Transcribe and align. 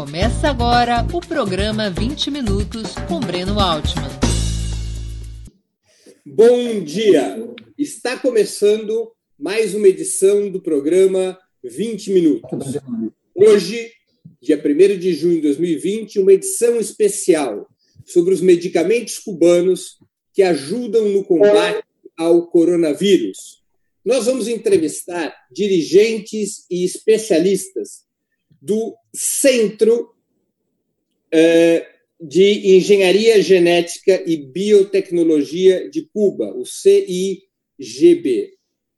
Começa 0.00 0.48
agora 0.48 1.06
o 1.12 1.20
programa 1.20 1.90
20 1.90 2.30
Minutos 2.30 2.94
com 3.06 3.20
Breno 3.20 3.60
Altman. 3.60 4.08
Bom 6.24 6.82
dia! 6.82 7.36
Está 7.76 8.18
começando 8.18 9.12
mais 9.38 9.74
uma 9.74 9.86
edição 9.86 10.50
do 10.50 10.58
programa 10.58 11.38
20 11.62 12.12
Minutos. 12.12 12.78
Hoje, 13.34 13.92
dia 14.40 14.56
1 14.56 14.98
de 14.98 15.12
junho 15.12 15.34
de 15.34 15.42
2020, 15.42 16.18
uma 16.20 16.32
edição 16.32 16.80
especial 16.80 17.68
sobre 18.06 18.32
os 18.32 18.40
medicamentos 18.40 19.18
cubanos 19.18 19.98
que 20.32 20.42
ajudam 20.42 21.10
no 21.10 21.22
combate 21.24 21.84
ao 22.16 22.46
coronavírus. 22.46 23.62
Nós 24.02 24.24
vamos 24.24 24.48
entrevistar 24.48 25.34
dirigentes 25.52 26.64
e 26.70 26.86
especialistas 26.86 28.08
do 28.60 28.94
Centro 29.14 30.14
eh, 31.32 31.86
de 32.20 32.76
Engenharia 32.76 33.40
Genética 33.40 34.22
e 34.26 34.36
Biotecnologia 34.36 35.88
de 35.88 36.02
Cuba, 36.02 36.52
o 36.54 36.66
CIGB. 36.66 37.46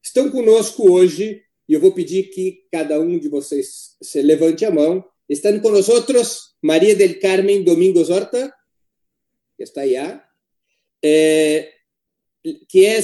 Estão 0.03 0.31
conosco 0.31 0.91
hoje, 0.91 1.43
e 1.69 1.75
eu 1.75 1.81
vou 1.81 1.93
pedir 1.93 2.25
que 2.31 2.65
cada 2.73 2.99
um 3.01 3.19
de 3.19 3.29
vocês 3.29 3.97
se 4.03 4.21
levante 4.21 4.65
a 4.65 4.71
mão. 4.71 5.05
Estão 5.29 5.59
conosco 5.61 5.93
Maria 6.61 6.97
del 6.97 7.21
Carmen 7.21 7.63
Domingos 7.63 8.11
Horta, 8.11 8.53
que 9.57 9.63
está 9.63 9.83
aí, 9.83 9.97
eh, 11.05 11.73
que 12.69 12.85
é 12.85 13.01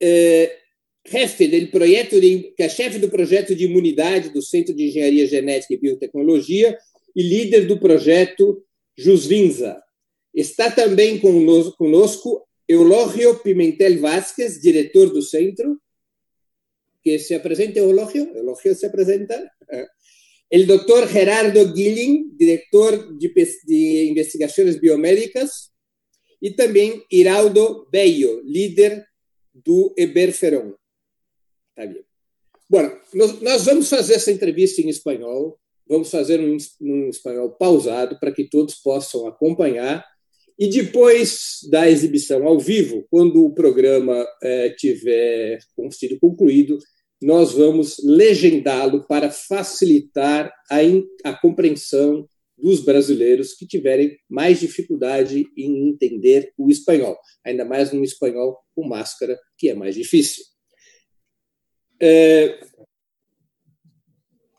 eh, 0.00 0.58
chefe 1.06 1.46
do 1.48 1.70
projeto 1.70 2.20
que 2.20 2.62
é 2.62 2.68
chefe 2.68 2.98
do 2.98 3.08
projeto 3.08 3.54
de 3.54 3.64
imunidade 3.64 4.30
do 4.30 4.40
Centro 4.42 4.74
de 4.74 4.88
Engenharia 4.88 5.26
Genética 5.26 5.74
e 5.74 5.78
Biotecnologia 5.78 6.78
e 7.14 7.22
líder 7.22 7.66
do 7.66 7.78
projeto 7.78 8.64
Jusvinza. 8.96 9.80
Está 10.34 10.70
também 10.70 11.20
conosco, 11.20 12.46
Eulogio 12.66 13.36
Pimentel 13.40 14.00
Vázquez, 14.00 14.60
diretor 14.60 15.10
do 15.10 15.22
centro, 15.22 15.78
que 17.02 17.18
se 17.18 17.34
apresenta, 17.34 17.78
Eulogio, 17.78 18.34
Eulogio 18.34 18.74
se 18.74 18.86
apresenta. 18.86 19.48
El 20.50 20.66
doctor 20.66 21.08
Gerardo 21.08 21.74
Gilling, 21.76 22.34
diretor 22.36 23.16
de, 23.18 23.32
de 23.66 24.08
investigações 24.10 24.80
biomédicas, 24.80 25.70
e 26.40 26.50
também 26.50 27.04
Iraldo 27.10 27.86
Bello, 27.90 28.42
líder 28.44 29.04
do 29.52 29.94
Eberferon. 29.96 30.74
Tá 31.74 31.86
bem. 31.86 32.04
Bom, 32.70 32.90
nós, 33.12 33.40
nós, 33.40 33.64
vamos 33.64 33.88
fazer 33.88 34.14
essa 34.14 34.32
entrevista 34.32 34.80
em 34.80 34.88
espanhol, 34.88 35.58
vamos 35.86 36.10
fazer 36.10 36.40
um, 36.40 36.56
um 36.80 37.08
espanhol 37.08 37.50
pausado 37.50 38.18
para 38.18 38.32
que 38.32 38.48
todos 38.48 38.76
possam 38.76 39.26
acompanhar. 39.26 40.04
E 40.58 40.68
depois 40.68 41.58
da 41.68 41.90
exibição 41.90 42.46
ao 42.46 42.58
vivo, 42.58 43.04
quando 43.10 43.44
o 43.44 43.52
programa 43.52 44.24
é, 44.42 44.70
tiver 44.70 45.58
sido 45.90 46.18
concluído, 46.20 46.78
nós 47.20 47.52
vamos 47.52 47.96
legendá-lo 48.04 49.04
para 49.06 49.30
facilitar 49.30 50.52
a, 50.70 50.78
a 51.24 51.34
compreensão 51.34 52.28
dos 52.56 52.80
brasileiros 52.80 53.54
que 53.54 53.66
tiverem 53.66 54.16
mais 54.28 54.60
dificuldade 54.60 55.44
em 55.56 55.88
entender 55.88 56.52
o 56.56 56.70
espanhol, 56.70 57.18
ainda 57.44 57.64
mais 57.64 57.92
um 57.92 58.02
espanhol 58.02 58.58
com 58.76 58.86
máscara, 58.86 59.38
que 59.58 59.68
é 59.68 59.74
mais 59.74 59.96
difícil. 59.96 60.44
É, 62.00 62.60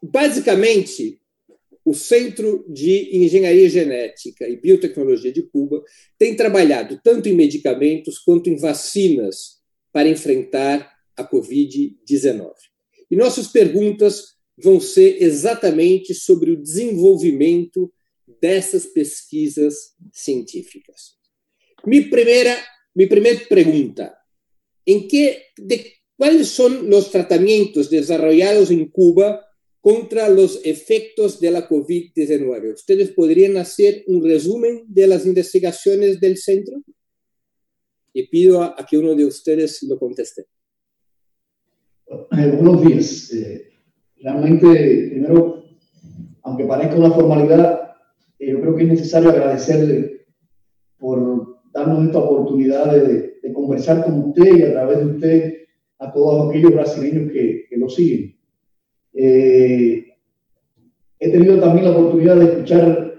basicamente, 0.02 1.20
o 1.84 1.94
Centro 1.94 2.66
de 2.68 3.16
Engenharia 3.16 3.70
Genética 3.70 4.48
e 4.50 4.60
Biotecnologia 4.60 5.32
de 5.32 5.44
Cuba 5.44 5.84
tem 6.18 6.36
trabalhado 6.36 7.00
tanto 7.04 7.30
em 7.30 7.36
medicamentos 7.36 8.18
quanto 8.18 8.50
em 8.50 8.58
vacinas 8.58 9.62
para 9.94 10.10
enfrentar 10.10 10.92
a 11.16 11.24
Covid-19. 11.24 12.54
E 13.10 13.16
nossas 13.16 13.48
perguntas 13.48 14.36
vão 14.58 14.80
ser 14.80 15.22
exatamente 15.22 16.14
sobre 16.14 16.52
o 16.52 16.62
desenvolvimento 16.62 17.94
dessas 18.42 18.86
pesquisas 18.86 19.76
científicas. 20.12 21.14
Minha 21.86 22.10
primeira, 22.10 22.66
minha 22.96 23.08
primeira 23.08 23.40
pergunta: 23.46 24.16
em 24.88 25.08
que, 25.08 25.40
de, 25.60 25.94
quais 26.18 26.48
são 26.50 26.90
os 26.90 27.10
tratamentos 27.10 27.90
desenvolvidos 27.90 28.72
em 28.72 28.88
Cuba 28.88 29.42
contra 29.82 30.28
los 30.30 30.66
efectos 30.66 31.40
de 31.40 31.52
la 31.52 31.68
COVID-19. 31.70 32.74
¿Ustedes 32.74 33.12
podrían 33.12 33.58
hacer 33.58 34.04
un 34.08 34.24
resumen 34.24 34.84
de 34.88 35.08
las 35.08 35.26
investigaciones 35.26 36.20
del 36.20 36.38
centro? 36.38 36.82
Y 38.14 38.28
pido 38.28 38.64
a, 38.64 38.76
a 38.78 38.86
que 38.86 38.98
uno 38.98 39.14
de 39.14 39.26
ustedes 39.26 39.84
lo 39.84 40.00
conteste. 40.00 40.46
Eh, 42.08 42.52
buenos 42.56 42.82
días. 42.82 43.32
Eh, 43.34 43.70
realmente, 44.22 45.10
primero, 45.12 45.66
aunque 46.44 46.66
parezca 46.66 46.96
una 46.96 47.12
formalidad, 47.12 47.96
eh, 48.40 48.52
yo 48.52 48.62
creo 48.62 48.76
que 48.76 48.84
es 48.84 48.90
necesario 48.90 49.30
agradecerle 49.30 50.26
por 50.98 51.62
darnos 51.74 52.06
esta 52.06 52.20
oportunidad 52.20 52.92
de, 52.92 53.40
de, 53.42 53.54
conversar 53.54 54.04
con 54.04 54.30
usted 54.30 54.56
y 54.56 54.64
a 54.64 54.72
través 54.72 55.00
de 55.00 55.06
usted 55.06 55.65
a 56.00 56.12
todos 56.12 56.50
aquellos 56.50 56.74
brasileños 56.74 57.32
que, 57.32 57.66
que 57.70 57.78
lo 57.78 57.90
siguen. 57.90 58.36
Eh, 59.18 60.06
he 61.20 61.30
tenido 61.30 61.60
también 61.60 61.86
la 61.86 61.92
oportunidad 61.92 62.36
de 62.36 62.46
escuchar 62.46 63.16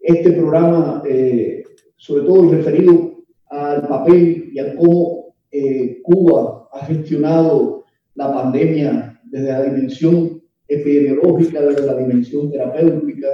este 0.00 0.32
programa, 0.32 1.02
eh, 1.08 1.62
sobre 1.96 2.24
todo 2.24 2.50
referido 2.50 3.24
al 3.50 3.86
papel 3.86 4.50
y 4.52 4.58
a 4.58 4.74
cómo 4.76 5.34
eh, 5.50 6.00
Cuba 6.02 6.68
ha 6.72 6.86
gestionado 6.86 7.84
la 8.14 8.32
pandemia 8.32 9.20
desde 9.24 9.48
la 9.48 9.62
dimensión 9.64 10.42
epidemiológica, 10.68 11.60
desde 11.60 11.86
la 11.86 11.96
dimensión 11.96 12.50
terapéutica, 12.50 13.28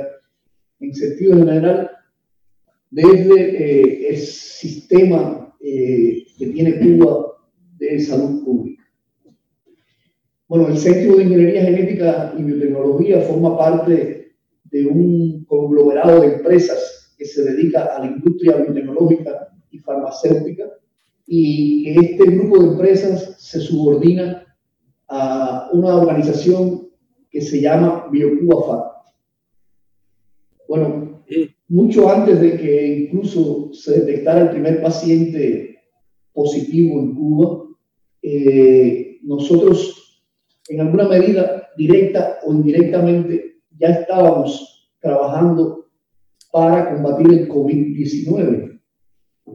en 0.80 0.94
sentido 0.94 1.36
general, 1.36 1.90
desde 2.90 4.08
el 4.08 4.16
sistema 4.16 5.54
que 5.60 6.26
tiene 6.36 6.78
Cuba 6.78 7.26
de 7.78 8.00
salud 8.00 8.44
pública. 8.44 8.71
Bueno, 10.52 10.68
el 10.68 10.76
Centro 10.76 11.16
de 11.16 11.22
Ingeniería 11.22 11.62
Genética 11.62 12.34
y 12.38 12.42
Biotecnología 12.42 13.22
forma 13.22 13.56
parte 13.56 14.34
de 14.64 14.86
un 14.86 15.46
conglomerado 15.46 16.20
de 16.20 16.34
empresas 16.34 17.14
que 17.16 17.24
se 17.24 17.42
dedica 17.42 17.96
a 17.96 18.00
la 18.00 18.12
industria 18.12 18.58
biotecnológica 18.58 19.48
y 19.70 19.78
farmacéutica 19.78 20.64
y 21.26 21.84
que 21.84 22.00
este 22.00 22.26
grupo 22.26 22.58
de 22.58 22.68
empresas 22.68 23.34
se 23.38 23.60
subordina 23.60 24.44
a 25.08 25.70
una 25.72 25.96
organización 25.96 26.86
que 27.30 27.40
se 27.40 27.62
llama 27.62 28.08
BioCubaFA. 28.12 28.92
Bueno, 30.68 31.24
mucho 31.68 32.10
antes 32.10 32.38
de 32.42 32.58
que 32.58 32.88
incluso 33.04 33.72
se 33.72 34.00
detectara 34.00 34.42
el 34.42 34.50
primer 34.50 34.82
paciente 34.82 35.78
positivo 36.34 37.00
en 37.00 37.14
Cuba, 37.14 37.68
eh, 38.20 39.18
nosotros 39.22 40.01
en 40.68 40.80
alguna 40.80 41.08
medida, 41.08 41.68
directa 41.76 42.38
o 42.44 42.52
indirectamente, 42.52 43.60
ya 43.78 43.88
estábamos 43.88 44.90
trabajando 45.00 45.90
para 46.52 46.94
combatir 46.94 47.26
el 47.32 47.48
COVID-19. 47.48 48.80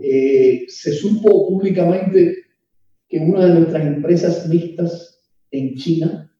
Eh, 0.02 0.66
se 0.68 0.92
supo 0.94 1.48
públicamente 1.48 2.36
que 3.08 3.20
una 3.20 3.46
de 3.46 3.54
nuestras 3.54 3.86
empresas 3.86 4.48
mixtas 4.50 5.24
en 5.52 5.76
China, 5.76 6.32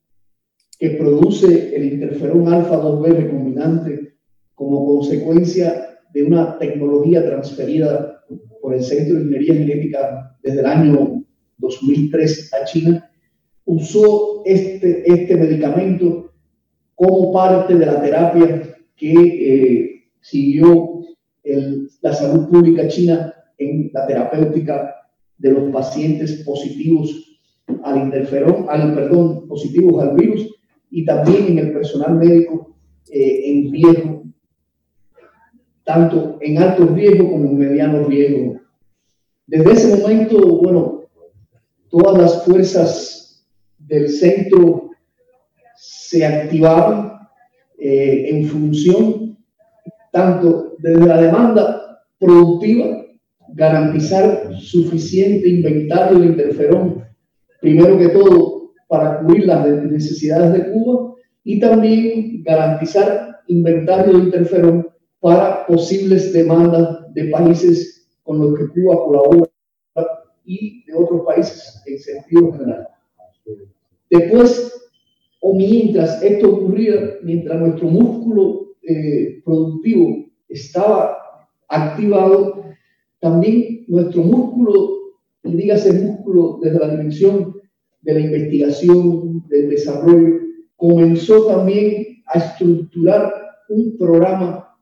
que 0.78 0.90
produce 0.90 1.74
el 1.74 1.92
interferón 1.94 2.52
alfa 2.52 2.80
2B 2.80 3.16
recombinante 3.16 4.16
como 4.54 4.86
consecuencia 4.86 5.98
de 6.12 6.24
una 6.24 6.58
tecnología 6.58 7.24
transferida 7.24 8.24
por 8.60 8.74
el 8.74 8.82
Centro 8.82 9.16
de 9.16 9.22
Ingeniería 9.22 9.54
Genética 9.54 10.38
desde 10.42 10.60
el 10.60 10.66
año 10.66 11.24
2003 11.58 12.52
a 12.54 12.64
China, 12.64 13.07
usó 13.68 14.42
este, 14.46 15.02
este 15.04 15.36
medicamento 15.36 16.32
como 16.94 17.32
parte 17.32 17.74
de 17.74 17.86
la 17.86 18.00
terapia 18.00 18.76
que 18.96 19.12
eh, 19.12 20.04
siguió 20.20 21.00
la 22.02 22.12
salud 22.12 22.48
pública 22.48 22.88
china 22.88 23.32
en 23.56 23.90
la 23.92 24.06
terapéutica 24.06 24.94
de 25.38 25.52
los 25.52 25.72
pacientes 25.72 26.42
positivos 26.44 27.40
al 27.84 27.98
interferón, 27.98 28.66
al, 28.68 28.94
perdón, 28.94 29.46
positivos 29.48 30.02
al 30.02 30.16
virus 30.16 30.48
y 30.90 31.04
también 31.04 31.48
en 31.48 31.58
el 31.58 31.72
personal 31.72 32.16
médico 32.16 32.74
eh, 33.10 33.50
en 33.50 33.72
riesgo, 33.72 34.22
tanto 35.84 36.38
en 36.40 36.58
alto 36.58 36.86
riesgo 36.86 37.30
como 37.30 37.50
en 37.50 37.58
mediano 37.58 38.04
riesgo. 38.04 38.60
Desde 39.46 39.72
ese 39.72 39.96
momento, 39.96 40.58
bueno, 40.58 41.04
todas 41.88 42.18
las 42.18 42.44
fuerzas 42.44 43.17
del 43.78 44.08
centro 44.08 44.90
se 45.76 46.24
activaron 46.26 47.12
eh, 47.78 48.30
en 48.30 48.46
función 48.46 49.38
tanto 50.10 50.74
desde 50.78 51.06
la 51.06 51.20
demanda 51.20 52.04
productiva, 52.18 53.04
garantizar 53.54 54.54
suficiente 54.56 55.48
inventario 55.48 56.18
de 56.18 56.26
interferón, 56.26 57.04
primero 57.60 57.98
que 57.98 58.08
todo 58.08 58.72
para 58.88 59.20
cubrir 59.20 59.46
las 59.46 59.66
necesidades 59.66 60.52
de 60.52 60.72
Cuba 60.72 61.14
y 61.44 61.60
también 61.60 62.42
garantizar 62.42 63.40
inventario 63.46 64.18
de 64.18 64.24
interferón 64.24 64.88
para 65.20 65.66
posibles 65.66 66.32
demandas 66.32 67.12
de 67.14 67.24
países 67.28 68.08
con 68.22 68.40
los 68.40 68.58
que 68.58 68.68
Cuba 68.68 68.96
colabora 69.04 69.50
y 70.44 70.84
de 70.84 70.94
otros 70.94 71.22
países 71.26 71.82
en 71.86 71.98
sentido 71.98 72.52
general. 72.52 72.88
Después, 74.10 74.72
o 75.40 75.54
mientras 75.54 76.22
esto 76.22 76.50
ocurría, 76.50 77.18
mientras 77.22 77.60
nuestro 77.60 77.88
músculo 77.88 78.74
eh, 78.82 79.40
productivo 79.44 80.26
estaba 80.48 81.16
activado, 81.68 82.64
también 83.20 83.84
nuestro 83.88 84.22
músculo, 84.22 84.98
y 85.44 85.56
dígase 85.56 85.92
músculo 85.92 86.58
desde 86.62 86.78
la 86.78 86.90
dimensión 86.90 87.54
de 88.02 88.14
la 88.14 88.20
investigación, 88.20 89.44
del 89.48 89.70
desarrollo, 89.70 90.40
comenzó 90.76 91.46
también 91.46 92.22
a 92.26 92.38
estructurar 92.38 93.32
un 93.68 93.96
programa 93.98 94.76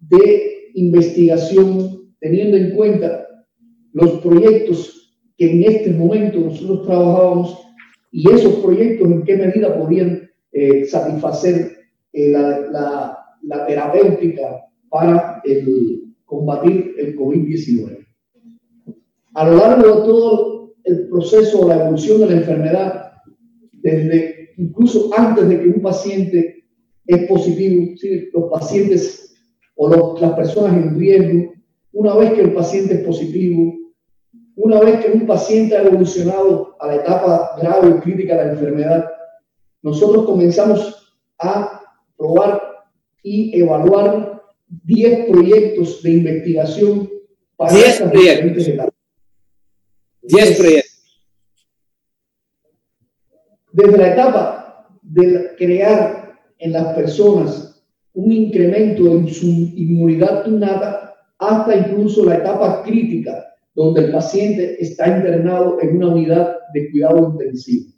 de 0.00 0.70
investigación 0.74 2.12
teniendo 2.20 2.56
en 2.56 2.76
cuenta 2.76 3.26
los 3.92 4.20
proyectos 4.20 5.18
que 5.36 5.50
en 5.50 5.62
este 5.64 5.90
momento 5.90 6.40
nosotros 6.40 6.86
trabajábamos 6.86 7.65
y 8.16 8.32
esos 8.32 8.54
proyectos 8.60 9.12
en 9.12 9.24
qué 9.24 9.36
medida 9.36 9.78
podían 9.78 10.30
eh, 10.50 10.86
satisfacer 10.86 11.76
eh, 12.14 12.30
la, 12.30 13.12
terapéutica 13.68 14.64
para 14.88 15.42
combatir 16.24 16.94
el 16.96 17.14
COVID-19. 17.14 18.06
A 19.34 19.50
lo 19.50 19.56
largo 19.58 19.82
de 19.82 20.06
todo 20.06 20.74
el 20.84 21.08
proceso, 21.08 21.68
la 21.68 21.84
evolución 21.84 22.20
de 22.20 22.26
la 22.26 22.36
enfermedad, 22.38 23.12
desde 23.72 24.48
incluso 24.56 25.10
antes 25.14 25.46
de 25.50 25.60
que 25.60 25.68
un 25.68 25.82
paciente 25.82 26.64
es 27.06 27.28
positivo, 27.28 27.94
los 28.32 28.50
pacientes 28.50 29.36
o 29.74 30.16
las 30.18 30.32
personas 30.32 30.72
en 30.72 30.98
riesgo, 30.98 31.52
una 31.92 32.16
vez 32.16 32.32
que 32.32 32.40
el 32.40 32.54
paciente 32.54 32.94
es 32.94 33.00
positivo, 33.00 33.74
una 34.56 34.80
vez 34.80 35.04
que 35.04 35.12
un 35.12 35.26
paciente 35.26 35.76
ha 35.76 35.82
evolucionado 35.82 36.76
a 36.80 36.86
la 36.88 36.96
etapa 36.96 37.56
grave 37.60 37.90
o 37.90 38.00
crítica 38.00 38.36
de 38.36 38.44
la 38.46 38.52
enfermedad, 38.52 39.10
nosotros 39.82 40.24
comenzamos 40.24 41.14
a 41.38 41.82
probar 42.16 42.62
y 43.22 43.60
evaluar 43.60 44.42
10 44.66 45.30
proyectos 45.30 46.02
de 46.02 46.10
investigación 46.10 47.10
para 47.56 47.74
10 47.74 48.02
proyectos. 48.02 48.92
10 50.22 50.58
proyectos. 50.58 51.22
Desde 53.72 53.98
la 53.98 54.12
etapa 54.14 54.88
de 55.02 55.54
crear 55.56 56.40
en 56.58 56.72
las 56.72 56.94
personas 56.94 57.84
un 58.14 58.32
incremento 58.32 59.06
en 59.06 59.28
su 59.28 59.46
inmunidad 59.46 60.46
innata 60.46 61.14
hasta 61.38 61.76
incluso 61.76 62.24
la 62.24 62.36
etapa 62.38 62.82
crítica 62.82 63.46
donde 63.76 64.06
el 64.06 64.10
paciente 64.12 64.82
está 64.82 65.18
internado 65.18 65.78
en 65.82 65.98
una 65.98 66.08
unidad 66.08 66.56
de 66.72 66.90
cuidado 66.90 67.32
intensivo. 67.32 67.92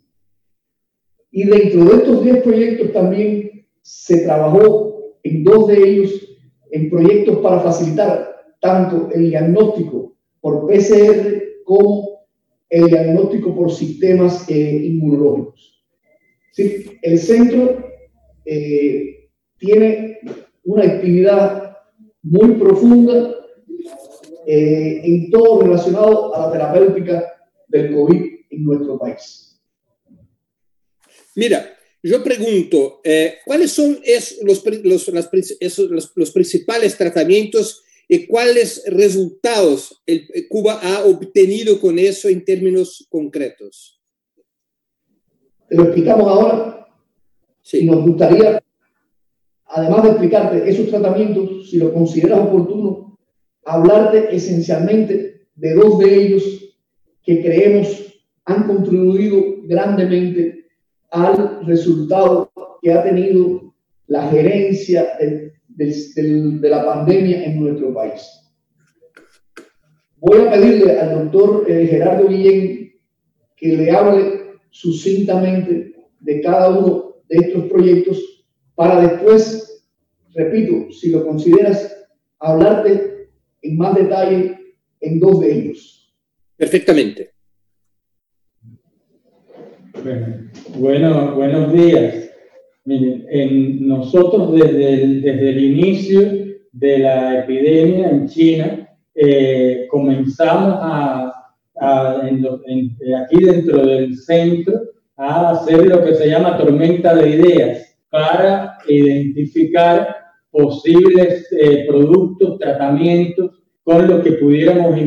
Y 1.30 1.44
dentro 1.44 1.84
de 1.84 1.96
estos 1.96 2.24
10 2.24 2.42
proyectos 2.42 2.92
también 2.92 3.64
se 3.80 4.22
trabajó 4.24 5.14
en 5.22 5.44
dos 5.44 5.68
de 5.68 5.88
ellos 5.88 6.38
en 6.72 6.90
proyectos 6.90 7.38
para 7.38 7.60
facilitar 7.60 8.28
tanto 8.60 9.08
el 9.14 9.30
diagnóstico 9.30 10.16
por 10.40 10.66
PCR 10.66 11.42
como 11.64 12.26
el 12.68 12.86
diagnóstico 12.86 13.54
por 13.54 13.70
sistemas 13.70 14.50
eh, 14.50 14.80
inmunológicos. 14.84 15.84
El 17.02 17.18
centro 17.18 17.88
eh, 18.44 19.28
tiene 19.58 20.18
una 20.64 20.84
actividad 20.84 21.76
muy 22.22 22.54
profunda 22.54 23.37
eh, 24.50 25.02
en 25.04 25.30
todo 25.30 25.60
relacionado 25.60 26.34
a 26.34 26.46
la 26.46 26.52
terapéutica 26.52 27.22
del 27.66 27.92
COVID 27.94 28.22
en 28.48 28.64
nuestro 28.64 28.98
país. 28.98 29.60
Mira, 31.34 31.70
yo 32.02 32.24
pregunto, 32.24 33.02
eh, 33.04 33.40
¿cuáles 33.44 33.72
son 33.72 33.98
los, 34.44 34.64
los, 34.64 35.08
los, 35.90 36.12
los, 36.16 36.30
principales 36.30 36.96
tratamientos 36.96 37.82
y 38.08 38.26
cuáles 38.26 38.84
resultados 38.86 40.00
el, 40.06 40.26
eh, 40.32 40.48
Cuba 40.48 40.80
ha 40.82 41.04
obtenido 41.04 41.78
con 41.78 41.98
eso 41.98 42.30
en 42.30 42.42
términos 42.42 43.06
concretos? 43.10 44.00
Te 45.68 45.76
lo 45.76 45.82
explicamos 45.82 46.26
ahora. 46.26 46.88
Sí. 47.60 47.80
Y 47.80 47.84
nos 47.84 48.02
gustaría, 48.02 48.62
además 49.66 50.04
de 50.04 50.08
explicarte 50.08 50.70
esos 50.70 50.88
tratamientos, 50.88 51.68
si 51.70 51.76
lo 51.76 51.92
consideras 51.92 52.40
oportuno, 52.40 53.07
hablarte 53.68 54.34
esencialmente 54.34 55.42
de 55.54 55.74
dos 55.74 55.98
de 55.98 56.14
ellos 56.14 56.76
que 57.22 57.42
creemos 57.42 57.86
han 58.46 58.66
contribuido 58.66 59.42
grandemente 59.64 60.64
al 61.10 61.66
resultado 61.66 62.50
que 62.80 62.92
ha 62.92 63.02
tenido 63.02 63.74
la 64.06 64.30
gerencia 64.30 65.18
de, 65.20 65.52
la 66.62 66.84
pandemia 66.84 67.44
en 67.44 67.60
nuestro 67.60 67.92
país. 67.92 68.22
Voy 70.16 70.40
a 70.40 70.50
pedirle 70.50 70.98
al 70.98 71.24
doctor 71.24 71.70
eh, 71.70 71.86
Gerardo 71.86 72.26
Guillén 72.26 72.92
que 73.54 73.68
le 73.68 73.90
hable 73.90 74.56
sucintamente 74.70 75.92
de 76.20 76.40
cada 76.40 76.70
uno 76.70 77.16
de 77.28 77.36
estos 77.36 77.64
proyectos 77.64 78.46
para 78.74 79.02
después, 79.02 79.84
repito, 80.34 80.90
si 80.90 81.10
lo 81.10 81.26
consideras, 81.26 82.08
hablarte 82.38 83.17
en 83.62 83.76
más 83.76 83.94
detalle 83.94 84.58
en 85.00 85.20
dos 85.20 85.40
de 85.40 85.58
ellos. 85.58 86.14
Perfectamente. 86.56 87.30
Bueno, 90.76 91.34
buenos 91.34 91.72
días. 91.72 92.30
Miren, 92.84 93.26
en 93.30 93.86
nosotros 93.86 94.52
desde 94.54 94.94
el, 94.94 95.22
desde 95.22 95.50
el 95.50 95.64
inicio 95.64 96.20
de 96.72 96.98
la 96.98 97.40
epidemia 97.40 98.10
en 98.10 98.28
China 98.28 98.88
eh, 99.14 99.86
comenzamos 99.90 100.78
a, 100.80 101.52
aquí 101.80 103.44
dentro 103.44 103.84
del 103.84 104.16
centro 104.16 104.80
a 105.16 105.50
hacer 105.50 105.86
lo 105.86 106.04
que 106.04 106.14
se 106.14 106.28
llama 106.28 106.56
tormenta 106.56 107.14
de 107.14 107.30
ideas 107.30 107.96
para 108.10 108.78
identificar 108.86 110.17
posibles 110.50 111.46
eh, 111.52 111.84
productos, 111.86 112.58
tratamientos 112.58 113.62
con 113.82 114.06
lo 114.06 114.22
que 114.22 114.32
pudiéramos 114.32 114.98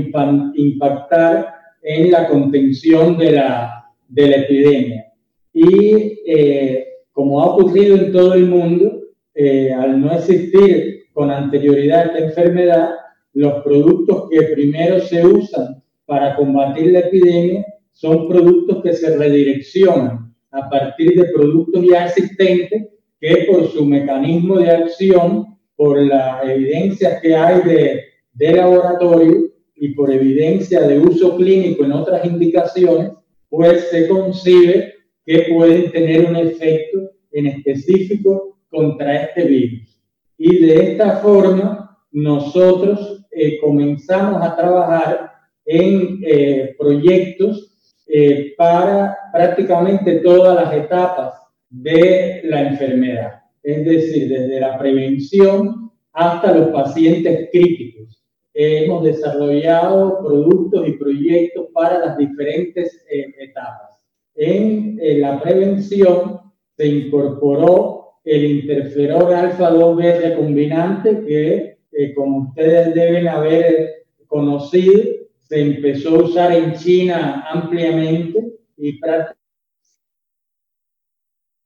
impactar 0.55 1.53
en 1.83 2.11
la 2.11 2.27
contención 2.27 3.17
de 3.17 3.31
la, 3.31 3.85
de 4.07 4.27
la 4.27 4.35
epidemia. 4.37 5.05
Y 5.53 6.19
eh, 6.25 6.87
como 7.11 7.41
ha 7.41 7.55
ocurrido 7.55 7.97
en 7.97 8.11
todo 8.11 8.33
el 8.33 8.47
mundo, 8.47 9.01
eh, 9.33 9.71
al 9.71 9.99
no 9.99 10.11
existir 10.13 11.05
con 11.13 11.29
anterioridad 11.29 12.07
esta 12.07 12.19
enfermedad, 12.19 12.89
los 13.33 13.63
productos 13.63 14.29
que 14.29 14.41
primero 14.53 14.99
se 14.99 15.25
usan 15.25 15.81
para 16.05 16.35
combatir 16.35 16.91
la 16.91 16.99
epidemia 16.99 17.65
son 17.91 18.27
productos 18.27 18.81
que 18.83 18.93
se 18.93 19.15
redireccionan 19.17 20.33
a 20.51 20.69
partir 20.69 21.13
de 21.15 21.31
productos 21.31 21.85
ya 21.89 22.05
existentes 22.05 22.87
que 23.21 23.45
por 23.49 23.71
su 23.71 23.85
mecanismo 23.85 24.57
de 24.57 24.71
acción, 24.71 25.57
por 25.75 26.01
las 26.01 26.43
evidencias 26.43 27.21
que 27.21 27.35
hay 27.35 27.61
de, 27.61 28.01
de 28.33 28.51
laboratorio 28.53 29.51
y 29.75 29.89
por 29.93 30.11
evidencia 30.11 30.81
de 30.81 30.99
uso 30.99 31.37
clínico 31.37 31.85
en 31.85 31.91
otras 31.91 32.25
indicaciones, 32.25 33.11
pues 33.47 33.89
se 33.89 34.07
concibe 34.07 34.95
que 35.23 35.53
pueden 35.53 35.91
tener 35.91 36.25
un 36.25 36.35
efecto 36.35 37.11
en 37.31 37.47
específico 37.47 38.57
contra 38.69 39.23
este 39.23 39.45
virus. 39.45 40.01
Y 40.37 40.57
de 40.65 40.91
esta 40.91 41.17
forma, 41.17 41.99
nosotros 42.11 43.23
eh, 43.31 43.59
comenzamos 43.59 44.41
a 44.41 44.55
trabajar 44.55 45.31
en 45.65 46.19
eh, 46.25 46.75
proyectos 46.77 47.71
eh, 48.07 48.53
para 48.57 49.15
prácticamente 49.31 50.15
todas 50.19 50.55
las 50.55 50.73
etapas 50.73 51.40
de 51.71 52.41
la 52.43 52.67
enfermedad, 52.67 53.41
es 53.63 53.85
decir, 53.85 54.29
desde 54.29 54.59
la 54.59 54.77
prevención 54.77 55.91
hasta 56.13 56.53
los 56.53 56.69
pacientes 56.69 57.49
críticos. 57.51 58.23
Hemos 58.53 59.05
desarrollado 59.05 60.19
productos 60.19 60.87
y 60.87 60.91
proyectos 60.93 61.67
para 61.73 61.99
las 61.99 62.17
diferentes 62.17 63.03
eh, 63.09 63.33
etapas. 63.39 64.05
En, 64.35 64.99
la 65.21 65.41
prevención 65.41 66.41
se 66.75 66.87
incorporó 66.87 68.17
el 68.25 68.43
interferón 68.43 69.33
alfa 69.33 69.71
2B 69.71 70.19
recombinante 70.19 71.21
que, 71.25 71.77
eh, 71.93 72.13
como 72.13 72.49
ustedes 72.49 72.93
deben 72.93 73.27
haber 73.27 74.03
conocido, 74.27 75.03
se 75.39 75.61
empezó 75.61 76.15
a 76.15 76.23
usar 76.23 76.51
en 76.53 76.73
China 76.75 77.45
ampliamente 77.49 78.57
y 78.77 78.99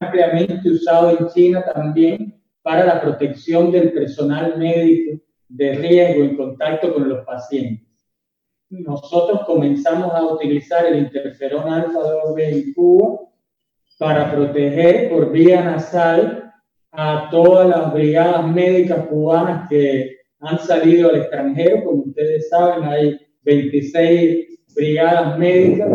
ampliamente 0.00 0.70
usado 0.70 1.10
en 1.10 1.28
China 1.28 1.64
también 1.74 2.40
para 2.62 2.84
la 2.84 3.00
protección 3.00 3.70
del 3.70 3.92
personal 3.92 4.58
médico 4.58 5.22
de 5.48 5.74
riesgo 5.74 6.24
en 6.24 6.36
contacto 6.36 6.92
con 6.92 7.08
los 7.08 7.24
pacientes. 7.24 7.86
Nosotros 8.68 9.42
comenzamos 9.46 10.12
a 10.12 10.24
utilizar 10.24 10.84
el 10.86 10.98
interferón 10.98 11.72
alfa 11.72 12.00
2B 12.00 12.42
en 12.42 12.74
Cuba 12.74 13.20
para 13.98 14.32
proteger 14.32 15.08
por 15.08 15.30
vía 15.30 15.62
nasal 15.62 16.52
a 16.90 17.28
todas 17.30 17.68
las 17.68 17.92
brigadas 17.92 18.46
médicas 18.48 19.06
cubanas 19.06 19.68
que 19.68 20.16
han 20.40 20.58
salido 20.58 21.10
al 21.10 21.16
extranjero. 21.16 21.84
Como 21.84 22.02
ustedes 22.02 22.48
saben, 22.48 22.84
hay 22.84 23.18
26 23.42 24.74
brigadas 24.74 25.38
médicas 25.38 25.88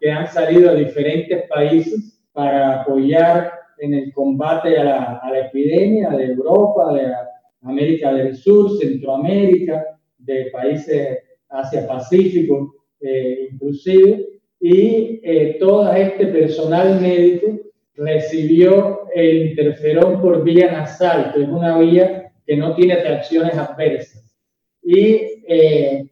que 0.00 0.10
han 0.10 0.26
salido 0.26 0.70
a 0.70 0.74
diferentes 0.74 1.48
países 1.48 2.15
para 2.36 2.82
apoyar 2.82 3.50
en 3.78 3.94
el 3.94 4.12
combate 4.12 4.76
a 4.76 4.84
la, 4.84 5.40
epidemia 5.46 6.10
de 6.10 6.26
Europa, 6.26 6.92
de 6.92 7.14
América 7.62 8.12
del 8.12 8.36
Sur, 8.36 8.78
Centroamérica, 8.78 9.86
de 10.18 10.50
países 10.52 11.18
Asia-Pacífico 11.48 12.74
eh, 13.00 13.48
inclusive, 13.52 14.26
y 14.60 15.20
eh, 15.22 15.56
todo 15.58 15.90
este 15.92 16.26
personal 16.26 17.00
médico 17.00 17.58
recibió 17.94 19.08
el 19.14 19.48
interferón 19.48 20.20
por 20.20 20.44
vía 20.44 20.70
nasal, 20.70 21.32
que 21.32 21.42
es 21.42 21.48
una 21.48 21.78
vía 21.78 22.32
que 22.46 22.54
no 22.54 22.74
tiene 22.74 22.96
reacciones 22.96 23.56
adversas. 23.56 24.36
Y 24.82 25.42
eh, 25.48 26.06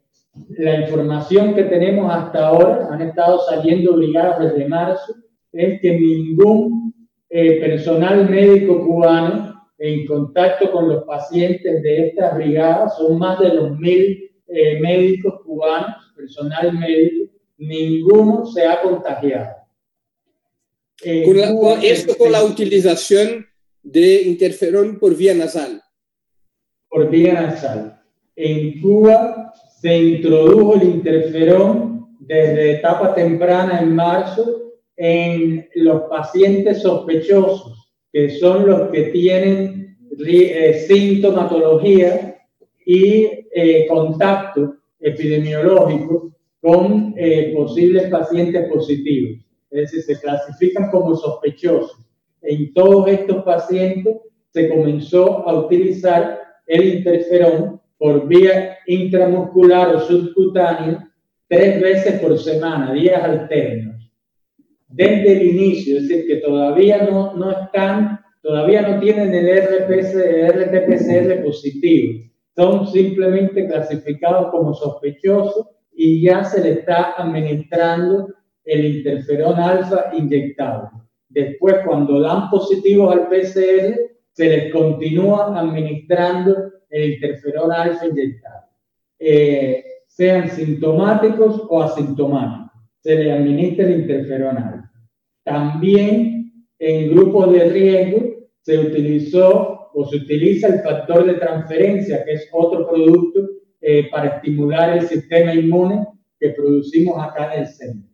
la 0.57 0.81
información 0.81 1.53
que 1.53 1.65
tenemos 1.65 2.11
hasta 2.11 2.47
ahora, 2.47 2.87
han 2.91 3.01
estado 3.03 3.41
saliendo 3.41 3.95
brigadas 3.95 4.39
desde 4.39 4.67
marzo, 4.67 5.13
es 5.55 5.81
que 5.81 5.97
ningún 5.97 6.93
eh, 7.29 7.59
personal 7.59 8.29
médico 8.29 8.85
cubano 8.85 9.55
en 9.77 10.05
contacto 10.05 10.71
con 10.71 10.87
los 10.89 11.03
pacientes 11.05 11.81
de 11.81 12.07
estas 12.07 12.35
brigadas, 12.35 12.97
son 12.97 13.17
más 13.17 13.39
de 13.39 13.53
los 13.53 13.77
mil 13.77 14.31
eh, 14.47 14.79
médicos 14.79 15.41
cubanos, 15.43 16.13
personal 16.15 16.77
médico, 16.77 17.31
ninguno 17.57 18.45
se 18.45 18.65
ha 18.65 18.81
contagiado. 18.81 19.55
esto 21.01 22.17
con 22.17 22.31
la 22.31 22.43
utilización 22.43 23.45
de 23.83 24.23
interferón 24.23 24.97
por 24.99 25.15
vía 25.15 25.33
nasal. 25.33 25.81
Por 26.89 27.09
vía 27.09 27.33
nasal. 27.33 28.01
En 28.35 28.81
Cuba 28.81 29.53
se 29.81 29.97
introdujo 29.97 30.75
el 30.75 30.83
interferón 30.83 32.15
desde 32.19 32.77
etapa 32.77 33.13
temprana 33.13 33.79
en 33.81 33.93
marzo 33.93 34.64
en 34.97 35.67
los 35.75 36.03
pacientes 36.03 36.81
sospechosos, 36.81 37.91
que 38.11 38.29
son 38.29 38.67
los 38.67 38.89
que 38.89 39.03
tienen 39.03 39.97
eh, 40.17 40.85
sintomatología 40.87 42.37
y 42.85 43.27
eh, 43.53 43.85
contacto 43.87 44.75
epidemiológico 44.99 46.31
con 46.61 47.13
eh, 47.17 47.53
posibles 47.55 48.09
pacientes 48.09 48.69
positivos. 48.71 49.45
Es 49.69 49.91
decir, 49.91 50.01
se 50.03 50.21
clasifican 50.21 50.89
como 50.89 51.15
sospechosos. 51.15 51.99
En 52.41 52.73
todos 52.73 53.07
estos 53.07 53.43
pacientes 53.43 54.15
se 54.51 54.69
comenzó 54.69 55.47
a 55.47 55.53
utilizar 55.53 56.39
el 56.67 56.97
interferón 56.97 57.81
por 57.97 58.27
vía 58.27 58.77
intramuscular 58.87 59.95
o 59.95 59.99
subcutánea 59.99 61.11
tres 61.47 61.81
veces 61.81 62.19
por 62.21 62.37
semana, 62.39 62.93
días 62.93 63.23
alternos. 63.23 63.94
Desde 64.95 65.33
el 65.33 65.45
inicio, 65.47 65.97
es 65.97 66.07
decir, 66.07 66.25
que 66.25 66.37
todavía 66.37 67.03
no, 67.03 67.33
no 67.35 67.51
están, 67.51 68.17
todavía 68.41 68.81
no 68.81 68.97
tienen 69.01 69.33
el 69.33 69.45
RT-PCR 69.45 71.43
positivo. 71.43 72.23
Son 72.55 72.87
simplemente 72.87 73.67
clasificados 73.67 74.51
como 74.51 74.73
sospechosos 74.73 75.67
y 75.93 76.21
ya 76.21 76.45
se 76.45 76.61
le 76.61 76.71
está 76.79 77.11
administrando 77.17 78.33
el 78.63 78.85
interferón 78.85 79.59
alfa 79.59 80.11
inyectado. 80.13 80.89
Después, 81.27 81.75
cuando 81.85 82.21
dan 82.21 82.49
positivos 82.49 83.13
al 83.13 83.27
PCR, 83.27 83.99
se 84.31 84.45
les 84.47 84.71
continúa 84.71 85.59
administrando 85.59 86.71
el 86.89 87.15
interferón 87.15 87.69
alfa 87.73 88.05
inyectado, 88.05 88.63
eh, 89.19 89.83
sean 90.07 90.49
sintomáticos 90.49 91.63
o 91.67 91.83
asintomáticos. 91.83 92.64
Se 93.05 93.13
les 93.13 93.31
administra 93.31 93.85
el 93.85 93.99
interferón 93.99 94.57
alfa. 94.57 94.91
También 95.43 96.65
en 96.79 97.11
grupos 97.11 97.53
de 97.53 97.69
riesgo 97.69 98.19
se 98.61 98.79
utilizó 98.79 99.91
o 99.93 100.07
se 100.07 100.15
utiliza 100.15 100.69
el 100.69 100.79
factor 100.79 101.23
de 101.23 101.35
transferencia, 101.35 102.25
que 102.25 102.31
es 102.31 102.49
otro 102.51 102.89
producto 102.89 103.47
eh, 103.79 104.09
para 104.09 104.37
estimular 104.37 104.97
el 104.97 105.07
sistema 105.07 105.53
inmune 105.53 106.03
que 106.39 106.49
producimos 106.49 107.23
acá 107.23 107.53
en 107.53 107.59
el 107.59 107.67
centro. 107.67 108.09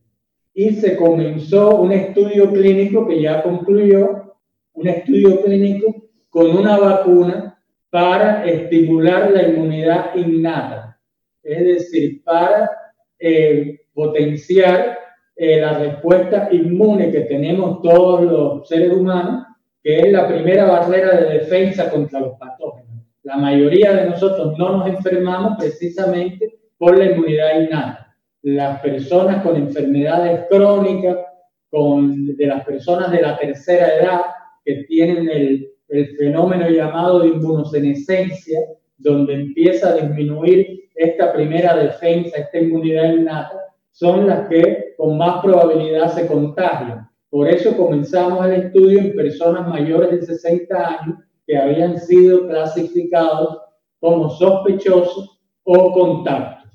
Y 0.53 0.71
se 0.71 0.97
comenzó 0.97 1.79
un 1.79 1.93
estudio 1.93 2.51
clínico 2.51 3.07
que 3.07 3.21
ya 3.21 3.41
concluyó, 3.43 4.35
un 4.73 4.87
estudio 4.89 5.41
clínico 5.41 6.09
con 6.27 6.49
una 6.49 6.77
vacuna 6.77 7.57
para 7.89 8.45
estimular 8.45 9.31
la 9.31 9.47
inmunidad 9.47 10.13
innata, 10.15 10.99
es 11.43 11.63
decir, 11.63 12.21
para 12.25 12.69
eh, 13.17 13.80
potenciar 13.93 14.97
eh, 15.35 15.59
la 15.59 15.77
respuesta 15.79 16.49
inmune 16.51 17.11
que 17.11 17.21
tenemos 17.21 17.81
todos 17.81 18.21
los 18.23 18.67
seres 18.67 18.93
humanos, 18.93 19.45
que 19.83 19.99
es 19.99 20.11
la 20.11 20.27
primera 20.27 20.65
barrera 20.65 21.17
de 21.17 21.39
defensa 21.39 21.89
contra 21.89 22.19
los 22.19 22.37
patógenos. 22.37 23.03
La 23.23 23.37
mayoría 23.37 23.93
de 23.93 24.09
nosotros 24.09 24.57
no 24.57 24.77
nos 24.77 24.87
enfermamos 24.87 25.57
precisamente 25.57 26.59
por 26.77 26.97
la 26.97 27.05
inmunidad 27.05 27.61
innata. 27.61 28.15
Las 28.43 28.81
personas 28.81 29.43
con 29.43 29.55
enfermedades 29.55 30.45
crónicas, 30.49 31.17
con, 31.69 32.35
de 32.35 32.45
las 32.47 32.65
personas 32.65 33.11
de 33.11 33.21
la 33.21 33.37
tercera 33.37 33.95
edad 33.95 34.21
que 34.65 34.83
tienen 34.87 35.29
el, 35.29 35.71
el 35.87 36.17
fenómeno 36.17 36.69
llamado 36.69 37.19
de 37.19 37.29
inmunosenescencia, 37.29 38.59
donde 38.97 39.33
empieza 39.33 39.89
a 39.89 39.95
disminuir 39.95 40.89
esta 40.95 41.33
primera 41.33 41.75
defensa, 41.75 42.37
esta 42.37 42.59
inmunidad 42.59 43.13
innata, 43.13 43.59
son 43.91 44.27
las 44.27 44.47
que 44.47 44.93
con 44.97 45.17
más 45.17 45.41
probabilidad 45.41 46.11
se 46.13 46.27
contagian. 46.27 47.09
Por 47.29 47.47
eso 47.47 47.75
comenzamos 47.77 48.45
el 48.45 48.53
estudio 48.53 48.99
en 48.99 49.15
personas 49.15 49.67
mayores 49.67 50.11
de 50.11 50.21
60 50.25 50.87
años 50.87 51.19
que 51.45 51.57
habían 51.57 51.97
sido 51.97 52.47
clasificados 52.47 53.59
como 53.99 54.29
sospechosos 54.29 55.39
o 55.63 55.91
contactos 55.93 56.71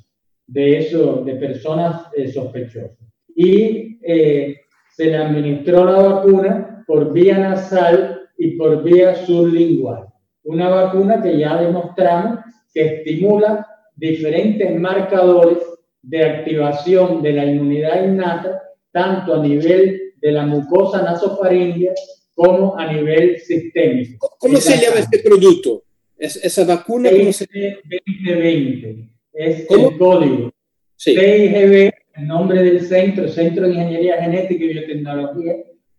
de 0.46 0.78
eso, 0.78 1.22
de 1.24 1.34
personas 1.34 2.08
eh, 2.16 2.28
sospechosas. 2.28 2.96
Y 3.34 3.98
eh, 4.02 4.56
se 4.92 5.06
le 5.06 5.16
administró 5.16 5.84
la 5.84 6.02
vacuna 6.02 6.84
por 6.86 7.12
vía 7.12 7.36
nasal 7.38 8.20
y 8.38 8.56
por 8.56 8.82
vía 8.82 9.14
sublingual. 9.14 10.06
Una 10.44 10.68
vacuna 10.68 11.20
que 11.20 11.36
ya 11.38 11.60
demostramos 11.60 12.40
que 12.72 12.98
estimula 12.98 13.66
diferentes 13.96 14.78
marcadores 14.78 15.58
de 16.06 16.22
activación 16.24 17.20
de 17.22 17.32
la 17.32 17.44
inmunidad 17.44 18.04
innata, 18.04 18.62
tanto 18.92 19.34
a 19.34 19.42
nivel 19.42 20.12
de 20.20 20.32
la 20.32 20.46
mucosa 20.46 21.02
nasofaringea 21.02 21.92
como 22.34 22.78
a 22.78 22.92
nivel 22.92 23.40
sistémico. 23.40 24.36
¿Cómo 24.38 24.58
se 24.58 24.78
llama 24.78 25.00
este 25.00 25.18
producto? 25.18 25.82
¿Esa 26.16 26.64
vacuna? 26.64 27.10
2020 27.10 29.08
es 29.32 29.70
el 29.70 29.98
código. 29.98 30.52
Sí. 30.96 31.14
CIGB, 31.14 31.92
el 32.14 32.26
nombre 32.26 32.62
del 32.62 32.80
centro, 32.86 33.28
Centro 33.28 33.66
de 33.66 33.74
Ingeniería 33.74 34.22
Genética 34.22 34.64
y 34.64 34.68
Biotecnología, 34.68 35.56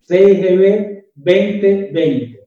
CIGB 0.08 1.04
2020. 1.16 2.40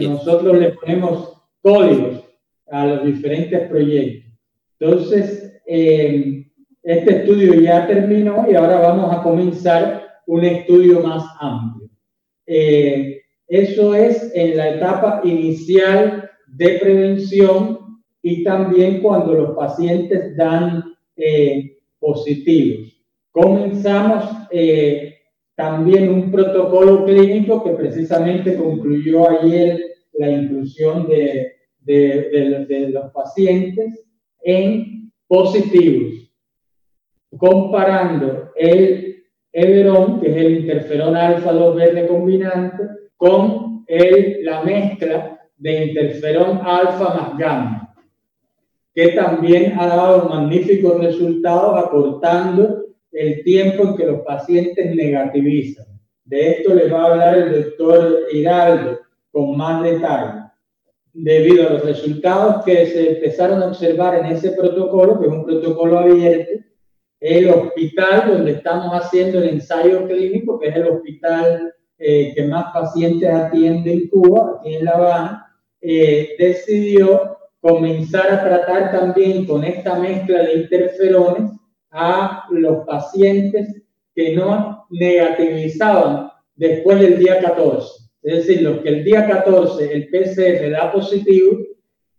Nosotros 0.00 0.58
le 0.58 0.70
ponemos 0.70 1.32
códigos 1.62 2.24
a 2.70 2.86
los 2.86 3.04
diferentes 3.04 3.68
proyectos. 3.68 4.30
Entonces, 4.78 5.60
eh, 5.66 6.39
este 6.82 7.18
estudio 7.18 7.54
ya 7.54 7.86
terminó 7.86 8.46
y 8.50 8.54
ahora 8.54 8.78
vamos 8.78 9.14
a 9.14 9.22
comenzar 9.22 10.08
un 10.26 10.44
estudio 10.44 11.00
más 11.00 11.24
amplio. 11.40 11.90
Eh, 12.46 13.20
eso 13.48 13.94
es 13.94 14.30
en 14.34 14.56
la 14.56 14.76
etapa 14.76 15.20
inicial 15.24 16.30
de 16.46 16.78
prevención 16.78 17.78
y 18.22 18.44
también 18.44 19.00
cuando 19.02 19.34
los 19.34 19.56
pacientes 19.56 20.36
dan 20.36 20.84
eh, 21.16 21.78
positivos. 21.98 22.96
Comenzamos 23.30 24.24
eh, 24.50 25.14
también 25.54 26.08
un 26.08 26.30
protocolo 26.30 27.04
clínico 27.04 27.62
que 27.62 27.70
precisamente 27.70 28.56
concluyó 28.56 29.28
ayer 29.28 29.80
la 30.14 30.30
inclusión 30.30 31.06
de, 31.08 31.52
de, 31.80 32.66
de 32.68 32.88
los 32.90 33.12
pacientes 33.12 34.06
en 34.42 35.12
positivos, 35.26 36.29
comparando 37.36 38.50
el 38.56 39.24
Everón, 39.52 40.20
que 40.20 40.30
es 40.30 40.36
el 40.36 40.60
interferón 40.60 41.16
alfa 41.16 41.52
2B 41.52 41.92
recombinante, 41.92 42.84
con 43.16 43.84
el, 43.86 44.44
la 44.44 44.62
mezcla 44.62 45.40
de 45.56 45.86
interferón 45.86 46.60
alfa 46.64 47.14
más 47.14 47.38
gamma, 47.38 47.94
que 48.94 49.08
también 49.08 49.74
ha 49.78 49.86
dado 49.86 50.28
magníficos 50.28 50.98
resultados 51.00 51.84
acortando 51.84 52.84
el 53.12 53.42
tiempo 53.42 53.84
en 53.84 53.96
que 53.96 54.06
los 54.06 54.20
pacientes 54.20 54.94
negativizan. 54.94 55.86
De 56.24 56.50
esto 56.50 56.74
les 56.74 56.92
va 56.92 57.02
a 57.02 57.12
hablar 57.12 57.38
el 57.38 57.64
doctor 57.64 58.20
Hidalgo 58.32 58.98
con 59.32 59.56
más 59.56 59.82
detalle, 59.82 60.44
debido 61.12 61.66
a 61.66 61.72
los 61.72 61.84
resultados 61.84 62.64
que 62.64 62.86
se 62.86 63.16
empezaron 63.16 63.62
a 63.62 63.66
observar 63.66 64.14
en 64.14 64.26
ese 64.26 64.52
protocolo, 64.52 65.18
que 65.18 65.26
es 65.26 65.32
un 65.32 65.44
protocolo 65.44 65.98
abierto, 65.98 66.52
el 67.20 67.50
hospital 67.50 68.24
donde 68.28 68.52
estamos 68.52 68.92
haciendo 68.92 69.38
el 69.38 69.50
ensayo 69.50 70.06
clínico, 70.06 70.58
que 70.58 70.68
es 70.68 70.76
el 70.76 70.88
hospital 70.88 71.74
eh, 71.98 72.32
que 72.34 72.44
más 72.44 72.72
pacientes 72.72 73.28
atiende 73.28 73.92
en 73.92 74.08
Cuba, 74.08 74.56
aquí 74.58 74.76
en 74.76 74.84
La 74.86 74.92
Habana, 74.92 75.46
eh, 75.82 76.34
decidió 76.38 77.36
comenzar 77.60 78.30
a 78.30 78.42
tratar 78.42 78.90
también 78.90 79.44
con 79.44 79.62
esta 79.64 79.98
mezcla 79.98 80.42
de 80.44 80.54
interferones 80.54 81.50
a 81.90 82.46
los 82.50 82.86
pacientes 82.86 83.82
que 84.14 84.34
no 84.34 84.86
negativizaban 84.88 86.30
después 86.56 87.00
del 87.00 87.18
día 87.18 87.38
14. 87.40 87.86
Es 88.22 88.46
decir, 88.46 88.62
los 88.62 88.78
que 88.78 88.88
el 88.88 89.04
día 89.04 89.26
14 89.26 89.92
el 89.92 90.08
PCR 90.08 90.70
da 90.70 90.90
positivo, 90.90 91.58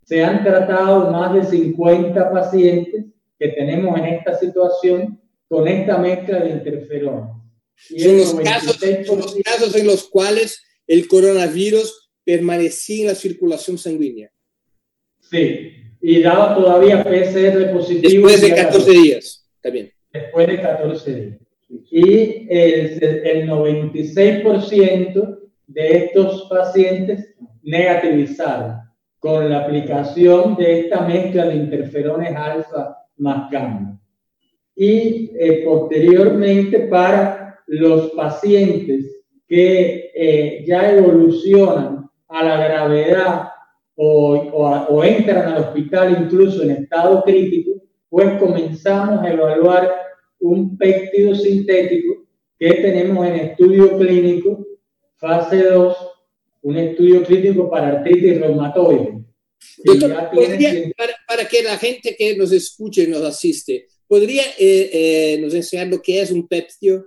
se 0.04 0.24
han 0.24 0.44
tratado 0.44 1.10
más 1.10 1.34
de 1.34 1.44
50 1.44 2.30
pacientes 2.30 3.11
que 3.42 3.48
tenemos 3.48 3.98
en 3.98 4.04
esta 4.04 4.38
situación 4.38 5.20
con 5.48 5.66
esta 5.66 5.98
mezcla 5.98 6.38
de 6.38 6.50
interferones. 6.50 7.34
son 7.76 8.16
los, 8.16 8.34
casos, 8.34 8.80
los 8.80 9.34
casos 9.44 9.74
en 9.74 9.86
los 9.88 10.04
cuales 10.04 10.62
el 10.86 11.08
coronavirus 11.08 12.12
permanecía 12.24 13.00
en 13.02 13.08
la 13.08 13.16
circulación 13.16 13.78
sanguínea. 13.78 14.30
Sí, 15.18 15.72
y 16.00 16.22
daba 16.22 16.54
todavía 16.54 17.02
PCR 17.02 17.72
positivo. 17.72 18.28
Después 18.28 18.40
de 18.40 18.54
14 18.54 18.90
días, 18.92 19.44
también. 19.60 19.92
Después 20.12 20.46
de 20.46 20.60
14 20.60 21.14
días. 21.14 21.38
Y 21.90 22.46
el, 22.48 23.02
el 23.02 23.48
96% 23.48 25.38
de 25.66 25.96
estos 25.96 26.46
pacientes 26.48 27.34
negativizaron 27.64 28.82
con 29.18 29.50
la 29.50 29.64
aplicación 29.64 30.54
de 30.54 30.80
esta 30.80 31.00
mezcla 31.00 31.46
de 31.46 31.56
interferones 31.56 32.36
alfa 32.36 33.01
más 33.16 33.50
gamma. 33.50 34.00
Y 34.74 35.30
eh, 35.38 35.62
posteriormente 35.64 36.80
para 36.80 37.58
los 37.66 38.10
pacientes 38.10 39.22
que 39.46 40.10
eh, 40.14 40.64
ya 40.66 40.92
evolucionan 40.96 42.08
a 42.28 42.44
la 42.44 42.56
gravedad 42.68 43.48
o, 43.94 44.34
o, 44.34 45.04
entran 45.04 45.52
al 45.52 45.62
hospital 45.64 46.24
incluso 46.24 46.62
en 46.62 46.70
estado 46.70 47.22
crítico, 47.22 47.72
pues 48.08 48.38
comenzamos 48.38 49.22
a 49.22 49.32
evaluar 49.32 49.92
un 50.40 50.76
péptido 50.76 51.34
sintético 51.34 52.24
que 52.58 52.74
tenemos 52.74 53.26
en 53.26 53.34
estudio 53.34 53.98
clínico, 53.98 54.64
fase 55.16 55.62
2, 55.64 55.96
un 56.62 56.76
estudio 56.76 57.22
clínico 57.22 57.68
para 57.70 57.88
artritis 57.88 58.40
reumatoide. 58.40 59.21
Para, 61.26 61.48
que 61.48 61.62
la 61.62 61.76
gente 61.78 62.14
que 62.16 62.36
nos 62.36 62.52
escuche 62.52 63.04
y 63.04 63.06
nos 63.08 63.22
asiste, 63.22 63.86
¿podría 64.06 64.42
eh, 64.58 64.90
eh, 64.92 65.38
nos 65.40 65.54
enseñar 65.54 65.88
lo 65.88 66.00
que 66.00 66.20
es 66.20 66.30
un 66.30 66.46
péptido? 66.46 67.04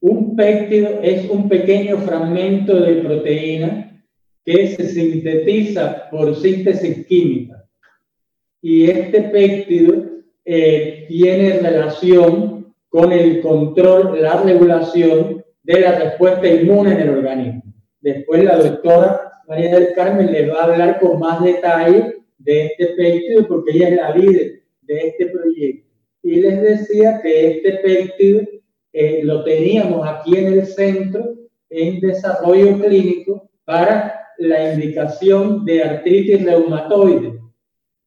Un 0.00 0.36
péptido 0.36 1.00
es 1.02 1.28
un 1.30 1.48
pequeño 1.48 1.98
fragmento 2.04 2.78
de 2.78 2.96
proteína 2.96 4.04
que 4.44 4.76
se 4.76 4.88
sintetiza 4.88 6.10
por 6.10 6.38
síntesis 6.40 7.06
química. 7.06 7.64
Y 8.60 8.90
este 8.90 9.22
péptido 9.22 10.04
eh, 10.44 11.06
tiene 11.08 11.58
relación 11.58 12.74
con 12.88 13.12
el 13.12 13.40
control, 13.40 14.20
la 14.20 14.42
regulación 14.42 15.44
de 15.62 15.80
la 15.80 15.98
respuesta 15.98 16.46
inmune 16.46 16.92
en 16.92 17.00
el 17.00 17.10
organismo. 17.10 17.62
Después 18.00 18.44
la 18.44 18.58
doctora 18.58 19.33
María 19.48 19.74
del 19.74 19.94
Carmen 19.94 20.32
les 20.32 20.50
va 20.50 20.60
a 20.60 20.64
hablar 20.64 21.00
con 21.00 21.18
más 21.18 21.42
detalle 21.42 22.16
de 22.38 22.66
este 22.66 22.86
péptido 22.88 23.46
porque 23.46 23.72
ella 23.72 23.88
es 23.88 23.96
la 23.96 24.14
líder 24.16 24.62
de 24.82 24.98
este 25.08 25.26
proyecto. 25.26 25.88
Y 26.22 26.40
les 26.40 26.62
decía 26.62 27.20
que 27.22 27.50
este 27.50 27.72
péptido 27.74 28.42
eh, 28.92 29.20
lo 29.24 29.44
teníamos 29.44 30.06
aquí 30.06 30.36
en 30.36 30.52
el 30.52 30.66
centro 30.66 31.34
en 31.68 32.00
desarrollo 32.00 32.78
clínico 32.78 33.50
para 33.64 34.14
la 34.38 34.74
indicación 34.74 35.64
de 35.64 35.82
artritis 35.82 36.44
reumatoide. 36.44 37.40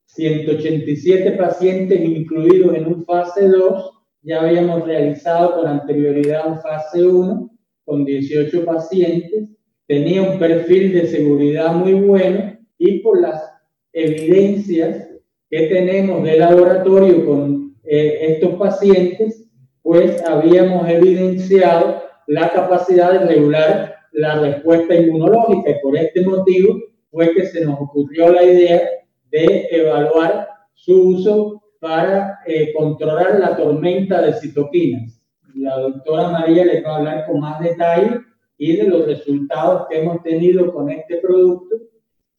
187 0.06 1.32
pacientes 1.34 2.00
incluidos 2.00 2.76
en 2.76 2.88
un 2.88 3.06
fase 3.06 3.48
2, 3.48 3.92
ya 4.24 4.42
habíamos 4.42 4.86
realizado 4.86 5.56
con 5.56 5.68
anterioridad 5.68 6.48
un 6.48 6.62
fase 6.62 7.06
1 7.06 7.52
con 7.86 8.06
18 8.06 8.66
pacientes, 8.66 9.50
tenía 9.88 10.22
un 10.22 10.38
perfil 10.38 10.94
de 10.94 11.08
seguridad 11.08 11.74
muy 11.74 11.94
bueno 11.94 12.58
y 12.78 13.00
por 13.00 13.22
las 13.22 13.42
evidencias 13.94 15.08
que 15.50 15.68
tenemos 15.68 16.24
de 16.24 16.38
laboratorio 16.38 17.26
con 17.26 17.76
eh, 17.84 18.18
estos 18.34 18.56
pacientes, 18.56 19.46
pues 19.82 20.22
habíamos 20.26 20.88
evidenciado 20.90 22.04
la 22.28 22.50
capacidad 22.52 23.14
de 23.14 23.26
regular 23.26 23.96
la 24.12 24.40
respuesta 24.40 24.96
inmunológica 24.96 25.72
y 25.72 25.82
por 25.82 25.96
este 25.96 26.22
motivo 26.22 26.76
fue 27.10 27.34
que 27.34 27.46
se 27.46 27.64
nos 27.64 27.80
ocurrió 27.80 28.32
la 28.32 28.44
idea 28.44 28.82
de 29.32 29.68
evaluar 29.72 30.50
su 30.74 31.10
uso 31.10 31.62
para 31.80 32.40
eh, 32.46 32.74
controlar 32.74 33.40
la 33.40 33.56
tormenta 33.56 34.22
de 34.22 34.34
citoquinas. 34.34 35.22
La 35.54 35.78
doctora 35.78 36.30
María 36.30 36.66
les 36.66 36.84
va 36.84 36.92
a 36.92 36.98
hablar 36.98 37.26
con 37.26 37.40
más 37.40 37.60
detalle 37.62 38.20
y 38.58 38.76
de 38.76 38.84
los 38.88 39.06
resultados 39.06 39.88
que 39.90 40.00
hemos 40.00 40.22
tenido 40.24 40.74
con 40.74 40.90
este 40.90 41.18
producto, 41.18 41.76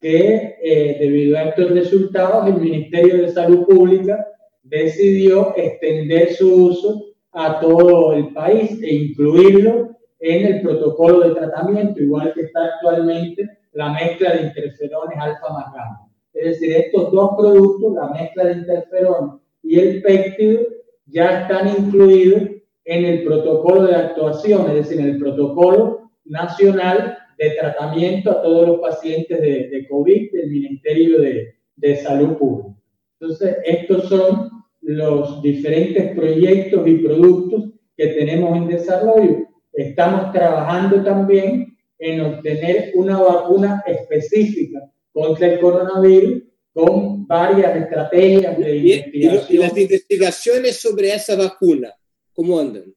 que 0.00 0.57
eh, 0.62 0.96
debido 1.00 1.38
a 1.38 1.44
estos 1.44 1.70
resultados 1.70 2.46
el 2.48 2.61
Ministerio 2.61 3.22
de 3.22 3.33
Salud 3.33 3.66
Pública 3.66 4.26
decidió 4.62 5.54
extender 5.57 6.33
su 6.35 6.66
uso 6.66 7.04
a 7.33 7.61
todo 7.61 8.12
el 8.12 8.33
país 8.33 8.81
e 8.83 8.94
incluirlo 8.94 9.96
en 10.20 10.46
el 10.46 10.62
protocolo 10.62 11.20
de 11.20 11.35
tratamiento, 11.35 12.02
igual 12.02 12.33
que 12.35 12.42
está 12.42 12.64
actualmente 12.64 13.48
la 13.72 13.92
mezcla 13.92 14.35
de 14.35 14.42
interferones 14.42 15.16
alfa 15.18 15.52
más 15.52 15.72
gamma. 15.72 16.11
Es 16.33 16.61
decir, 16.61 16.76
estos 16.76 17.12
dos 17.12 17.31
productos, 17.37 17.94
la 17.94 18.09
mezcla 18.09 18.44
de 18.44 18.52
interferón 18.54 19.40
y 19.62 19.78
el 19.78 20.02
péptido, 20.02 20.62
ya 21.07 21.42
están 21.42 21.68
incluidos 21.68 22.42
en 22.85 23.04
el 23.04 23.24
protocolo 23.24 23.85
de 23.85 23.94
actuación, 23.94 24.68
es 24.68 24.74
decir, 24.74 25.00
en 25.00 25.07
el 25.07 25.18
protocolo 25.18 26.08
nacional 26.29 27.19
de 27.38 27.51
tratamiento 27.51 28.31
a 28.31 28.43
todos 28.43 28.69
los 28.69 28.81
pacientes 28.81 29.41
de, 29.41 29.69
de 29.69 29.88
COVID 29.88 30.33
del 30.33 30.51
Ministerio 30.51 31.21
de, 31.21 31.55
de 31.77 31.97
Salud 31.97 32.37
Pública. 32.37 32.81
Entonces, 33.21 33.57
estos 33.64 34.09
son 34.09 34.51
los 34.81 35.43
diferentes 35.43 36.14
proyectos 36.17 36.87
y 36.87 36.95
productos 36.97 37.71
que 37.97 38.09
tenemos 38.09 38.57
en 38.57 38.69
desarrollo 38.69 39.49
estamos 39.79 40.33
trabajando 40.33 41.03
también 41.05 41.79
en 41.99 42.21
obtener 42.21 42.93
una 42.95 43.19
vacuna 43.19 43.83
específica 43.87 44.81
contra 45.12 45.53
el 45.53 45.61
coronavirus 45.61 46.43
con 46.73 47.27
varias 47.27 47.77
estrategias 47.77 48.59
de 48.59 48.77
investigación. 48.77 49.47
¿Y, 49.49 49.57
las 49.57 49.77
investigaciones 49.77 50.81
sobre 50.81 51.14
esa 51.14 51.37
vacuna, 51.37 51.93
cómo 52.33 52.59
andan? 52.59 52.93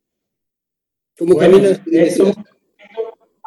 ¿Cómo 1.18 1.38
caminan? 1.38 1.84
Eso 1.92 2.34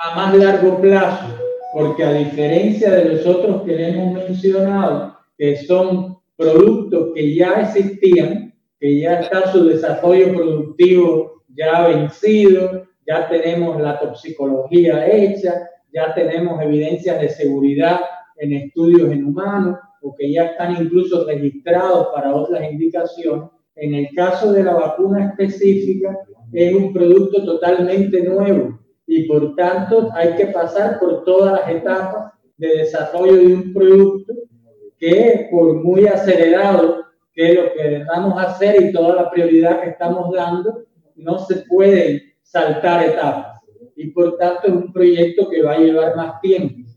a 0.05 0.15
más 0.15 0.37
largo 0.37 0.83
plazo, 0.83 1.35
porque 1.73 2.05
a 2.05 2.13
diferencia 2.13 2.91
de 2.91 3.07
los 3.07 3.27
otros 3.27 3.63
que 3.63 3.75
le 3.75 3.89
hemos 3.89 4.13
mencionado, 4.13 5.17
que 5.39 5.57
son 5.57 6.19
productos 6.37 7.13
que 7.15 7.35
ya 7.35 7.63
existían, 7.63 8.53
que 8.79 9.01
ya 9.01 9.21
está 9.21 9.51
su 9.51 9.65
desarrollo 9.65 10.35
productivo 10.35 11.45
ya 11.49 11.87
vencido, 11.87 12.87
ya 13.07 13.29
tenemos 13.31 13.81
la 13.81 13.99
toxicología 13.99 15.07
hecha, 15.07 15.55
ya 15.91 16.13
tenemos 16.13 16.61
evidencias 16.61 17.19
de 17.21 17.29
seguridad 17.31 18.01
en 18.37 18.53
estudios 18.53 19.11
en 19.11 19.25
humanos 19.25 19.79
o 20.03 20.15
que 20.15 20.33
ya 20.33 20.47
están 20.47 20.83
incluso 20.83 21.25
registrados 21.25 22.09
para 22.15 22.35
otras 22.35 22.71
indicaciones. 22.71 23.49
En 23.77 23.95
el 23.95 24.09
caso 24.15 24.53
de 24.53 24.65
la 24.65 24.75
vacuna 24.75 25.31
específica, 25.31 26.15
es 26.53 26.75
un 26.75 26.93
producto 26.93 27.43
totalmente 27.45 28.23
nuevo 28.23 28.84
y 29.07 29.27
por 29.27 29.55
tanto 29.55 30.11
hay 30.15 30.35
que 30.35 30.47
pasar 30.47 30.99
por 30.99 31.25
todas 31.25 31.61
las 31.61 31.71
etapas 31.71 32.33
de 32.57 32.69
desarrollo 32.79 33.37
de 33.37 33.47
un 33.47 33.73
producto 33.73 34.35
que 34.99 35.49
por 35.51 35.75
muy 35.83 36.07
acelerado 36.07 37.05
que 37.35 37.53
lo 37.55 37.73
que 37.73 38.05
a 38.09 38.43
hacer 38.43 38.81
y 38.81 38.93
toda 38.93 39.17
la 39.17 39.31
prioridad 39.31 39.83
que 39.83 39.91
estamos 39.91 40.33
dando, 40.33 40.85
no 41.17 41.39
se 41.39 41.57
puede 41.69 42.37
saltar 42.43 43.05
etapas. 43.05 43.61
Y 43.97 44.11
por 44.11 44.37
tanto 44.37 44.69
es 44.69 44.73
un 44.73 44.93
proyecto 44.93 45.49
que 45.51 45.63
va 45.63 45.73
a 45.73 45.79
llevar 45.79 46.17
más 46.17 46.41
tiempo. 46.41 46.89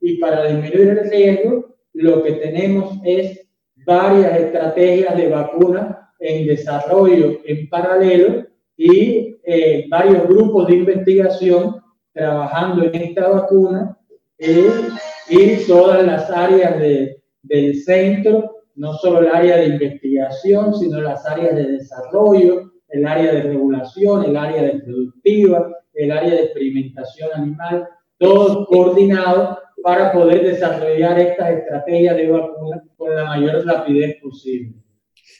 Y 0.00 0.18
para 0.18 0.46
disminuir 0.46 0.90
el 0.90 1.10
riesgo, 1.10 1.74
lo 1.92 2.22
que 2.22 2.32
tenemos 2.32 2.98
es 3.04 3.46
varias 3.84 4.38
estrategias 4.38 5.16
de 5.16 5.28
vacunas 5.28 5.96
en 6.20 6.46
desarrollo 6.46 7.40
en 7.44 7.68
paralelo 7.68 8.46
y 8.82 9.38
eh, 9.44 9.84
varios 9.90 10.26
grupos 10.26 10.66
de 10.66 10.76
investigación 10.76 11.82
trabajando 12.14 12.84
en 12.84 12.94
esta 12.94 13.28
vacuna 13.28 13.94
y 14.38 15.66
todas 15.66 16.02
las 16.02 16.30
áreas 16.30 16.80
de, 16.80 17.22
del 17.42 17.74
centro, 17.82 18.62
no 18.76 18.94
solo 18.94 19.18
el 19.18 19.28
área 19.28 19.58
de 19.58 19.66
investigación, 19.66 20.74
sino 20.74 20.98
las 21.02 21.26
áreas 21.26 21.56
de 21.56 21.72
desarrollo, 21.72 22.72
el 22.88 23.06
área 23.06 23.34
de 23.34 23.42
regulación, 23.42 24.24
el 24.24 24.34
área 24.34 24.62
de 24.62 24.80
productiva, 24.80 25.76
el 25.92 26.10
área 26.10 26.30
de 26.30 26.44
experimentación 26.44 27.30
animal, 27.34 27.86
todo 28.16 28.64
coordinado 28.64 29.58
para 29.82 30.10
poder 30.10 30.42
desarrollar 30.42 31.18
estas 31.18 31.50
estrategias 31.50 32.16
de 32.16 32.30
vacuna 32.30 32.82
con 32.96 33.14
la 33.14 33.26
mayor 33.26 33.62
rapidez 33.66 34.16
posible. 34.22 34.72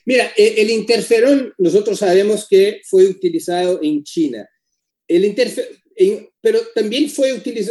Mira, 0.07 0.31
e, 0.37 0.63
el 0.63 0.71
interferón, 0.71 1.53
nosotros 1.59 1.99
sabemos 1.99 2.47
que 2.49 2.81
fue 2.89 3.07
utilizado 3.07 3.81
en 3.83 4.03
China. 4.03 4.49
El 5.07 5.25
interferón, 5.25 5.81
pero 6.41 6.61
también 6.75 7.11
fue 7.11 7.31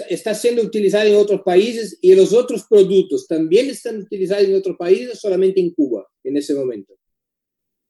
está 0.10 0.36
siendo 0.36 0.62
utilizado 0.62 1.08
en 1.08 1.16
otros 1.16 1.42
países 1.44 1.98
y 2.02 2.14
los 2.14 2.34
otros 2.34 2.66
productos 2.70 3.28
también 3.28 3.70
están 3.70 4.00
utilizados 4.00 4.46
en 4.46 4.56
otros 4.56 4.78
países, 4.78 5.20
solamente 5.20 5.60
en 5.60 5.74
Cuba 5.74 6.06
en 6.24 6.38
ese 6.38 6.54
momento. 6.54 6.94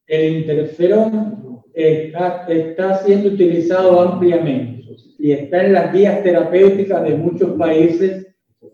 El 0.06 0.38
interferón 0.38 1.62
está, 1.74 2.46
está 2.48 3.04
siendo 3.04 3.30
utilizado 3.30 4.00
ampliamente 4.00 4.80
y 5.18 5.32
está 5.32 5.64
en 5.64 5.74
las 5.74 5.92
guías 5.92 6.22
terapéuticas 6.22 7.04
de 7.04 7.14
muchos 7.14 7.56
países 7.58 8.26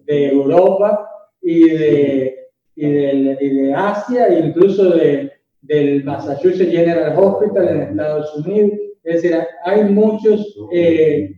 de 0.04 0.28
Europa 0.28 1.08
y 1.42 1.68
de, 1.68 2.36
y 2.76 2.88
de, 2.88 3.38
y 3.40 3.48
de 3.48 3.74
Asia, 3.74 4.38
incluso 4.38 4.90
de, 4.90 5.32
del 5.66 6.04
Massachusetts 6.04 6.70
General 6.70 7.16
Hospital 7.16 7.68
en 7.68 7.82
Estados 7.82 8.34
Unidos. 8.36 8.72
Es 9.02 9.22
decir, 9.22 9.38
hay 9.64 9.84
muchos, 9.84 10.54
eh, 10.72 11.32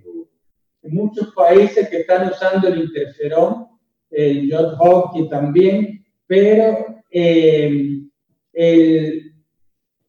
muchos 0.83 1.33
países 1.35 1.89
que 1.89 1.99
están 1.99 2.29
usando 2.31 2.69
el 2.69 2.81
interferón, 2.81 3.67
el 4.11 4.49
John 4.51 4.75
Hopkins 4.79 5.29
también, 5.29 6.05
pero 6.27 6.87
eh, 7.11 8.01
el, 8.53 9.33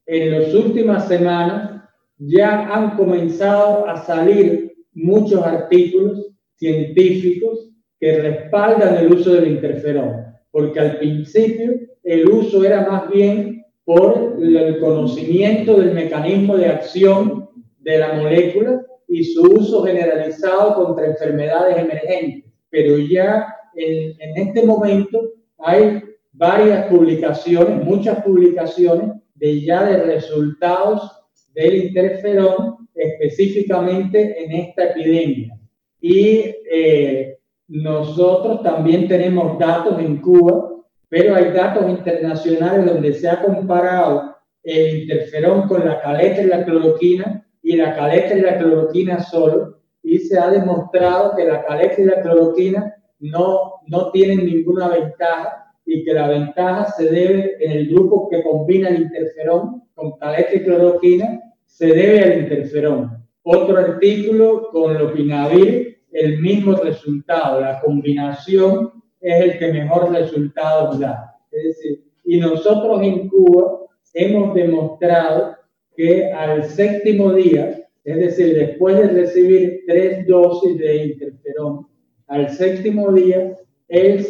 en 0.06 0.32
las 0.32 0.54
últimas 0.54 1.08
semanas 1.08 1.84
ya 2.18 2.74
han 2.74 2.98
comenzado 2.98 3.88
a 3.88 3.98
salir 4.04 4.74
muchos 4.94 5.42
artículos 5.44 6.32
científicos 6.56 7.70
que 8.00 8.18
respaldan 8.18 8.98
el 8.98 9.14
uso 9.14 9.34
del 9.34 9.52
interferón, 9.52 10.26
porque 10.52 10.80
al 10.80 10.98
principio 10.98 11.74
el 12.04 12.28
uso 12.28 12.64
era 12.64 12.90
más 12.90 13.10
bien 13.10 13.59
por 13.90 14.38
el 14.40 14.80
conocimiento 14.80 15.74
del 15.80 15.94
mecanismo 15.94 16.56
de 16.56 16.68
acción 16.68 17.50
de 17.80 17.98
la 17.98 18.14
molécula 18.14 18.86
y 19.08 19.24
su 19.24 19.42
uso 19.42 19.84
generalizado 19.84 20.76
contra 20.76 21.08
enfermedades 21.08 21.76
emergentes. 21.76 22.52
Pero 22.70 23.00
ya 23.00 23.48
en, 23.74 24.14
en 24.22 24.48
este 24.48 24.64
momento 24.64 25.32
hay 25.58 26.04
varias 26.32 26.86
publicaciones, 26.86 27.84
muchas 27.84 28.24
publicaciones 28.24 29.10
de 29.34 29.62
ya 29.62 29.84
de 29.84 30.04
resultados 30.04 31.12
del 31.56 31.86
interferón 31.86 32.88
específicamente 32.94 34.44
en 34.44 34.52
esta 34.52 34.92
epidemia. 34.92 35.60
Y 36.00 36.44
eh, 36.72 37.40
nosotros 37.68 38.62
también 38.62 39.08
tenemos 39.08 39.58
datos 39.58 40.00
en 40.00 40.18
Cuba, 40.18 40.76
pero 41.10 41.36
hay 41.36 41.52
datos 41.52 41.90
internacionales 41.90 42.86
donde 42.86 43.14
se 43.14 43.28
ha 43.28 43.42
comparado 43.42 44.38
el 44.64 45.02
interferón 45.02 45.68
con 45.68 45.86
la 45.86 46.00
caleta 46.00 46.42
y 46.42 46.48
la 46.48 46.64
cloroquina 46.64 47.46
y 47.62 47.76
la 47.76 47.96
caleta 47.96 48.38
y 48.38 48.42
la 48.42 48.58
cloroquina 48.58 49.20
solo, 49.20 49.80
y 50.04 50.20
se 50.20 50.40
ha 50.40 50.50
demostrado 50.50 51.36
que 51.36 51.46
la 51.46 51.66
caleta 51.66 52.02
y 52.02 52.06
la 52.06 52.22
cloroquina 52.22 52.96
no, 53.20 53.82
no 53.88 54.12
tienen 54.12 54.46
ninguna 54.46 54.88
ventaja 54.88 55.74
y 55.86 56.04
que 56.04 56.14
la 56.14 56.28
ventaja 56.28 56.92
se 56.92 57.10
debe 57.10 57.58
en 57.60 57.72
el 57.72 57.90
grupo 57.90 58.30
que 58.30 58.44
combina 58.44 58.90
el 58.90 59.02
interferón 59.02 59.84
con 59.96 60.18
caleta 60.18 60.56
y 60.56 60.64
cloroquina, 60.64 61.42
se 61.66 61.88
debe 61.88 62.24
al 62.24 62.40
interferón. 62.42 63.26
Otro 63.44 63.78
artículo 63.78 64.70
con 64.72 64.98
lopinavir, 64.98 66.04
el 66.12 66.40
mismo 66.40 66.76
resultado, 66.76 67.60
la 67.62 67.82
combinación 67.82 68.99
es 69.22 69.44
el 69.44 69.60
que 69.60 69.74
mejor 69.74 70.12
resultado 70.12 70.98
da. 70.98 71.36
Es 71.52 71.64
decir, 71.64 72.04
y 72.24 72.40
nosotros 72.40 73.02
en 73.02 73.28
Cuba 73.28 73.82
hemos 74.14 74.54
demostrado 74.54 75.56
que 75.96 76.32
al 76.32 76.64
séptimo 76.66 77.34
día, 77.34 77.88
es 78.04 78.18
decir, 78.18 78.56
después 78.56 78.98
de 78.98 79.08
recibir 79.08 79.84
tres 79.86 80.26
dosis 80.28 80.78
de 80.78 81.06
interferón, 81.06 81.88
al 82.28 82.50
séptimo 82.50 83.12
día, 83.12 83.58
el 83.88 84.26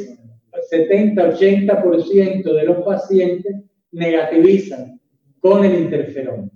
70-80% 0.71 2.54
de 2.54 2.63
los 2.63 2.78
pacientes 2.84 3.56
negativizan 3.91 4.99
con 5.39 5.63
el 5.65 5.82
interferón. 5.82 6.52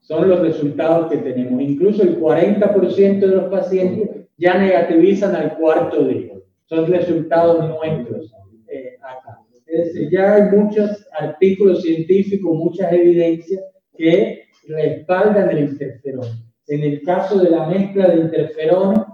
Son 0.00 0.28
los 0.28 0.40
resultados 0.40 1.10
que 1.10 1.16
tenemos. 1.18 1.62
Incluso 1.62 2.02
el 2.02 2.20
40% 2.20 3.20
de 3.20 3.26
los 3.26 3.50
pacientes 3.50 4.10
ya 4.36 4.58
negativizan 4.58 5.34
al 5.34 5.56
cuarto 5.56 6.04
día 6.04 6.34
son 6.74 6.86
resultados 6.86 7.68
nuestros 7.68 8.34
eh, 8.68 8.96
acá. 9.00 9.40
Es 9.66 9.86
decir, 9.86 10.10
ya 10.10 10.34
hay 10.34 10.56
muchos 10.56 11.06
artículos 11.18 11.82
científicos, 11.82 12.56
muchas 12.56 12.92
evidencias 12.92 13.62
que 13.96 14.44
respaldan 14.68 15.50
el 15.50 15.70
interferón. 15.70 16.26
En 16.66 16.82
el 16.82 17.02
caso 17.02 17.38
de 17.38 17.50
la 17.50 17.68
mezcla 17.68 18.08
de 18.08 18.22
interferón, 18.22 19.04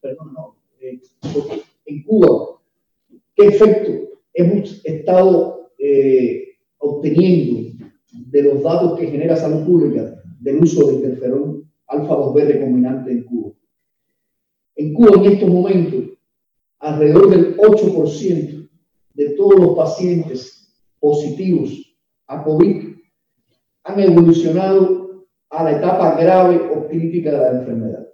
perdón, 0.00 0.32
no, 0.34 0.56
eh, 0.80 1.00
en 1.86 2.02
Cuba, 2.02 2.60
¿qué 3.34 3.46
efecto 3.46 3.92
hemos 4.34 4.84
estado 4.84 5.70
eh, 5.78 6.56
obteniendo 6.78 7.86
de 8.12 8.42
los 8.42 8.62
datos 8.62 8.98
que 8.98 9.06
genera 9.06 9.36
salud 9.36 9.64
pública 9.64 10.20
del 10.40 10.62
uso 10.62 10.88
de 10.88 10.94
interferón 10.94 11.70
alfa 11.86 12.14
2B 12.14 12.46
recombinante 12.46 13.12
en 13.12 13.24
Cuba? 13.24 13.52
En 14.76 14.94
Cuba, 14.94 15.10
en 15.16 15.32
estos 15.32 15.48
momentos, 15.48 16.04
alrededor 16.78 17.30
del 17.30 17.56
8% 17.56 18.68
de 19.14 19.30
todos 19.30 19.58
los 19.58 19.76
pacientes 19.76 20.72
positivos 21.00 21.70
a 22.26 22.42
COVID 22.44 22.94
han 23.84 24.00
evolucionado 24.00 25.26
a 25.50 25.64
la 25.64 25.72
etapa 25.72 26.16
grave 26.16 26.60
o 26.74 26.86
crítica 26.88 27.32
de 27.32 27.38
la 27.38 27.60
enfermedad. 27.60 28.08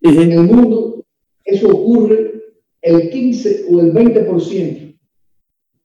En 0.00 0.32
el 0.32 0.42
mundo, 0.42 1.04
eso 1.44 1.68
ocurre 1.68 2.42
el 2.82 3.10
15 3.10 3.66
o 3.70 3.80
el 3.80 3.92
20% 3.92 4.98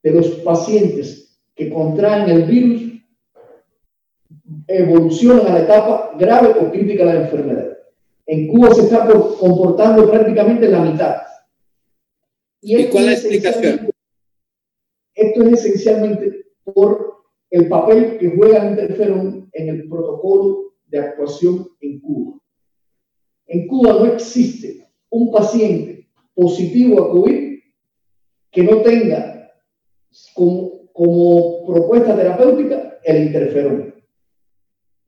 de 0.04 0.12
los 0.12 0.28
pacientes 0.38 1.39
que 1.56 1.71
contraen 1.71 2.30
el 2.30 2.43
virus 2.43 2.91
evolucionan 4.67 5.47
a 5.47 5.54
la 5.54 5.60
etapa 5.60 6.12
grave 6.17 6.56
o 6.60 6.71
crítica 6.71 7.06
de 7.06 7.13
la 7.13 7.21
enfermedad. 7.21 7.78
En 8.26 8.47
Cuba 8.47 8.74
se 8.74 8.84
está 8.84 9.08
comportando 9.08 10.10
prácticamente 10.10 10.69
la 10.69 10.82
mitad. 10.82 11.15
¿Y, 12.62 12.86
cuál 12.86 13.06
es 13.06 13.10
la 13.10 13.13
explicación? 13.13 13.91
Esto 15.13 15.43
es 15.43 15.65
esencialmente 15.65 16.45
por 16.63 17.24
el 17.50 17.67
papel 17.67 18.17
que 18.17 18.30
juega 18.30 18.63
el 18.63 18.71
interferón 18.71 19.50
en 19.52 19.69
el 19.69 19.89
protocolo 19.89 20.76
de 20.88 21.00
actuación 21.00 21.69
en 21.82 22.00
Cuba. 22.00 22.39
En 23.47 23.67
Cuba 23.67 23.93
no 23.93 24.06
existe 24.13 24.88
un 25.10 25.32
paciente 25.32 26.08
positivo 26.34 27.04
a 27.04 27.12
COVID 27.12 27.60
que 28.52 28.63
no 28.63 28.82
tenga 28.82 29.52
como, 30.34 30.91
como 30.93 31.65
propuesta 31.65 32.15
terapéutica 32.15 33.00
el 33.04 33.26
interferón. 33.26 33.95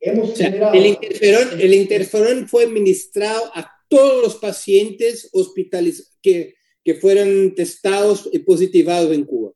Hemos 0.00 0.38
el, 0.38 0.86
interferón, 0.86 1.60
el 1.60 1.74
interferón 1.74 2.48
fue 2.48 2.64
administrado 2.64 3.50
a 3.54 3.70
todos 3.88 4.22
los 4.22 4.36
pacientes 4.36 5.30
hospitalizados 5.32 6.18
que 6.20 6.54
que 6.84 6.94
fueran 6.94 7.54
testados 7.54 8.28
y 8.32 8.38
positivados 8.40 9.10
en 9.12 9.24
Cuba. 9.24 9.52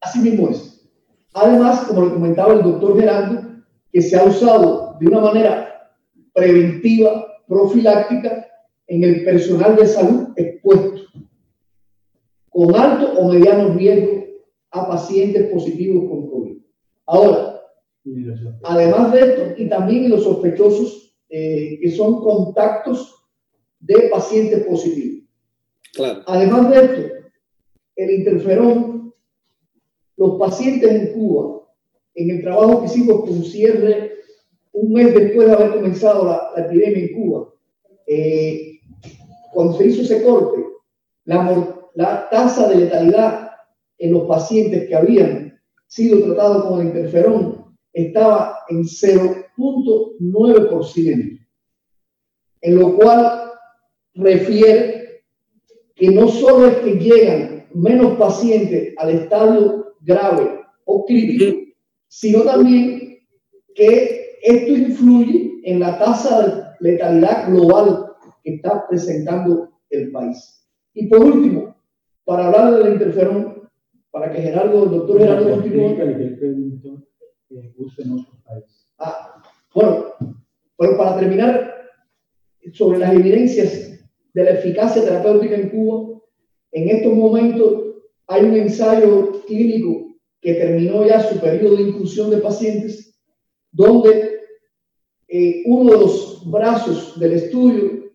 Así 0.00 0.18
mismo 0.18 0.50
es. 0.50 0.86
Además, 1.32 1.86
como 1.86 2.02
lo 2.02 2.14
comentaba 2.14 2.54
el 2.54 2.62
doctor 2.62 2.98
Gerardo, 2.98 3.42
que 3.92 4.02
se 4.02 4.16
ha 4.16 4.24
usado 4.24 4.96
de 5.00 5.06
una 5.06 5.20
manera 5.20 5.92
preventiva, 6.32 7.26
profiláctica, 7.46 8.46
en 8.86 9.04
el 9.04 9.24
personal 9.24 9.76
de 9.76 9.86
salud 9.86 10.28
expuesto. 10.36 11.02
con 12.50 12.74
alto 12.74 13.12
o 13.12 13.32
mediano 13.32 13.74
riesgo 13.74 14.24
a 14.72 14.88
pacientes 14.88 15.48
positivos 15.52 16.08
con 16.08 16.28
COVID. 16.28 16.56
Ahora, 17.06 17.60
además 18.64 19.12
de 19.12 19.20
esto, 19.20 19.62
y 19.62 19.68
también 19.68 20.10
los 20.10 20.24
sospechosos 20.24 21.14
eh, 21.28 21.78
que 21.80 21.90
son 21.90 22.20
contactos 22.20 23.14
de 23.78 24.08
pacientes 24.10 24.64
positivos. 24.64 25.17
Además 26.26 26.70
de 26.70 26.84
esto, 26.84 27.14
el 27.96 28.10
interferón, 28.10 29.14
los 30.16 30.38
pacientes 30.38 30.90
en 30.90 31.12
Cuba, 31.12 31.62
en 32.14 32.30
el 32.30 32.42
trabajo 32.42 32.80
que 32.80 32.86
hicimos 32.86 33.20
con 33.20 33.44
cierre 33.44 34.14
un 34.72 34.92
mes 34.92 35.14
después 35.14 35.48
de 35.48 35.54
haber 35.54 35.72
comenzado 35.72 36.24
la, 36.24 36.52
epidemia 36.64 37.06
en 37.06 37.14
Cuba, 37.14 37.52
eh, 38.06 38.80
cuando 39.52 39.76
se 39.76 39.86
hizo 39.86 40.02
ese 40.02 40.22
corte, 40.22 40.64
la, 41.24 41.76
la 41.94 42.28
tasa 42.30 42.68
de 42.68 42.76
letalidad 42.76 43.50
en 43.98 44.12
los 44.12 44.28
pacientes 44.28 44.88
que 44.88 44.94
habían 44.94 45.60
sido 45.86 46.22
tratados 46.22 46.66
con 46.66 46.80
el 46.80 46.86
interferón 46.88 47.76
estaba 47.92 48.60
en 48.68 48.84
0.9%, 48.84 51.46
en 52.60 52.78
lo 52.78 52.96
cual 52.96 53.52
refiere 54.14 54.97
que 55.98 56.10
no 56.10 56.28
solo 56.28 56.68
es 56.68 56.76
que 56.78 56.92
llegan 56.92 57.66
menos 57.74 58.16
pacientes 58.16 58.94
al 58.96 59.10
estadio 59.10 59.94
grave 60.00 60.60
o 60.84 61.04
crítico, 61.04 61.58
sino 62.06 62.42
también 62.42 63.18
que 63.74 64.38
esto 64.42 64.72
influye 64.72 65.60
en 65.64 65.80
la 65.80 65.98
tasa 65.98 66.74
de 66.80 66.90
letalidad 66.90 67.50
global 67.50 68.12
que 68.44 68.54
está 68.54 68.86
presentando 68.88 69.70
el 69.90 70.12
país. 70.12 70.64
Y 70.94 71.08
por 71.08 71.24
último, 71.24 71.76
para 72.24 72.46
hablar 72.46 72.76
del 72.76 72.92
interferón, 72.94 73.68
para 74.10 74.30
que 74.32 74.40
Gerardo, 74.40 74.84
el 74.84 74.90
doctor 74.90 75.18
Gerardo 75.18 75.50
continúe. 75.50 75.96
Ah, 78.98 79.42
bueno, 79.74 80.04
pero 80.76 80.96
para 80.96 81.18
terminar, 81.18 81.74
sobre 82.72 82.98
las 82.98 83.14
evidencias 83.14 83.97
de 84.34 84.44
la 84.44 84.50
eficacia 84.50 85.02
terapéutica 85.02 85.54
en 85.54 85.70
Cuba, 85.70 86.20
en 86.72 86.88
estos 86.88 87.12
momentos 87.12 87.88
hay 88.26 88.44
un 88.44 88.54
ensayo 88.54 89.42
clínico 89.46 90.14
que 90.40 90.54
terminó 90.54 91.04
ya 91.06 91.20
su 91.20 91.38
periodo 91.40 91.76
de 91.76 91.82
inclusión 91.82 92.30
de 92.30 92.38
pacientes, 92.38 93.18
donde 93.72 94.40
eh, 95.28 95.62
uno 95.66 95.92
de 95.92 95.98
los 95.98 96.50
brazos 96.50 97.18
del 97.18 97.32
estudio 97.32 98.12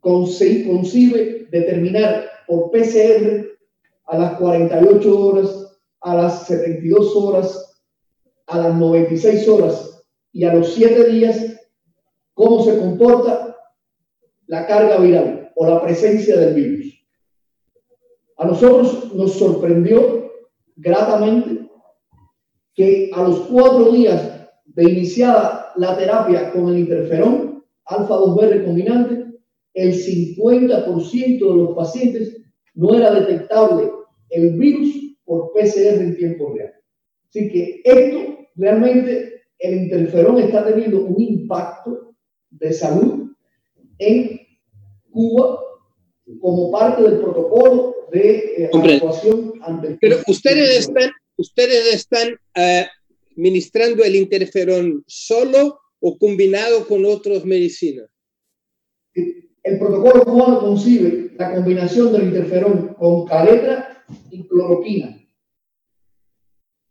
concibe 0.00 1.48
determinar 1.50 2.28
por 2.46 2.70
PCR 2.70 3.46
a 4.06 4.18
las 4.18 4.38
48 4.38 5.26
horas, 5.26 5.78
a 6.00 6.14
las 6.14 6.46
72 6.46 7.16
horas, 7.16 7.76
a 8.46 8.58
las 8.58 8.76
96 8.76 9.48
horas 9.48 10.04
y 10.32 10.44
a 10.44 10.54
los 10.54 10.72
7 10.74 11.10
días 11.10 11.56
cómo 12.34 12.62
se 12.62 12.78
comporta 12.78 13.45
la 14.46 14.66
carga 14.66 14.98
viral 14.98 15.52
o 15.54 15.66
la 15.66 15.82
presencia 15.82 16.38
del 16.38 16.54
virus. 16.54 16.86
A 18.38 18.46
nosotros 18.46 19.14
nos 19.14 19.32
sorprendió 19.32 20.30
gratamente 20.76 21.68
que 22.74 23.10
a 23.12 23.22
los 23.22 23.40
cuatro 23.40 23.92
días 23.92 24.48
de 24.66 24.84
iniciada 24.90 25.72
la 25.76 25.96
terapia 25.96 26.52
con 26.52 26.68
el 26.68 26.80
interferón 26.80 27.64
alfa-2b 27.86 28.48
recombinante, 28.48 29.26
el 29.74 29.94
50% 29.94 31.38
de 31.38 31.56
los 31.56 31.74
pacientes 31.74 32.36
no 32.74 32.94
era 32.94 33.14
detectable 33.14 33.90
el 34.30 34.58
virus 34.58 35.16
por 35.24 35.52
PCR 35.52 36.00
en 36.02 36.16
tiempo 36.16 36.52
real. 36.54 36.72
Así 37.28 37.48
que 37.50 37.80
esto 37.84 38.36
realmente, 38.56 39.42
el 39.58 39.82
interferón 39.82 40.38
está 40.38 40.64
teniendo 40.64 41.04
un 41.04 41.20
impacto 41.20 42.14
de 42.50 42.72
salud 42.72 43.25
en 43.98 44.40
Cuba 45.10 45.60
como 46.40 46.70
parte 46.70 47.02
del 47.02 47.20
protocolo 47.20 47.94
de 48.12 48.64
eh, 48.64 48.70
actuación 48.72 49.54
ante 49.62 49.98
Pero 50.00 50.18
ustedes 50.26 50.80
están, 50.80 51.10
ustedes 51.36 51.94
están 51.94 52.32
uh, 52.56 52.86
ministrando 53.36 54.04
el 54.04 54.16
interferón 54.16 55.04
solo 55.06 55.78
o 56.00 56.18
combinado 56.18 56.86
con 56.86 57.04
otras 57.04 57.44
medicinas. 57.44 58.08
El 59.14 59.78
protocolo 59.78 60.24
cubano 60.24 60.60
concibe 60.60 61.32
la 61.36 61.54
combinación 61.54 62.12
del 62.12 62.24
interferón 62.24 62.94
con 62.94 63.26
caletra 63.26 64.04
y 64.30 64.46
cloroquina. 64.46 65.20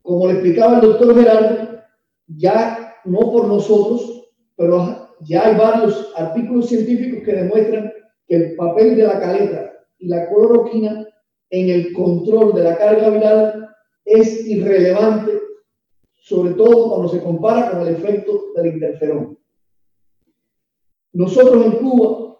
Como 0.01 0.27
le 0.27 0.33
explicaba 0.33 0.75
el 0.75 0.81
doctor 0.81 1.15
Gerardo, 1.15 1.81
ya 2.27 2.95
no 3.05 3.19
por 3.19 3.47
nosotros, 3.47 4.29
pero 4.55 5.04
ya 5.21 5.47
hay 5.47 5.55
varios 5.55 6.13
artículos 6.15 6.67
científicos 6.67 7.23
que 7.23 7.33
demuestran 7.33 7.91
que 8.27 8.35
el 8.35 8.55
papel 8.55 8.95
de 8.95 9.03
la 9.03 9.19
caletra 9.19 9.73
y 9.99 10.07
la 10.07 10.27
cloroquina 10.27 11.07
en 11.49 11.69
el 11.69 11.93
control 11.93 12.53
de 12.53 12.63
la 12.63 12.77
carga 12.77 13.09
viral 13.09 13.69
es 14.03 14.45
irrelevante, 14.47 15.31
sobre 16.15 16.53
todo 16.53 16.89
cuando 16.89 17.09
se 17.09 17.21
compara 17.21 17.71
con 17.71 17.81
el 17.81 17.95
efecto 17.95 18.51
del 18.55 18.67
interferón. 18.67 19.37
Nosotros 21.13 21.65
en 21.65 21.71
Cuba, 21.73 22.37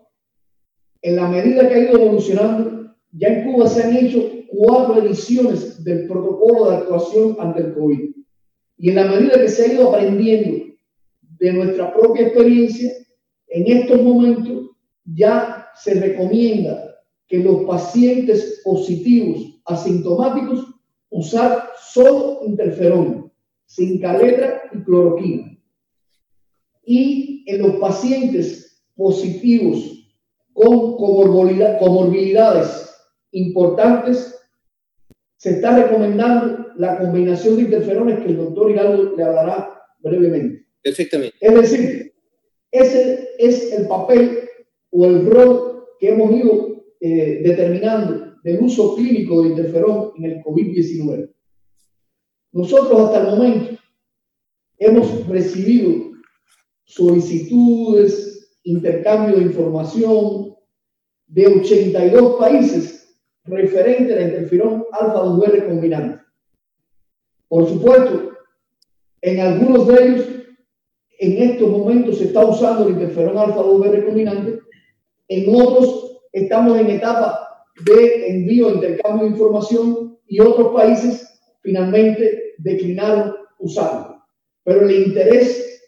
en 1.02 1.16
la 1.16 1.28
medida 1.28 1.68
que 1.68 1.76
ha 1.76 1.80
ido 1.80 2.00
evolucionando, 2.00 2.96
ya 3.12 3.30
en 3.30 3.52
Cuba 3.52 3.68
se 3.68 3.84
han 3.84 3.96
hecho 3.96 4.20
cuatro 4.50 5.02
ediciones 5.02 5.84
del 5.84 6.08
protocolo 6.08 6.70
de 6.70 6.78
actuación 6.78 7.38
ante 7.40 7.62
el 7.62 7.74
COVID. 7.74 8.12
Y 8.78 8.90
en 8.90 8.96
la 8.96 9.06
medida 9.06 9.40
que 9.40 9.48
se 9.48 9.64
ha 9.64 9.74
ido 9.74 9.90
aprendiendo 9.90 10.75
de 11.40 11.54
nuestra 11.54 11.94
propia 11.94 12.28
experiencia, 12.28 12.92
en 13.48 13.68
estos 13.68 14.02
momentos 14.02 14.72
ya 15.06 15.70
se 15.76 15.94
recomienda 15.96 16.96
que 17.28 17.40
los 17.40 17.64
pacientes 17.66 18.62
positivos 18.64 19.62
asintomáticos 19.66 20.66
usar 21.10 21.72
solo 21.80 22.42
interferón, 22.46 23.32
sin 23.66 24.00
caletra 24.00 24.64
y 24.74 24.84
cloroquina. 24.84 25.58
Y 26.84 27.44
en 27.48 27.62
los 27.62 27.76
pacientes 27.76 28.84
positivos 28.96 29.92
con 30.54 30.98
comorbilidades 30.98 32.96
importantes, 33.32 34.32
se 35.38 35.52
está 35.52 35.78
recomendando 35.78 36.68
la 36.78 36.98
combinación 36.98 37.58
de 37.58 37.64
interferones 37.64 38.20
que 38.20 38.32
el 38.32 38.38
doctor 38.38 38.72
Hidalgo 38.72 39.16
le 39.16 39.24
hablará 39.24 39.82
brevemente. 40.00 40.65
Perfectamente. 40.86 41.36
Es 41.42 41.54
decir, 41.56 42.14
ese 42.70 43.30
es 43.40 43.74
el 43.74 43.88
papel 43.88 44.48
o 44.92 45.06
el 45.08 45.26
rol 45.26 45.88
que 46.00 46.10
hemos 46.10 46.32
ido 46.32 46.86
eh, 47.00 47.42
determinando 47.44 48.36
del 48.44 48.62
uso 48.62 48.96
clínico 48.96 49.42
de 49.42 49.50
interferón 49.50 50.12
en 50.18 50.26
el 50.26 50.44
COVID-19. 50.44 51.34
Nosotros 52.52 53.02
hasta 53.02 53.22
el 53.22 53.36
momento 53.36 53.82
hemos 54.78 55.28
recibido 55.28 56.12
solicitudes, 56.84 58.56
intercambio 58.62 59.38
de 59.38 59.42
información 59.42 60.56
de 61.26 61.48
82 61.48 62.36
países 62.38 63.20
referente 63.46 64.14
al 64.14 64.22
interferón 64.22 64.86
alfa-2b 64.92 65.48
recombinante. 65.48 66.24
Por 67.48 67.68
supuesto, 67.68 68.34
en 69.22 69.40
algunos 69.40 69.88
de 69.88 70.08
ellos, 70.08 70.35
en 71.20 71.52
estos 71.52 71.70
momentos 71.70 72.18
se 72.18 72.26
está 72.26 72.46
usando 72.46 72.88
el 72.88 72.94
interferón 72.94 73.38
alfa-2b 73.38 73.92
recombinante 73.92 74.60
en 75.28 75.56
otros 75.56 76.22
estamos 76.32 76.80
en 76.80 76.90
etapa 76.92 77.66
de 77.86 78.28
envío, 78.30 78.74
intercambio 78.74 79.26
de 79.26 79.32
información 79.32 80.20
y 80.28 80.40
otros 80.40 80.74
países 80.74 81.28
finalmente 81.62 82.54
declinaron 82.58 83.36
usarlo. 83.60 84.24
Pero 84.64 84.88
el 84.88 85.08
interés, 85.08 85.82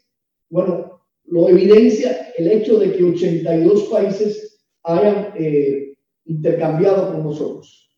bueno, 0.48 1.02
lo 1.24 1.48
evidencia 1.48 2.32
el 2.36 2.50
hecho 2.50 2.78
de 2.78 2.92
que 2.92 3.04
82 3.04 3.84
países 3.84 4.60
hayan 4.82 5.34
eh, 5.38 5.94
intercambiado 6.24 7.12
con 7.12 7.22
nosotros. 7.24 7.90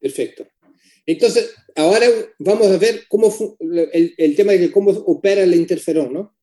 Perfecto. 0.00 0.46
Entonces, 1.06 1.54
ahora 1.74 2.06
vamos 2.38 2.66
a 2.66 2.76
ver 2.76 3.02
cómo 3.08 3.32
el, 3.60 4.14
el 4.16 4.36
tema 4.36 4.52
de 4.52 4.70
cómo 4.70 4.90
opera 4.90 5.42
el 5.42 5.54
interferón, 5.54 6.12
¿no? 6.12 6.37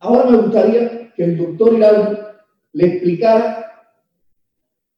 Ahora 0.00 0.30
me 0.30 0.38
gustaría 0.38 1.12
que 1.14 1.24
el 1.24 1.36
doctor 1.36 1.74
Hidalgo 1.74 2.18
le 2.72 2.86
explicara 2.86 3.68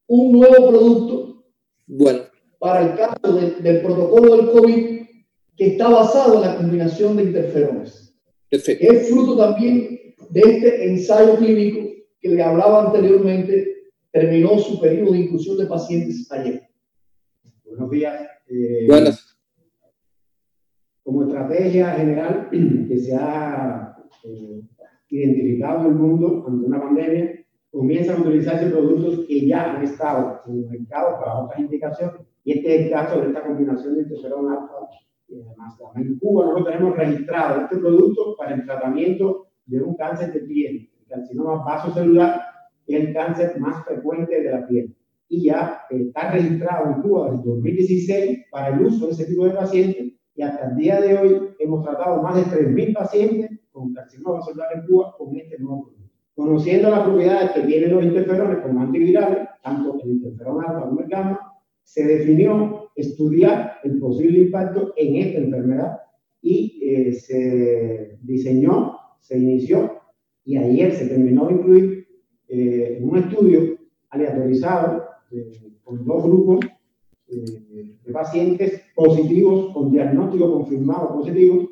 un 0.07 0.33
nuevo 0.33 0.69
producto 0.69 1.45
bueno. 1.87 2.21
para 2.59 2.83
el 2.83 2.97
caso 2.97 3.33
del 3.33 3.81
protocolo 3.81 4.37
del 4.37 4.51
COVID 4.51 5.01
que 5.57 5.67
está 5.67 5.89
basado 5.89 6.35
en 6.35 6.41
la 6.43 6.57
combinación 6.57 7.17
de 7.17 7.25
interferones. 7.25 8.15
Perfecto. 8.51 8.93
Es 8.93 9.09
fruto 9.09 9.37
también 9.37 10.15
de 10.31 10.41
este 10.41 10.89
ensayo 10.89 11.37
clínico 11.37 11.89
que 12.21 12.29
le 12.29 12.43
hablaba 12.43 12.87
anteriormente, 12.87 13.93
terminó 14.13 14.59
su 14.59 14.81
periodo 14.81 15.13
de 15.13 15.21
inclusión 15.21 15.57
de 15.57 15.67
pacientes 15.67 16.31
ayer. 16.31 16.69
buenos 17.65 17.91
días. 17.91 18.29
Eh, 18.49 18.87
Buenas. 18.87 19.39
Como 21.03 21.23
estrategia 21.25 21.93
general 21.93 22.49
que 22.89 22.99
se 22.99 23.15
ha 23.15 23.97
eh, 24.25 24.61
identificado 25.11 25.81
en 25.81 25.87
el 25.87 25.94
mundo 25.94 26.44
ante 26.46 26.66
una 26.66 26.81
pandemia, 26.81 27.44
comienzan 27.70 28.16
a 28.16 28.20
utilizarse 28.20 28.70
productos 28.70 29.27
que 29.27 29.46
ya 29.46 29.77
han 29.77 29.83
estado 29.83 30.40
en 30.46 30.59
el 30.59 30.70
mercado 30.70 31.18
para 31.20 31.38
otras 31.38 31.61
indicaciones. 31.61 32.20
Y 32.44 32.53
este 32.53 32.75
es 32.75 32.87
el 32.87 32.90
caso 32.90 33.20
de 33.20 33.29
esta 33.29 33.44
combinación 33.44 33.94
de 33.94 34.03
interferón 34.03 34.51
alfa 34.51 34.75
y 35.29 35.40
además 35.40 35.75
En 35.94 36.18
Cuba 36.18 36.46
nosotros 36.46 36.66
tenemos 36.73 36.96
registrado 36.96 37.62
este 37.62 37.77
producto 37.77 38.37
para 38.37 38.55
el 38.55 38.64
tratamiento 38.64 39.46
de 39.66 39.81
un 39.81 39.94
cáncer 39.94 40.33
de 40.33 40.40
piel, 40.40 40.90
el 41.01 41.07
carcinoma 41.07 41.64
vasocelular, 41.64 42.40
que 42.85 42.96
es 42.96 43.05
el 43.09 43.14
cáncer 43.14 43.61
más 43.61 43.85
frecuente 43.85 44.42
de 44.42 44.51
la 44.51 44.66
piel. 44.66 44.96
Y 45.29 45.44
ya 45.44 45.83
está 45.88 46.33
registrado 46.33 46.90
en 46.90 47.03
Cuba 47.03 47.31
desde 47.31 47.49
2016 47.49 48.38
para 48.51 48.75
el 48.75 48.85
uso 48.85 49.07
de 49.07 49.12
ese 49.12 49.27
tipo 49.27 49.44
de 49.44 49.53
pacientes 49.53 50.12
y 50.40 50.42
hasta 50.42 50.70
el 50.70 50.76
día 50.76 50.98
de 51.03 51.18
hoy 51.18 51.38
hemos 51.59 51.85
tratado 51.85 52.22
más 52.22 52.35
de 52.35 52.44
3.000 52.44 52.94
pacientes 52.94 53.50
con 53.70 53.92
carcinoma 53.92 54.38
vasocelular 54.38 54.68
en 54.74 54.87
Cuba 54.87 55.14
con 55.18 55.37
este 55.37 55.59
nuevo 55.59 55.88
producto. 55.88 56.14
Conociendo 56.35 56.88
las 56.88 57.00
propiedades 57.00 57.50
que 57.50 57.61
tienen 57.61 57.92
los 57.94 58.03
interferones 58.03 58.61
como 58.61 58.81
antivirales, 58.81 59.48
tanto 59.62 60.00
el 60.03 60.12
interferón 60.12 60.64
alfa 60.64 60.88
como 60.88 61.00
el 61.00 61.09
gamma, 61.09 61.40
se 61.83 62.07
definió 62.07 62.90
estudiar 62.96 63.81
el 63.85 63.98
posible 63.98 64.38
impacto 64.38 64.94
en 64.96 65.16
esta 65.16 65.40
enfermedad 65.40 65.98
y 66.40 66.81
eh, 66.85 67.12
se 67.12 68.16
diseñó, 68.22 68.96
se 69.20 69.37
inició 69.37 70.00
y 70.46 70.57
ayer 70.57 70.92
se 70.92 71.07
terminó 71.07 71.48
de 71.48 71.53
incluir 71.53 72.09
eh, 72.48 72.98
un 73.03 73.18
estudio 73.18 73.76
aleatorizado 74.09 75.05
eh, 75.33 75.53
con 75.85 76.03
dos 76.07 76.24
grupos 76.24 76.61
de 77.31 78.12
pacientes 78.12 78.83
positivos 78.95 79.73
con 79.73 79.90
diagnóstico 79.93 80.53
confirmado 80.53 81.14
positivo 81.14 81.69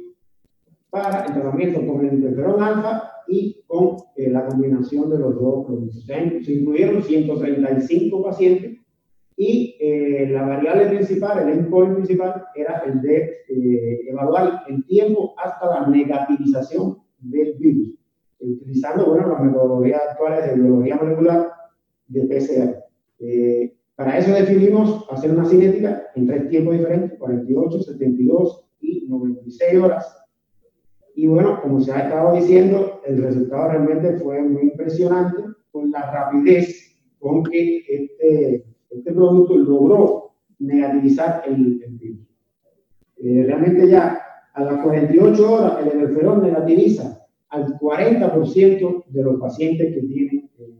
para 0.90 1.24
el 1.26 1.32
tratamiento 1.34 1.86
con 1.86 2.06
el 2.06 2.14
interferón 2.14 2.62
alfa 2.62 3.10
y 3.26 3.62
con 3.66 3.96
eh, 4.16 4.30
la 4.30 4.46
combinación 4.46 5.10
de 5.10 5.18
los 5.18 5.34
dos 5.34 5.66
productos. 5.66 6.04
Se, 6.04 6.52
incluyeron 6.52 7.02
135 7.02 8.22
pacientes 8.22 8.78
y 9.36 9.76
eh, 9.78 10.28
la 10.30 10.46
variable 10.46 10.86
principal, 10.86 11.40
el 11.40 11.58
endpoint 11.58 11.94
principal, 11.94 12.46
era 12.56 12.82
el 12.86 13.00
de 13.02 13.36
eh, 13.48 14.00
evaluar 14.08 14.64
el 14.68 14.84
tiempo 14.86 15.34
hasta 15.36 15.66
la 15.66 15.86
negativización 15.86 16.98
del 17.20 17.54
virus, 17.58 17.94
utilizando 18.40 19.06
bueno, 19.06 19.28
las 19.28 19.42
metodologías 19.42 20.00
actuales 20.10 20.46
de 20.46 20.54
biología 20.54 20.96
molecular 20.96 21.52
de 22.08 22.20
PCR. 22.22 23.77
Para 23.98 24.16
eso 24.16 24.30
definimos 24.30 25.04
hacer 25.10 25.32
una 25.32 25.44
cinética 25.44 26.04
en 26.14 26.28
tres 26.28 26.48
tiempos 26.50 26.78
diferentes, 26.78 27.18
48, 27.18 27.82
72 27.82 28.64
y 28.80 29.08
96 29.08 29.74
horas, 29.82 30.24
y 31.16 31.26
bueno, 31.26 31.60
como 31.60 31.80
se 31.80 31.90
ha 31.90 32.02
estado 32.04 32.36
diciendo, 32.36 33.00
el 33.04 33.20
resultado 33.20 33.70
realmente 33.70 34.18
fue 34.18 34.40
muy 34.40 34.62
impresionante 34.62 35.42
con 35.72 35.90
la 35.90 36.12
rapidez 36.12 36.96
con 37.18 37.42
que 37.42 37.78
este, 37.88 38.64
este 38.88 39.12
producto 39.12 39.56
logró 39.56 40.30
negativizar 40.60 41.42
el, 41.48 41.80
virus. 41.98 42.20
Eh, 43.16 43.42
realmente 43.46 43.88
ya 43.88 44.16
a 44.54 44.62
las 44.62 44.80
48 44.80 45.52
horas 45.52 45.72
el 45.80 45.94
interferón 45.94 46.40
negativiza 46.40 47.26
al 47.48 47.76
40% 47.80 49.04
de 49.08 49.22
los 49.24 49.40
pacientes 49.40 49.92
que 49.92 50.02
tienen 50.02 50.48
eh, 50.56 50.72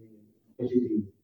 positivo. 0.57 1.18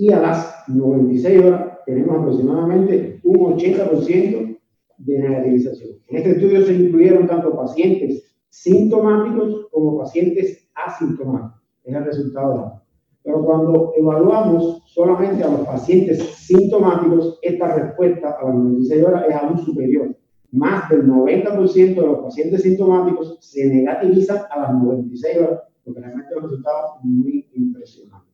Y 0.00 0.12
a 0.12 0.20
las 0.20 0.64
96 0.68 1.44
horas 1.44 1.78
tenemos 1.84 2.20
aproximadamente 2.20 3.20
un 3.24 3.58
80% 3.58 4.58
de 4.98 5.18
negativización. 5.18 5.90
En 6.06 6.16
este 6.18 6.30
estudio 6.30 6.64
se 6.64 6.74
incluyeron 6.74 7.26
tanto 7.26 7.56
pacientes 7.56 8.22
sintomáticos 8.48 9.66
como 9.72 9.98
pacientes 9.98 10.70
asintomáticos. 10.74 11.60
Es 11.82 11.96
el 11.96 12.04
resultado 12.04 12.82
Pero 13.24 13.44
cuando 13.44 13.92
evaluamos 13.96 14.84
solamente 14.86 15.42
a 15.42 15.50
los 15.50 15.66
pacientes 15.66 16.22
sintomáticos, 16.36 17.40
esta 17.42 17.74
respuesta 17.74 18.36
a 18.40 18.44
las 18.44 18.54
96 18.54 19.04
horas 19.04 19.24
es 19.28 19.34
aún 19.34 19.58
superior. 19.58 20.16
Más 20.52 20.88
del 20.90 21.08
90% 21.08 21.94
de 21.94 22.06
los 22.06 22.18
pacientes 22.20 22.62
sintomáticos 22.62 23.36
se 23.40 23.66
negativizan 23.66 24.42
a 24.48 24.60
las 24.60 24.74
96 24.74 25.38
horas, 25.38 25.60
porque 25.84 26.00
realmente 26.00 26.34
los 26.36 26.44
resultados 26.44 26.92
muy 27.02 27.48
impresionantes. 27.52 28.27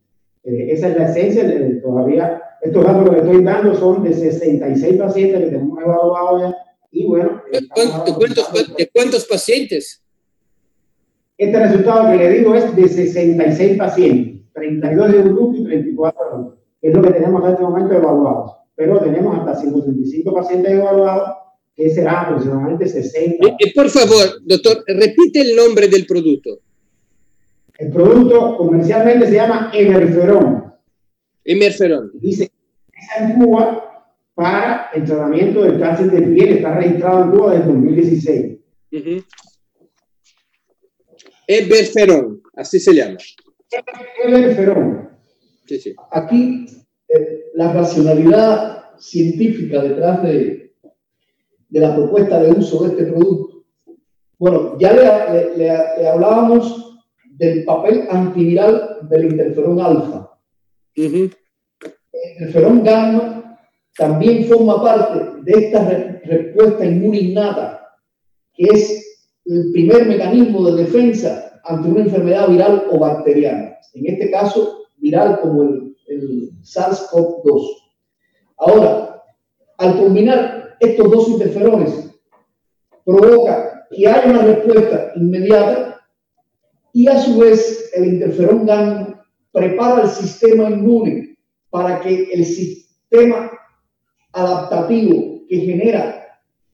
Eh, 0.44 0.72
esa 0.72 0.88
es 0.88 0.96
la 0.96 1.10
esencia 1.10 1.44
de 1.44 1.76
todavía. 1.76 2.42
Estos 2.60 2.84
datos 2.84 3.10
que 3.10 3.16
estoy 3.16 3.42
dando 3.42 3.74
son 3.74 4.02
de 4.02 4.12
66 4.12 4.96
pacientes 4.96 5.40
que 5.40 5.46
tenemos 5.46 5.78
evaluados 5.82 6.42
ya. 6.42 6.56
Y 6.90 7.06
bueno. 7.06 7.42
¿De 7.50 8.90
cuántos 8.92 9.24
pacientes? 9.26 10.04
Este 11.36 11.58
resultado 11.58 12.10
que 12.10 12.16
le 12.18 12.30
digo 12.30 12.54
es 12.54 12.76
de 12.76 12.88
66 12.88 13.76
pacientes, 13.76 14.42
32 14.52 15.12
de 15.12 15.18
un 15.18 15.34
grupo 15.34 15.56
y 15.56 15.64
34 15.64 16.20
de 16.22 16.42
otro. 16.42 16.58
Es 16.80 16.94
lo 16.94 17.02
que 17.02 17.10
tenemos 17.10 17.44
en 17.44 17.50
este 17.50 17.62
momento 17.62 17.94
evaluados. 17.94 18.52
Pero 18.76 19.00
tenemos 19.00 19.38
hasta 19.38 19.56
135 19.60 20.32
pacientes 20.32 20.72
evaluados, 20.72 21.30
que 21.74 21.90
será 21.90 22.22
aproximadamente 22.22 22.86
60. 22.86 23.48
Eh, 23.48 23.56
eh, 23.58 23.72
por 23.74 23.88
favor, 23.88 24.40
doctor, 24.44 24.84
repite 24.86 25.40
el 25.40 25.56
nombre 25.56 25.88
del 25.88 26.06
producto. 26.06 26.60
El 27.78 27.90
producto 27.90 28.56
comercialmente 28.56 29.26
se 29.26 29.34
llama 29.34 29.70
Emerferón. 29.74 30.74
Emerferón. 31.44 32.10
Dice, 32.14 32.50
está 32.92 33.24
en 33.24 33.38
Cuba 33.38 34.10
para 34.34 34.90
el 34.94 35.04
tratamiento 35.04 35.64
del 35.64 35.80
cáncer 35.80 36.10
de 36.10 36.22
piel. 36.22 36.58
Está 36.58 36.74
registrado 36.74 37.24
en 37.24 37.30
Cuba 37.30 37.52
desde 37.52 37.66
2016. 37.66 38.58
Uh 38.92 39.22
Eberferón, 41.46 42.42
así 42.56 42.80
se 42.80 42.94
llama. 42.94 43.18
Eberferón. 44.24 45.10
Sí, 45.66 45.78
sí. 45.78 45.94
Aquí 46.10 46.66
eh, 47.08 47.50
la 47.54 47.72
racionalidad 47.72 48.98
científica 48.98 49.82
detrás 49.82 50.22
de, 50.22 50.74
de, 51.68 51.80
la 51.80 51.94
propuesta 51.94 52.42
de 52.42 52.52
uso 52.52 52.84
de 52.84 52.90
este 52.90 53.12
producto. 53.12 53.64
Bueno, 54.38 54.78
ya 54.78 54.92
le, 54.92 55.56
le, 55.56 56.08
hablábamos 56.08 56.93
del 57.36 57.64
papel 57.64 58.06
antiviral 58.10 58.98
del 59.08 59.24
interferón 59.32 59.80
alfa. 59.80 60.30
El 60.94 61.32
interferón 62.38 62.84
gamma 62.84 63.58
también 63.96 64.44
forma 64.44 64.82
parte 64.82 65.40
de 65.42 65.66
esta 65.66 65.88
respuesta 66.24 66.84
inmune 66.84 67.18
innata, 67.18 67.86
que 68.54 68.64
es 68.64 69.28
el 69.46 69.70
primer 69.72 70.06
mecanismo 70.06 70.64
de 70.70 70.84
defensa 70.84 71.60
ante 71.64 71.88
una 71.88 72.02
enfermedad 72.02 72.48
viral 72.48 72.86
o 72.90 72.98
bacteriana. 72.98 73.76
En 73.94 74.06
este 74.06 74.30
caso, 74.30 74.86
viral 74.96 75.40
como 75.40 75.62
el, 75.62 75.96
el 76.08 76.50
SARS-CoV-2. 76.62 77.68
Ahora, 78.58 79.22
al 79.78 79.98
combinar 79.98 80.76
estos 80.80 81.10
dos 81.10 81.28
interferones, 81.28 82.10
provoca 83.04 83.86
que 83.90 84.08
haya 84.08 84.30
una 84.30 84.42
respuesta 84.42 85.12
inmediata 85.16 85.93
y 86.94 87.08
a 87.08 87.20
su 87.20 87.38
vez 87.38 87.90
el 87.94 88.06
interferón 88.06 88.64
gamma 88.64 89.26
prepara 89.52 90.04
el 90.04 90.08
sistema 90.08 90.70
inmune 90.70 91.36
para 91.68 92.00
que 92.00 92.32
el 92.32 92.46
sistema 92.46 93.50
adaptativo 94.32 95.42
que 95.48 95.56
genera 95.58 96.24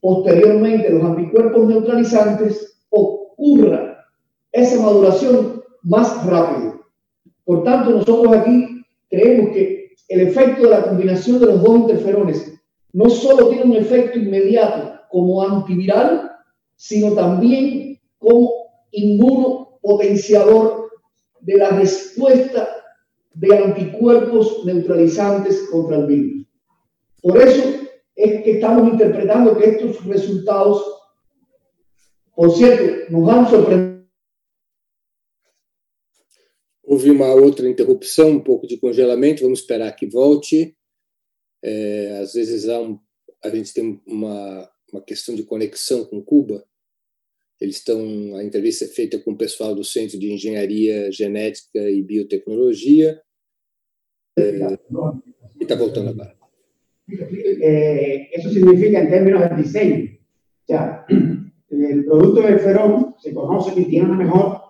posteriormente 0.00 0.90
los 0.90 1.04
anticuerpos 1.04 1.68
neutralizantes, 1.68 2.78
ocurra 2.90 4.06
esa 4.52 4.80
maduración 4.80 5.62
más 5.82 6.26
rápido. 6.26 6.80
Por 7.44 7.64
tanto, 7.64 7.90
nosotros 7.90 8.36
aquí 8.36 8.82
creemos 9.08 9.52
que 9.52 9.90
el 10.08 10.20
efecto 10.20 10.64
de 10.64 10.70
la 10.70 10.82
combinación 10.82 11.38
de 11.38 11.46
los 11.46 11.62
dos 11.62 11.76
interferones 11.76 12.60
no 12.92 13.08
solo 13.08 13.48
tiene 13.48 13.64
un 13.64 13.76
efecto 13.76 14.18
inmediato 14.18 15.00
como 15.10 15.42
antiviral, 15.42 16.30
sino 16.76 17.12
también 17.12 17.98
como 18.18 18.50
inmunopotenciador 19.82 20.90
de 21.40 21.56
la 21.56 21.70
respuesta 21.70 22.68
de 23.34 23.56
anticuerpos 23.56 24.64
neutralizantes 24.64 25.68
contra 25.70 25.98
el 25.98 26.06
virus. 26.06 26.46
Por 27.22 27.40
eso 27.40 27.62
es 28.14 28.42
que 28.42 28.52
estamos 28.52 28.92
interpretando 28.92 29.56
que 29.56 29.66
estos 29.66 30.04
resultados, 30.04 30.84
por 32.34 32.50
cierto, 32.50 33.10
nos 33.10 33.28
han 33.28 33.48
sorprendido. 33.48 33.90
Houve 36.82 37.10
uma 37.10 37.32
outra 37.32 37.68
interrupção, 37.68 38.30
um 38.30 38.40
pouco 38.42 38.66
de 38.66 38.76
congelamento, 38.76 39.44
vamos 39.44 39.60
esperar 39.60 39.94
que 39.94 40.06
volte. 40.06 40.76
É, 41.62 42.18
às 42.20 42.32
vezes 42.32 42.68
há 42.68 42.80
um, 42.80 42.98
a 43.44 43.48
gente 43.48 43.72
tem 43.72 44.02
uma, 44.04 44.68
uma 44.92 45.00
questão 45.00 45.36
de 45.36 45.44
conexão 45.44 46.04
com 46.04 46.20
Cuba. 46.20 46.66
Eles 47.60 47.76
estão, 47.76 48.36
a 48.36 48.42
entrevista 48.42 48.86
é 48.86 48.88
feita 48.88 49.18
com 49.18 49.32
o 49.32 49.36
pessoal 49.36 49.74
do 49.74 49.84
Centro 49.84 50.18
de 50.18 50.32
Engenharia 50.32 51.12
Genética 51.12 51.78
e 51.78 52.02
Biotecnologia. 52.02 53.20
É, 54.38 54.78
e 55.60 55.62
está 55.62 55.74
voltando 55.74 56.10
agora. 56.10 56.34
Eh, 57.12 58.30
eso 58.32 58.48
significa 58.48 59.00
en 59.00 59.10
términos 59.10 59.42
de 59.42 59.56
diseño. 59.56 60.10
O 60.62 60.66
sea, 60.66 61.04
el 61.10 62.06
del 62.06 62.58
ferón 62.60 63.14
se 63.18 63.34
conoce 63.34 63.74
que 63.74 63.84
tiene 63.84 64.06
una 64.06 64.24
mejor 64.24 64.60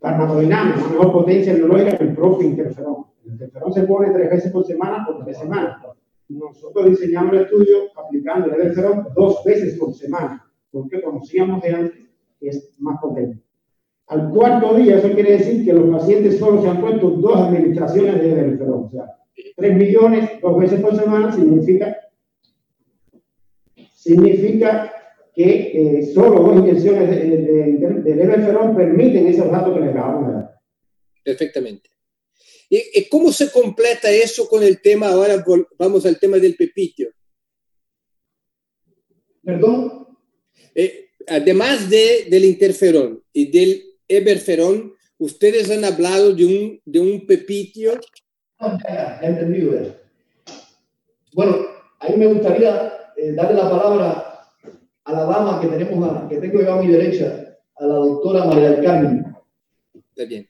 farmacodinámica, 0.00 0.80
una 0.80 0.88
mejor 0.88 1.12
potencia 1.12 1.52
neurológica 1.52 1.98
que 1.98 2.04
el 2.04 2.14
propio 2.14 2.48
interferón. 2.48 3.06
El 3.24 3.32
interferón 3.32 3.72
se 3.72 3.82
pone 3.82 4.10
tres 4.10 4.30
veces 4.30 4.50
por 4.50 4.66
semana 4.66 5.04
por 5.06 5.24
tres 5.24 5.38
semanas. 5.38 5.80
Nosotros 6.28 6.90
diseñamos 6.90 7.34
el 7.34 7.42
estudio 7.42 7.90
aplicando 7.94 8.46
el 8.46 8.52
interferón 8.52 9.06
dos 9.14 9.44
veces 9.44 9.78
por 9.78 9.94
semana, 9.94 10.44
porque 10.72 11.00
conocíamos 11.02 11.62
de 11.62 11.68
antes 11.68 12.11
es 12.48 12.74
más 12.78 13.00
potente. 13.00 13.42
Al 14.08 14.30
cuarto 14.30 14.74
día, 14.74 14.98
eso 14.98 15.12
quiere 15.12 15.38
decir 15.38 15.64
que 15.64 15.72
los 15.72 15.88
pacientes 15.90 16.38
solo 16.38 16.60
se 16.60 16.68
han 16.68 16.80
puesto 16.80 17.10
dos 17.10 17.36
administraciones 17.36 18.20
de 18.20 18.28
interferón. 18.28 18.84
O 18.84 18.90
sea, 18.90 19.16
3 19.56 19.76
millones 19.76 20.30
dos 20.40 20.58
veces 20.58 20.80
por 20.80 20.96
semana 20.96 21.32
significa, 21.32 21.96
significa 23.94 24.92
que 25.34 25.98
eh, 25.98 26.12
solo 26.12 26.42
dos 26.42 26.58
inyecciones 26.58 27.08
de, 27.08 27.36
de, 27.36 28.02
de, 28.02 28.74
permiten 28.76 29.26
esos 29.26 29.50
datos 29.50 29.74
que 29.74 29.80
le 29.80 29.90
acabamos 29.90 30.28
de 30.28 30.34
dar. 30.34 30.60
Perfectamente. 31.24 31.88
¿Y, 32.68 33.08
cómo 33.08 33.30
se 33.32 33.50
completa 33.50 34.10
eso 34.10 34.48
con 34.48 34.62
el 34.62 34.80
tema? 34.80 35.08
Ahora 35.08 35.44
vamos 35.78 36.06
al 36.06 36.18
tema 36.18 36.38
del 36.38 36.56
pepitio. 36.56 37.10
Perdón. 39.42 40.06
Eh, 40.74 41.10
además 41.28 41.88
de, 41.90 42.26
del 42.30 42.44
interferón 42.44 43.22
y 43.32 43.50
del 43.50 43.82
eberferón, 44.08 44.94
ustedes 45.18 45.70
han 45.70 45.84
hablado 45.84 46.34
de 46.34 46.44
un, 46.44 46.80
de 46.84 47.00
un 47.00 47.26
pepitio. 47.26 47.92
Bueno, 51.34 51.56
a 52.00 52.08
mí 52.08 52.16
me 52.16 52.26
gustaría 52.26 52.92
eh, 53.16 53.32
darle 53.32 53.56
la 53.56 53.70
palabra 53.70 54.48
a 55.04 55.12
la 55.12 55.24
dama 55.24 55.60
que 55.60 55.68
tenemos, 55.68 56.28
que 56.28 56.36
tengo 56.38 56.60
yo 56.60 56.72
a 56.74 56.82
mi 56.82 56.88
derecha, 56.88 57.56
a 57.76 57.86
la 57.86 57.94
doctora 57.94 58.44
María 58.44 58.70
del 58.70 58.84
Carmen. 58.84 59.26
Está 59.94 60.24
bien. 60.24 60.48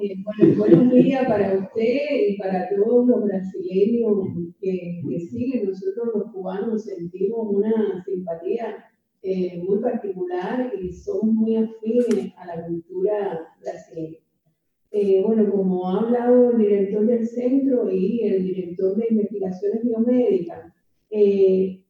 Eh, 0.00 0.14
bueno, 0.24 0.56
buenos 0.56 0.94
días 0.94 1.26
para 1.26 1.54
usted 1.54 1.98
y 2.28 2.38
para 2.38 2.68
todos 2.70 3.06
los 3.06 3.24
brasileños 3.24 4.28
que, 4.60 5.02
que 5.08 5.20
siguen. 5.20 5.68
Nosotros 5.68 6.08
los 6.14 6.32
cubanos 6.32 6.84
sentimos 6.84 7.46
una 7.50 8.02
simpatía 8.04 8.84
eh, 9.22 9.62
muy 9.62 9.78
particular 9.78 10.72
y 10.80 10.92
somos 10.92 11.34
muy 11.34 11.56
afines 11.56 12.32
a 12.36 12.46
la 12.46 12.66
cultura 12.66 13.54
brasileña. 13.60 14.18
Eh, 14.90 15.22
bueno, 15.24 15.50
como 15.50 15.88
ha 15.88 16.00
hablado 16.00 16.50
el 16.50 16.58
director 16.58 17.06
del 17.06 17.26
centro 17.26 17.90
y 17.90 18.20
el 18.24 18.44
director 18.44 18.96
de 18.96 19.06
investigaciones 19.10 19.84
biomédicas, 19.84 20.72
eh, 21.10 21.82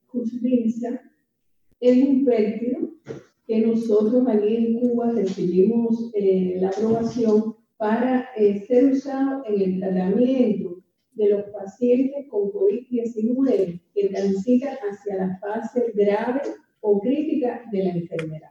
es 1.80 2.06
un 2.06 2.24
péptido 2.24 2.90
que 3.46 3.66
nosotros 3.66 4.24
aquí 4.28 4.56
en 4.56 4.78
Cuba 4.78 5.10
recibimos 5.10 6.10
eh, 6.14 6.58
la 6.60 6.68
aprobación 6.68 7.56
para 7.76 8.28
eh, 8.36 8.64
ser 8.66 8.92
usado 8.92 9.42
en 9.46 9.60
el 9.60 9.80
tratamiento 9.80 10.82
de 11.14 11.28
los 11.30 11.42
pacientes 11.50 12.28
con 12.28 12.52
COVID-19 12.52 13.80
que 13.94 14.08
transitan 14.08 14.76
hacia 14.76 15.16
la 15.16 15.38
fase 15.38 15.92
grave 15.94 16.42
o 16.82 17.00
crítica 17.00 17.62
de 17.72 17.84
la 17.84 17.90
enfermedad. 17.90 18.50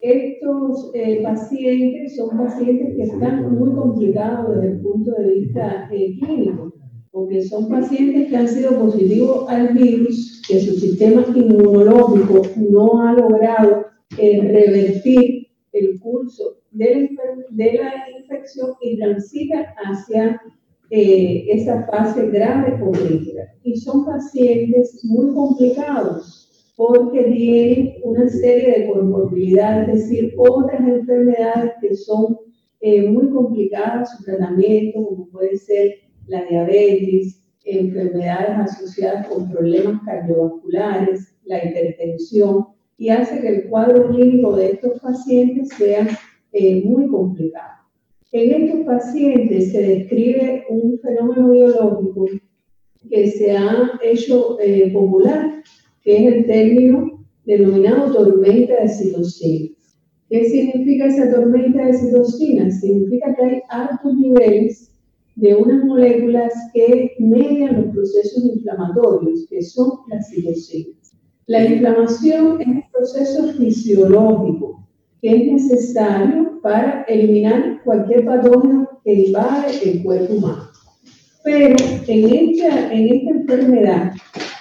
Estos 0.00 0.90
eh, 0.94 1.22
pacientes 1.22 2.16
son 2.16 2.36
pacientes 2.36 2.94
que 2.94 3.04
están 3.04 3.56
muy 3.56 3.72
complicados 3.74 4.56
desde 4.56 4.72
el 4.74 4.80
punto 4.80 5.12
de 5.12 5.32
vista 5.32 5.88
clínico 5.88 6.74
porque 7.14 7.42
son 7.42 7.68
pacientes 7.68 8.28
que 8.28 8.36
han 8.36 8.48
sido 8.48 8.76
positivos 8.76 9.48
al 9.48 9.68
virus, 9.68 10.42
que 10.48 10.58
su 10.58 10.74
sistema 10.74 11.24
inmunológico 11.32 12.42
no 12.56 13.00
ha 13.00 13.12
logrado 13.12 13.86
eh, 14.18 14.40
revertir 14.42 15.46
el 15.72 16.00
curso 16.00 16.56
de 16.72 17.08
la, 17.52 17.92
infección 18.18 18.70
y 18.82 18.98
transita 18.98 19.74
hacia 19.84 20.40
eh, 20.90 21.46
esa 21.50 21.86
fase 21.86 22.30
grave 22.30 22.82
o 22.82 22.90
crítica. 22.90 23.42
Y 23.62 23.76
son 23.76 24.04
pacientes 24.04 25.00
muy 25.04 25.32
complicados 25.32 26.43
porque 26.76 27.24
tienen 27.24 27.94
una 28.02 28.28
serie 28.28 28.80
de 28.80 28.92
comorbilidades, 28.92 29.88
es 29.88 30.08
decir, 30.08 30.34
otras 30.36 30.80
enfermedades 30.80 31.72
que 31.80 31.94
son 31.94 32.36
eh, 32.80 33.08
muy 33.08 33.30
complicadas 33.30 34.16
su 34.16 34.24
tratamiento, 34.24 35.04
como 35.04 35.28
puede 35.28 35.56
ser 35.56 35.94
la 36.26 36.44
diabetes, 36.44 37.40
enfermedades 37.64 38.72
asociadas 38.72 39.26
con 39.28 39.50
problemas 39.50 40.02
cardiovasculares, 40.04 41.34
la 41.44 41.64
hipertensión, 41.64 42.66
y 42.98 43.08
hace 43.08 43.40
que 43.40 43.48
el 43.48 43.68
cuadro 43.68 44.08
clínico 44.08 44.56
de 44.56 44.72
estos 44.72 45.00
pacientes 45.00 45.68
sea 45.70 46.06
eh, 46.52 46.82
muy 46.84 47.08
complicado. 47.08 47.84
En 48.32 48.64
estos 48.64 48.84
pacientes 48.84 49.72
se 49.72 49.80
describe 49.80 50.64
un 50.68 50.98
fenómeno 50.98 51.50
biológico 51.50 52.26
que 53.08 53.28
se 53.30 53.56
ha 53.56 53.92
hecho 54.02 54.58
eh, 54.60 54.90
popular, 54.92 55.62
que 56.04 56.16
es 56.16 56.34
el 56.34 56.46
término 56.46 57.24
denominado 57.44 58.12
tormenta 58.12 58.82
de 58.82 58.88
citocinas. 58.88 59.72
¿Qué 60.28 60.44
significa 60.44 61.06
esa 61.06 61.30
tormenta 61.30 61.86
de 61.86 61.94
citocinas? 61.94 62.80
Significa 62.80 63.34
que 63.34 63.44
hay 63.44 63.62
altos 63.68 64.14
niveles 64.16 64.90
de 65.36 65.54
unas 65.54 65.84
moléculas 65.84 66.52
que 66.72 67.12
median 67.18 67.82
los 67.82 67.94
procesos 67.94 68.44
inflamatorios, 68.44 69.46
que 69.48 69.62
son 69.62 69.90
las 70.08 70.28
citocinas. 70.30 71.16
La 71.46 71.64
inflamación 71.64 72.60
es 72.60 72.66
un 72.66 72.82
proceso 72.90 73.52
fisiológico 73.52 74.86
que 75.20 75.36
es 75.36 75.52
necesario 75.52 76.60
para 76.62 77.02
eliminar 77.02 77.82
cualquier 77.84 78.24
patógeno 78.24 78.88
que 79.04 79.26
invade 79.26 79.72
el 79.82 80.02
cuerpo 80.02 80.34
humano. 80.34 80.68
Pero 81.42 81.76
en 82.06 82.24
esta, 82.34 82.92
en 82.92 83.08
esta 83.08 83.30
enfermedad, 83.30 84.12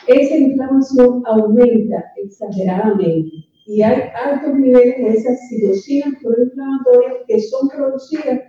esa 0.08 0.36
inflamación 0.36 1.24
aumenta 1.26 2.04
exageradamente 2.18 3.32
y 3.66 3.82
hay 3.82 4.04
altos 4.14 4.56
niveles 4.56 4.98
de 4.98 5.10
esas 5.10 5.48
citocinas 5.48 6.16
proinflamatorias 6.22 7.14
que 7.28 7.40
son 7.40 7.70
producidas 7.70 8.42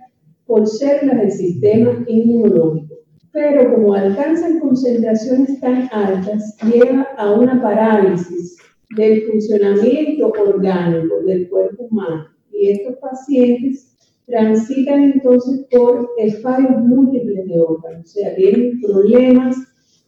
por 0.45 0.67
células 0.67 1.17
del 1.17 1.31
sistema 1.31 2.03
inmunológico. 2.07 2.95
Pero 3.31 3.73
como 3.73 3.93
alcanzan 3.93 4.59
concentraciones 4.59 5.59
tan 5.59 5.89
altas, 5.91 6.57
lleva 6.63 7.07
a 7.17 7.33
una 7.33 7.61
parálisis 7.61 8.57
del 8.95 9.23
funcionamiento 9.23 10.31
orgánico 10.31 11.21
del 11.25 11.49
cuerpo 11.49 11.83
humano. 11.83 12.27
Y 12.51 12.69
estos 12.69 12.95
pacientes 12.97 13.95
transitan 14.25 15.03
entonces 15.03 15.65
por 15.71 16.09
fallos 16.41 16.81
múltiples 16.83 17.47
de 17.47 17.59
órganos, 17.59 18.05
o 18.05 18.07
sea, 18.07 18.35
tienen 18.35 18.79
problemas 18.81 19.55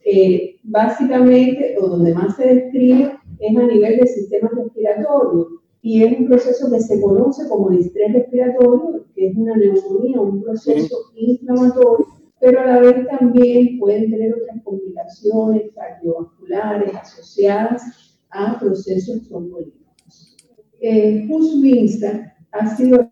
eh, 0.10 0.56
básicamente, 0.64 1.76
o 1.82 1.88
donde 1.88 2.14
más 2.14 2.38
se 2.38 2.48
describe, 2.48 3.12
es 3.40 3.58
a 3.58 3.64
nivel 3.64 3.98
del 3.98 4.08
sistema 4.08 4.50
respiratorio, 4.56 5.50
y 5.82 6.04
es 6.04 6.18
un 6.18 6.28
proceso 6.28 6.72
que 6.72 6.80
se 6.80 7.02
conoce 7.02 7.48
como 7.50 7.70
distrés 7.72 8.14
respiratorio, 8.14 9.06
que 9.14 9.28
es 9.28 9.36
una 9.36 9.56
neumonía, 9.58 10.22
un 10.22 10.42
proceso 10.42 10.96
inflamatorio, 11.16 12.08
pero 12.40 12.62
a 12.62 12.66
la 12.66 12.80
vez 12.80 13.06
también 13.08 13.80
pueden 13.80 14.10
tener 14.10 14.34
otras 14.34 14.64
complicaciones 14.64 15.72
cardiovasculares 15.76 16.96
asociadas 16.96 18.18
a 18.30 18.58
procesos 18.60 19.28
trombolíticos. 19.28 20.38
Eh, 20.80 21.28
Vinsta 21.62 22.34
ha 22.52 22.76
sido 22.78 23.12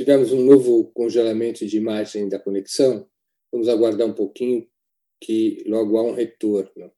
Tivemos 0.00 0.32
um 0.32 0.42
novo 0.42 0.84
congelamento 0.94 1.66
de 1.66 1.76
imagem 1.76 2.26
da 2.26 2.38
conexão. 2.38 3.04
Vamos 3.52 3.68
aguardar 3.68 4.06
um 4.06 4.14
pouquinho 4.14 4.66
que 5.20 5.62
logo 5.66 5.98
há 5.98 6.02
um 6.02 6.14
retorno. 6.14 6.90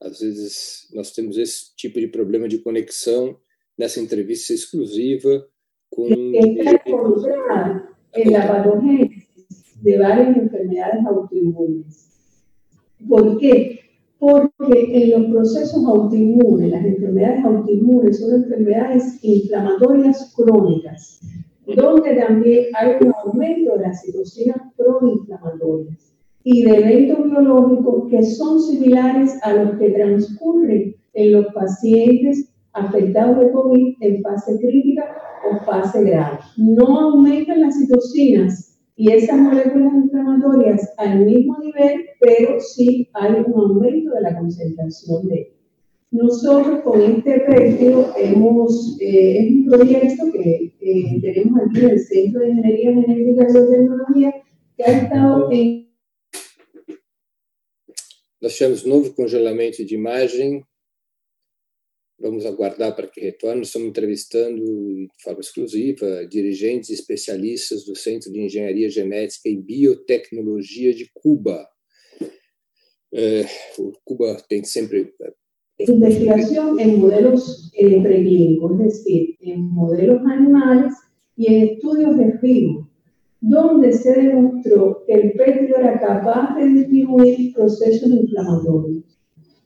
Às 0.00 0.20
vezes 0.20 0.88
nós 0.94 1.10
temos 1.10 1.36
esse 1.36 1.74
tipo 1.74 1.98
de 1.98 2.06
problema 2.06 2.46
de 2.46 2.58
conexão 2.58 3.36
nessa 3.76 3.98
entrevista 3.98 4.54
exclusiva 4.54 5.44
com. 5.90 6.06
en 8.14 8.30
la 8.30 8.46
patogénesis 8.46 9.26
de 9.82 9.98
varias 9.98 10.36
enfermedades 10.36 11.04
autoinmunes. 11.04 12.10
¿Por 13.08 13.40
qué? 13.40 13.80
Porque 14.20 15.02
en 15.02 15.10
los 15.10 15.30
procesos 15.32 15.84
autoinmunes, 15.84 16.70
las 16.70 16.84
enfermedades 16.84 17.44
autoinmunes 17.44 18.20
son 18.20 18.44
enfermedades 18.44 19.18
inflamatorias 19.24 20.32
crónicas, 20.36 21.18
donde 21.76 22.14
también 22.14 22.66
hay 22.74 22.96
un 23.00 23.12
aumento 23.24 23.76
de 23.76 23.82
las 23.82 24.02
citocinas 24.02 24.56
proinflamatorias 24.76 26.14
y 26.44 26.62
de 26.62 26.76
eventos 26.76 27.24
biológicos 27.24 28.10
que 28.10 28.22
son 28.22 28.60
similares 28.60 29.38
a 29.42 29.52
los 29.52 29.78
que 29.78 29.90
transcurren 29.90 30.94
en 31.12 31.32
los 31.32 31.46
pacientes 31.52 32.50
afectados 32.72 33.40
de 33.40 33.52
COVID 33.52 33.96
en 34.00 34.22
fase 34.22 34.58
crítica 34.58 35.04
o 35.50 35.64
fase 35.64 36.04
grave. 36.04 36.38
No 36.56 37.00
aumentan 37.00 37.60
las 37.60 37.78
citocinas 37.78 38.78
y 38.96 39.12
esas 39.12 39.38
moléculas 39.38 39.92
inflamatorias 39.94 40.92
al 40.96 41.24
mismo 41.24 41.58
nivel, 41.58 42.06
pero 42.20 42.58
sí 42.60 43.08
hay 43.14 43.44
un 43.46 43.60
aumento 43.60 44.12
de 44.12 44.20
la 44.22 44.38
concentración 44.38 45.28
de 45.28 45.57
nosotros 46.10 46.82
con 46.82 47.00
este 47.02 47.40
proyecto 47.40 48.14
hemos, 48.16 48.96
eh, 49.00 49.38
es 49.38 49.52
un 49.52 49.66
proyecto 49.66 50.32
que 50.32 50.72
eh, 50.80 51.20
tenemos 51.20 51.60
aquí 51.60 51.80
en 51.80 51.90
el 51.90 52.00
Centro 52.00 52.40
de 52.40 52.48
Ingeniería 52.50 52.92
Genética 52.92 53.46
y 53.48 53.52
Biotecnología 53.52 54.34
que 54.76 54.84
ha 54.84 55.02
estado 55.02 55.52
em 55.52 55.88
Nós 58.40 58.56
tivemos 58.56 58.84
novo 58.84 59.12
congelamento 59.14 59.84
de 59.84 59.94
imagem. 59.96 60.64
Vamos 62.20 62.46
aguardar 62.46 62.94
para 62.94 63.08
que 63.08 63.20
retorne. 63.20 63.62
Estamos 63.62 63.88
entrevistando 63.88 64.64
de 64.64 65.08
forma 65.22 65.40
exclusiva 65.40 66.24
dirigentes 66.24 66.90
e 66.90 66.94
especialistas 66.94 67.84
do 67.84 67.96
Centro 67.96 68.30
de 68.32 68.40
Engenharia 68.40 68.88
Genética 68.88 69.48
e 69.48 69.56
Biotecnologia 69.56 70.94
de 70.94 71.10
Cuba. 71.12 71.68
É, 73.12 73.44
o 73.78 73.92
Cuba 74.04 74.36
tem 74.48 74.62
sempre 74.62 75.12
investigación 75.78 76.80
en 76.80 77.00
modelos 77.00 77.70
eh, 77.74 78.02
preclínicos, 78.02 78.72
es 78.72 78.78
decir, 78.78 79.36
en 79.40 79.68
modelos 79.70 80.20
animales 80.26 80.94
y 81.36 81.54
en 81.54 81.68
estudios 81.68 82.16
de 82.16 82.38
FIGO, 82.38 82.88
donde 83.40 83.92
se 83.92 84.12
demostró 84.12 85.04
que 85.06 85.14
el 85.14 85.32
petrio 85.32 85.76
era 85.76 86.00
capaz 86.00 86.56
de 86.56 86.68
disminuir 86.68 87.54
procesos 87.54 88.10
inflamatorios 88.10 89.04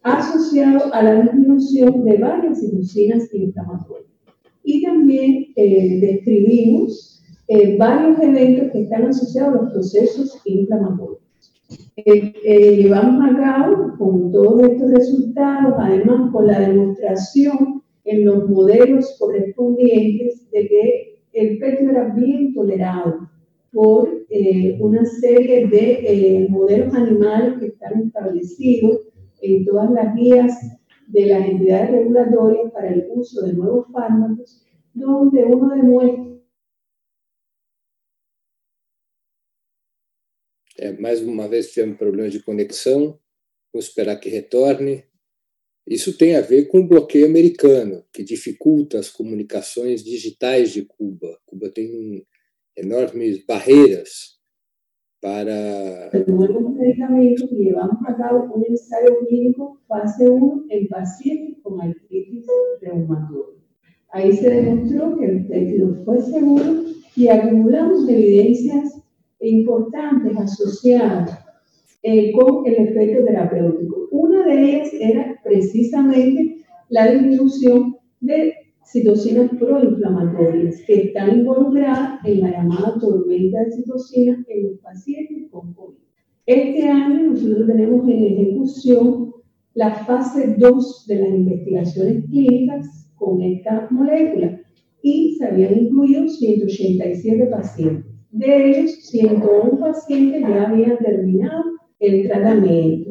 asociados 0.02 0.92
a 0.92 1.02
la 1.02 1.22
disminución 1.22 2.04
de 2.04 2.18
varias 2.18 2.60
citocinas 2.60 3.32
inflamatorias. 3.32 4.10
Y 4.64 4.82
también 4.82 5.46
eh, 5.56 5.98
describimos 6.00 7.22
eh, 7.48 7.76
varios 7.76 8.18
eventos 8.20 8.72
que 8.72 8.82
están 8.82 9.06
asociados 9.06 9.54
a 9.54 9.62
los 9.62 9.72
procesos 9.72 10.40
inflamatorios. 10.44 11.21
Eh, 11.94 12.32
eh, 12.44 12.76
llevamos 12.76 13.22
a 13.22 13.36
cabo 13.36 13.98
con 13.98 14.32
todos 14.32 14.62
estos 14.62 14.92
resultados, 14.92 15.74
además 15.78 16.32
con 16.32 16.46
la 16.46 16.60
demostración 16.60 17.82
en 18.04 18.24
los 18.24 18.48
modelos 18.48 19.14
correspondientes 19.18 20.50
de 20.50 20.68
que 20.68 21.18
el 21.34 21.58
petro 21.58 21.90
era 21.90 22.14
bien 22.14 22.54
tolerado 22.54 23.28
por 23.72 24.08
eh, 24.30 24.78
una 24.80 25.04
serie 25.04 25.66
de 25.66 26.46
modelos 26.48 26.94
animales 26.94 27.58
que 27.60 27.66
están 27.66 28.00
establecidos 28.06 29.08
en 29.42 29.66
todas 29.66 29.90
las 29.90 30.14
guías 30.14 30.78
de 31.08 31.26
las 31.26 31.46
entidades 31.46 31.90
regulatorias 31.90 32.72
para 32.72 32.88
el 32.88 33.04
uso 33.14 33.44
de 33.44 33.52
nuevos 33.52 33.86
fármacos, 33.92 34.64
donde 34.94 35.44
uno 35.44 35.74
demuestra 35.74 36.31
É, 40.82 40.90
mais 40.98 41.22
uma 41.22 41.46
vez 41.46 41.70
tivemos 41.70 41.96
problemas 41.96 42.32
de 42.32 42.42
conexão, 42.42 43.16
vamos 43.72 43.86
esperar 43.86 44.16
que 44.16 44.28
retorne. 44.28 45.04
Isso 45.86 46.18
tem 46.18 46.34
a 46.34 46.40
ver 46.40 46.66
com 46.66 46.80
o 46.80 46.88
bloqueio 46.88 47.24
americano, 47.24 48.02
que 48.12 48.24
dificulta 48.24 48.98
as 48.98 49.08
comunicações 49.08 50.02
digitais 50.02 50.72
de 50.72 50.82
Cuba. 50.82 51.38
Cuba 51.46 51.70
tem 51.70 52.26
enormes 52.76 53.46
barreiras 53.46 54.40
para. 55.20 56.10
Medicamento 56.12 57.46
que 57.46 57.54
levamos 57.54 58.04
a 58.04 58.14
cabo 58.14 58.58
um 58.58 58.64
ensaio 58.68 59.24
clínico 59.24 59.80
fase 59.86 60.28
1 60.28 60.66
em 60.68 60.88
pacientes 60.88 61.62
com 61.62 61.80
artritis 61.80 62.44
reumatoide. 62.82 63.62
Aí 64.12 64.32
se 64.32 64.42
demonstrou 64.42 65.16
que 65.16 65.26
o 65.26 65.46
tejido 65.46 66.02
foi 66.04 66.20
seguro 66.22 66.92
e 67.16 67.28
acumulamos 67.28 68.08
evidências 68.08 69.01
importantes 69.48 70.36
asociadas 70.36 71.38
eh, 72.02 72.32
con 72.32 72.66
el 72.66 72.74
efecto 72.74 73.24
terapéutico. 73.24 74.08
Una 74.10 74.46
de 74.46 74.62
ellas 74.62 74.90
era 75.00 75.40
precisamente 75.44 76.56
la 76.88 77.10
disminución 77.10 77.96
de 78.20 78.54
citocinas 78.84 79.50
proinflamatorias 79.58 80.82
que 80.86 80.94
están 80.94 81.38
involucradas 81.38 82.24
en 82.24 82.40
la 82.40 82.50
llamada 82.50 82.98
tormenta 83.00 83.60
de 83.64 83.72
citocinas 83.72 84.38
en 84.48 84.64
los 84.64 84.78
pacientes 84.80 85.50
con 85.50 85.72
COVID. 85.74 85.96
Este 86.46 86.88
año 86.88 87.30
nosotros 87.30 87.66
tenemos 87.66 88.08
en 88.08 88.24
ejecución 88.24 89.32
la 89.74 89.94
fase 90.04 90.56
2 90.58 91.06
de 91.06 91.16
las 91.16 91.28
investigaciones 91.28 92.24
clínicas 92.26 93.08
con 93.14 93.40
esta 93.40 93.86
molécula 93.90 94.60
y 95.02 95.36
se 95.36 95.46
habían 95.46 95.78
incluido 95.78 96.28
187 96.28 97.46
pacientes. 97.46 98.11
De 98.32 98.70
ellos, 98.70 99.06
101 99.08 99.78
pacientes 99.78 100.40
ya 100.40 100.68
habían 100.68 100.98
terminado 100.98 101.64
el 102.00 102.28
tratamiento 102.28 103.10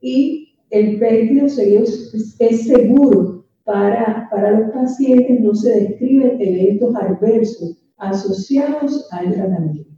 y 0.00 0.54
el 0.70 0.98
pétreo 0.98 1.46
es 1.46 2.66
seguro 2.66 3.44
para, 3.64 4.28
para 4.30 4.60
los 4.60 4.70
pacientes, 4.70 5.40
no 5.40 5.54
se 5.54 5.80
describen 5.80 6.40
eventos 6.40 6.94
adversos 6.94 7.76
asociados 7.98 9.08
al 9.12 9.34
tratamiento. 9.34 9.90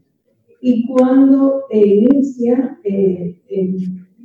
Y 0.60 0.86
cuando 0.86 1.64
inicia 1.70 2.78
eh, 2.84 3.36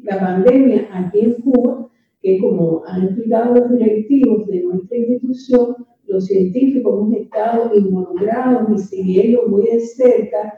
la 0.04 0.20
pandemia 0.20 0.88
aquí 0.94 1.20
en 1.20 1.34
Cuba, 1.42 1.87
que 2.28 2.40
como 2.40 2.84
han 2.86 3.06
explicado 3.06 3.56
los 3.56 3.72
directivos 3.72 4.46
de 4.48 4.62
nuestra 4.64 4.98
institución, 4.98 5.76
los 6.08 6.26
científicos 6.26 6.94
hemos 6.94 7.22
estado 7.22 7.74
involucrados 7.74 8.70
y 8.76 8.78
siguiendo 8.80 9.48
muy 9.48 9.64
de 9.68 9.80
cerca 9.80 10.54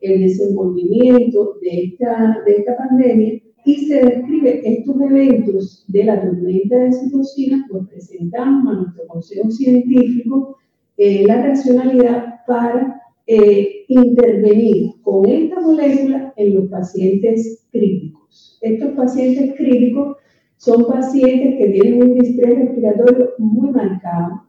el 0.00 0.22
desenvolvimiento 0.22 1.58
de 1.60 1.84
esta, 1.84 2.42
de 2.46 2.52
esta 2.52 2.74
pandemia 2.74 3.38
y 3.66 3.76
se 3.86 4.02
describe 4.02 4.62
estos 4.64 4.98
eventos 4.98 5.84
de 5.88 6.04
la 6.04 6.22
tormenta 6.22 6.78
de 6.78 6.92
citocinas, 6.92 7.66
pues 7.70 7.86
presentamos 7.88 8.72
a 8.72 8.80
nuestro 8.80 9.06
consejo 9.06 9.50
científico 9.50 10.56
eh, 10.96 11.24
la 11.26 11.48
racionalidad 11.48 12.36
para 12.46 12.98
eh, 13.26 13.84
intervenir 13.88 14.92
con 15.02 15.28
esta 15.28 15.60
molécula 15.60 16.32
en 16.38 16.54
los 16.54 16.70
pacientes 16.70 17.66
críticos. 17.70 18.58
Estos 18.62 18.92
pacientes 18.92 19.54
críticos 19.58 20.16
son 20.60 20.84
pacientes 20.84 21.56
que 21.56 21.70
tienen 21.70 22.02
un 22.02 22.18
distrés 22.18 22.58
respiratorio 22.58 23.30
muy 23.38 23.70
marcado, 23.70 24.42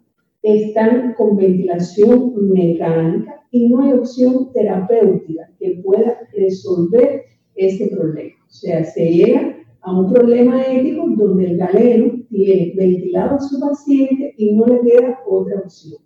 están 0.43 1.13
con 1.13 1.37
ventilación 1.37 2.33
mecánica 2.51 3.41
y 3.49 3.69
no 3.69 3.81
hay 3.81 3.93
opción 3.93 4.51
terapéutica 4.51 5.49
que 5.57 5.81
pueda 5.81 6.17
resolver 6.33 7.23
ese 7.55 7.87
problema. 7.87 8.33
O 8.45 8.51
sea, 8.51 8.83
se 8.83 9.09
llega 9.09 9.55
a 9.79 9.97
un 9.97 10.11
problema 10.11 10.61
ético 10.63 11.07
donde 11.15 11.51
el 11.51 11.57
galeno 11.57 12.11
tiene 12.29 12.73
ventilado 12.75 13.37
a 13.37 13.39
su 13.39 13.57
paciente 13.61 14.33
y 14.35 14.53
no 14.53 14.65
le 14.65 14.81
queda 14.81 15.17
otra 15.25 15.59
opción. 15.59 16.01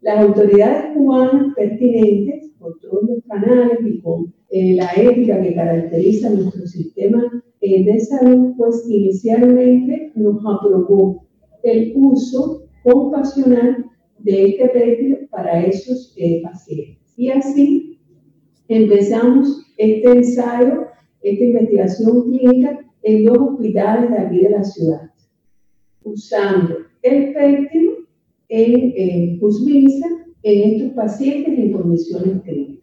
Las 0.00 0.28
autoridades 0.28 0.96
cubanas 0.96 1.54
pertinentes, 1.54 2.52
por 2.58 2.78
todos 2.80 3.02
los 3.02 3.18
canales 3.28 3.80
y 3.84 4.00
con 4.00 4.32
eh, 4.48 4.76
la 4.76 4.90
ética 4.96 5.42
que 5.42 5.54
caracteriza 5.54 6.30
nuestro 6.30 6.66
sistema 6.66 7.30
eh, 7.62 7.84
de 7.84 8.00
salud, 8.00 8.54
pues 8.56 8.84
inicialmente 8.88 10.10
nos 10.16 10.40
aprobó 10.44 11.24
el 11.62 11.92
uso 11.94 12.64
compasional 12.82 13.86
de 14.18 14.46
este 14.50 14.68
pedio 14.68 15.18
para 15.30 15.64
esos 15.64 16.12
eh, 16.16 16.42
pacientes. 16.42 17.14
Y 17.16 17.28
así 17.28 18.00
empezamos 18.68 19.64
este 19.76 20.10
ensayo, 20.10 20.88
esta 21.22 21.44
investigación 21.44 22.24
clínica 22.24 22.80
en 23.02 23.24
dos 23.24 23.38
hospitales 23.38 24.10
de 24.10 24.18
aquí 24.18 24.40
de 24.42 24.50
la 24.50 24.64
ciudad, 24.64 25.10
usando 26.04 26.78
el 27.02 27.32
péptido 27.32 27.92
en 28.48 28.92
eh, 28.96 29.38
en 30.42 30.74
estos 30.74 30.92
pacientes 30.94 31.58
en 31.58 31.72
condiciones 31.72 32.42
clínicas. 32.42 32.81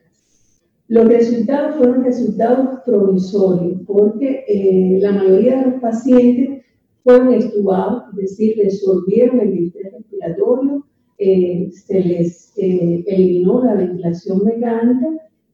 Los 0.89 1.07
resultados 1.07 1.75
fueron 1.77 2.03
resultados 2.03 2.79
provisorios 2.83 3.79
porque 3.85 4.43
eh, 4.47 4.97
la 4.99 5.11
mayoría 5.11 5.59
de 5.59 5.71
los 5.71 5.81
pacientes 5.81 6.65
fueron 7.03 7.31
estubados, 7.33 8.05
es 8.13 8.31
decir, 8.31 8.55
resolvieron 8.57 9.39
el 9.39 9.53
distrés 9.53 9.93
respiratorio, 9.93 10.83
eh, 11.19 11.69
se 11.71 11.99
les 12.03 12.53
eh, 12.57 13.03
eliminó 13.05 13.63
la 13.63 13.75
ventilación 13.75 14.43
mecánica 14.43 15.07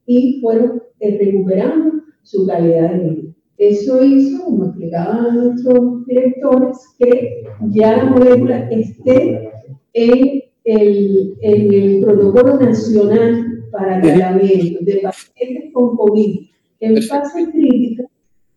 y 0.06 0.40
fueron 0.40 0.82
eh, 1.02 1.18
recuperando 1.18 2.02
su 2.24 2.48
calidad 2.48 2.94
de 2.94 3.10
vida. 3.10 3.34
Eso 3.58 4.06
hizo, 4.06 4.46
como 4.46 4.66
explicaban 4.66 5.36
nuestros 5.36 6.06
directores, 6.06 6.78
que 6.98 7.44
ya 7.72 7.98
la 7.98 8.06
molécula 8.06 8.70
esté 8.70 9.52
en 9.94 10.42
el, 10.64 11.36
en 11.42 11.74
el 11.74 12.02
protocolo 12.06 12.58
nacional 12.58 13.55
para 13.76 14.02
tratamiento 14.02 14.80
de 14.82 15.02
pacientes 15.04 15.74
con 15.74 15.96
COVID 15.96 16.48
en 16.80 17.02
fase 17.04 17.52
crítica 17.52 18.04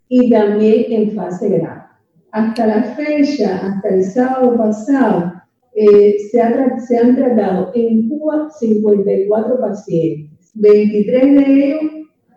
y 0.09 0.31
también 0.31 0.93
en 0.93 1.11
fase 1.12 1.49
grave. 1.49 1.83
Hasta 2.31 2.66
la 2.66 2.83
fecha, 2.95 3.66
hasta 3.66 3.89
el 3.89 4.05
sábado 4.05 4.57
pasado, 4.57 5.33
eh, 5.75 6.16
se, 6.31 6.41
se 6.87 6.99
han 6.99 7.16
tratado 7.16 7.73
en 7.75 8.09
Cuba 8.09 8.49
54 8.51 9.61
pacientes, 9.61 10.51
23 10.55 11.35
de 11.35 11.64
ellos 11.64 11.81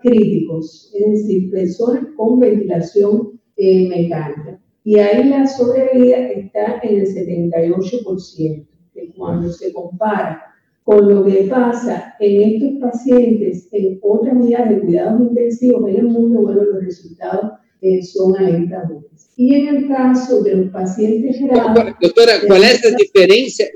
críticos, 0.01 0.91
es 0.95 1.11
decir, 1.11 1.51
personas 1.51 2.05
con 2.15 2.39
ventilación 2.39 3.39
eh, 3.57 3.87
mecánica. 3.87 4.59
Y 4.83 4.97
ahí 4.97 5.29
la 5.29 5.45
sobrevida 5.45 6.17
está 6.17 6.79
en 6.81 7.01
el 7.01 7.07
78%, 7.07 8.67
que 8.93 9.13
cuando 9.13 9.51
se 9.51 9.71
compara 9.73 10.50
con 10.83 11.07
lo 11.07 11.25
que 11.25 11.43
pasa 11.49 12.15
en 12.19 12.53
estos 12.53 12.79
pacientes 12.79 13.67
en 13.71 13.99
otras 14.01 14.35
unidades 14.35 14.69
de 14.69 14.81
cuidados 14.81 15.21
intensivos 15.21 15.89
en 15.89 15.95
el 15.97 16.03
mundo, 16.05 16.41
bueno, 16.41 16.63
los 16.63 16.83
resultados 16.83 17.51
eh, 17.81 18.03
son 18.03 18.37
alentadores. 18.37 19.05
Y 19.35 19.55
en 19.55 19.75
el 19.75 19.87
caso 19.87 20.43
de 20.43 20.55
los 20.55 20.71
pacientes 20.71 21.39
graves... 21.41 21.95
Doctora, 22.01 22.33
¿cuál 22.45 22.63
es 22.63 22.83
la 22.83 22.95
diferencia? 22.95 23.67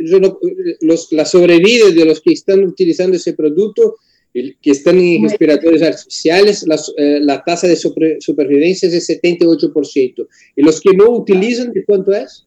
Los, 0.82 1.12
la 1.12 1.26
sobrevida 1.26 1.91
de 1.91 2.06
los 2.06 2.22
que 2.22 2.34
están 2.34 2.64
utilizando 2.64 3.16
ese 3.16 3.34
producto 3.34 3.95
que 4.34 4.72
están 4.72 4.99
en 4.99 5.24
respiradores 5.24 5.82
artificiales, 5.82 6.66
eh, 6.97 7.20
la 7.22 7.41
tasa 7.43 7.68
de 7.68 7.78
supervivencia 7.78 8.89
es 8.89 9.08
de 9.08 9.22
78%. 9.22 10.28
¿Y 10.58 10.62
los 10.62 10.82
que 10.82 10.91
no 10.93 11.10
utilizan, 11.12 11.72
de 11.72 11.86
cuánto 11.86 12.12
es? 12.12 12.45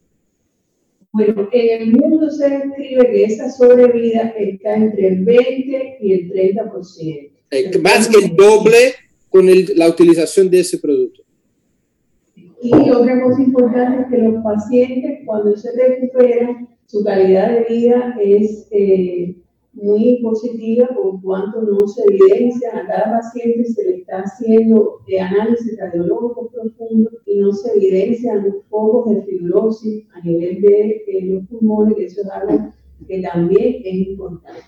Bueno, 1.13 1.49
en 1.53 1.83
el 1.83 1.93
mundo 1.93 2.31
se 2.31 2.49
describe 2.49 3.11
que 3.11 3.25
esa 3.25 3.51
sobrevida 3.51 4.35
está 4.39 4.77
entre 4.77 5.09
el 5.09 5.25
20 5.25 5.99
y 6.01 6.13
el 6.13 6.33
30%. 6.33 7.31
Eh, 7.51 7.79
más 7.79 8.09
que 8.09 8.25
el 8.25 8.37
doble 8.37 8.95
con 9.31 9.47
la 9.77 9.89
utilización 9.89 10.51
de 10.51 10.61
ese 10.61 10.79
producto. 10.79 11.23
Y 12.61 12.73
otra 12.91 13.23
cosa 13.23 13.43
importante 13.43 14.03
es 14.03 14.09
que 14.11 14.19
los 14.19 14.43
pacientes, 14.43 15.21
cuando 15.25 15.57
se 15.57 15.71
recuperan, 15.73 16.69
su 16.87 17.05
calidad 17.05 17.53
de 17.53 17.75
vida 17.75 18.17
es 18.21 18.67
eh, 18.71 19.35
muy 19.83 20.20
positiva 20.22 20.89
por 20.89 21.20
cuanto 21.22 21.62
no 21.62 21.87
se 21.87 22.03
evidencia 22.05 22.70
a 22.70 22.87
cada 22.87 23.20
paciente 23.20 23.64
se 23.64 23.85
le 23.85 23.97
está 23.99 24.22
haciendo 24.22 24.99
de 25.07 25.20
análisis 25.20 25.79
radiológico 25.79 26.51
profundo 26.51 27.11
y 27.26 27.39
no 27.39 27.53
se 27.53 27.76
evidencian 27.76 28.45
los 28.45 28.64
focos 28.68 29.14
de 29.14 29.22
fibrosis 29.22 30.05
a 30.14 30.20
nivel 30.20 30.61
de, 30.61 31.03
los 31.24 31.47
pulmones, 31.47 31.97
que 31.97 32.05
eso 32.05 32.22
es 32.22 32.31
algo 32.31 32.72
que 33.07 33.22
también 33.22 33.83
es 33.85 34.09
importante. 34.09 34.62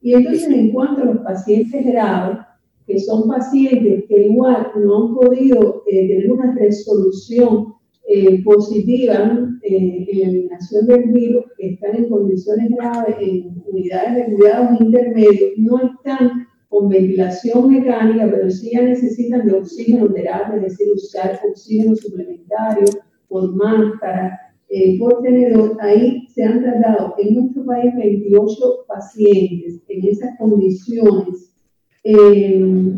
Y 0.00 0.14
entonces 0.14 0.48
en 0.48 0.72
cuanto 0.72 1.02
a 1.02 1.06
los 1.06 1.18
pacientes 1.18 1.84
graves, 1.86 2.38
que 2.86 2.98
son 2.98 3.28
pacientes 3.28 4.04
que 4.08 4.26
igual 4.26 4.72
no 4.76 5.08
han 5.08 5.14
podido 5.14 5.84
eh, 5.86 6.08
tener 6.08 6.32
una 6.32 6.54
resolución 6.54 7.74
eh, 8.10 8.42
positiva 8.42 9.38
eh, 9.60 10.06
en 10.08 10.16
la 10.16 10.28
eliminación 10.28 10.86
del 10.86 11.12
virus, 11.12 11.44
que 11.58 11.74
están 11.74 11.94
en 11.94 12.08
condiciones 12.08 12.70
graves 12.70 13.16
en 13.20 13.62
unidades 13.66 14.16
de 14.16 14.34
cuidados 14.34 14.80
intermedios, 14.80 15.50
no 15.58 15.78
están 15.78 16.46
con 16.70 16.88
ventilación 16.88 17.70
mecánica, 17.70 18.26
pero 18.30 18.48
sí 18.50 18.70
ya 18.72 18.80
necesitan 18.80 19.46
de 19.46 19.52
oxígeno 19.56 20.10
terapia, 20.10 20.56
es 20.56 20.62
decir, 20.62 20.86
usar 20.94 21.38
oxígeno 21.50 21.94
suplementario 21.96 22.86
por 23.28 23.54
máscara, 23.54 24.40
eh, 24.70 24.98
por 24.98 25.20
tenedor. 25.20 25.76
Ahí 25.78 26.26
se 26.28 26.44
han 26.44 26.62
tratado 26.62 27.14
en 27.18 27.34
nuestro 27.34 27.66
país 27.66 27.94
28 27.94 28.86
pacientes 28.88 29.82
en 29.86 30.08
esas 30.08 30.30
condiciones 30.38 31.52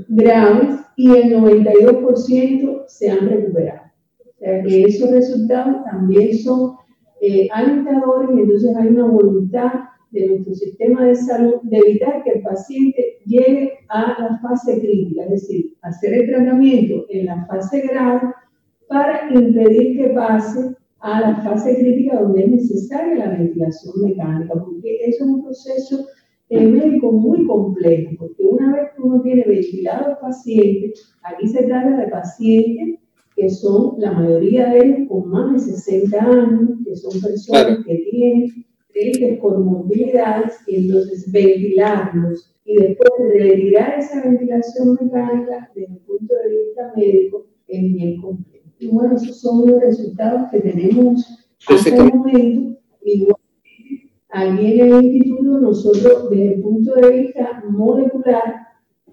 graves 0.08 0.78
y 0.94 1.10
el 1.10 1.34
92% 1.34 2.84
se 2.86 3.10
han 3.10 3.28
recuperado 3.28 3.89
sea 4.40 4.62
que 4.62 4.82
esos 4.82 5.10
resultados 5.10 5.84
también 5.84 6.36
son 6.38 6.76
eh, 7.20 7.48
alentadores 7.52 8.30
y 8.34 8.40
entonces 8.40 8.76
hay 8.76 8.88
una 8.88 9.06
voluntad 9.06 9.72
de 10.10 10.26
nuestro 10.26 10.54
sistema 10.54 11.04
de 11.04 11.14
salud 11.14 11.54
de 11.62 11.78
evitar 11.78 12.24
que 12.24 12.30
el 12.30 12.42
paciente 12.42 13.18
llegue 13.26 13.72
a 13.88 14.16
la 14.18 14.38
fase 14.40 14.80
crítica, 14.80 15.24
es 15.24 15.30
decir, 15.30 15.74
hacer 15.82 16.14
el 16.14 16.26
tratamiento 16.28 17.04
en 17.10 17.26
la 17.26 17.46
fase 17.46 17.82
grave 17.82 18.32
para 18.88 19.32
impedir 19.32 19.98
que 19.98 20.08
pase 20.14 20.74
a 21.00 21.20
la 21.20 21.36
fase 21.42 21.76
crítica 21.76 22.20
donde 22.20 22.44
es 22.44 22.50
necesaria 22.50 23.26
la 23.26 23.38
ventilación 23.38 23.94
mecánica, 24.02 24.54
porque 24.54 24.98
eso 25.04 25.24
es 25.24 25.30
un 25.30 25.44
proceso 25.44 26.06
eh, 26.48 26.66
médico 26.66 27.12
muy 27.12 27.46
complejo, 27.46 28.10
porque 28.18 28.42
una 28.42 28.74
vez 28.74 28.88
que 28.96 29.02
uno 29.02 29.22
tiene 29.22 29.44
ventilado 29.44 30.06
al 30.06 30.18
paciente, 30.18 30.92
aquí 31.22 31.46
se 31.46 31.62
trata 31.64 31.96
de 31.96 32.08
pacientes 32.08 32.99
que 33.40 33.48
son 33.48 33.94
la 33.98 34.12
mayoría 34.12 34.68
de 34.68 34.84
ellos 34.84 35.08
con 35.08 35.30
más 35.30 35.52
de 35.52 35.72
60 35.72 36.18
años, 36.18 36.70
que 36.84 36.94
son 36.94 37.20
personas 37.20 37.78
que 37.86 37.94
tienen 38.10 39.38
con 39.40 39.54
comorbilidades, 39.54 40.58
y 40.66 40.76
entonces 40.76 41.30
ventilarlos 41.32 42.54
y 42.66 42.76
después 42.76 43.10
retirar 43.32 43.98
esa 43.98 44.22
ventilación 44.22 44.98
mecánica 45.00 45.70
desde 45.74 45.94
el 45.94 46.00
punto 46.00 46.34
de 46.34 46.50
vista 46.50 46.92
médico 46.94 47.46
es 47.66 47.80
bien 47.94 48.20
complejo. 48.20 48.66
Y 48.78 48.88
bueno, 48.88 49.16
esos 49.16 49.40
son 49.40 49.70
los 49.70 49.80
resultados 49.80 50.50
que 50.50 50.60
tenemos 50.60 51.26
hasta 51.66 51.96
el 51.96 52.14
momento. 52.14 52.78
Igual, 53.02 53.36
aquí 54.28 54.80
en 54.80 54.92
el 54.92 55.04
instituto, 55.04 55.60
nosotros 55.60 56.30
desde 56.30 56.54
el 56.54 56.60
punto 56.60 56.94
de 56.94 57.10
vista 57.10 57.64
molecular, 57.70 58.66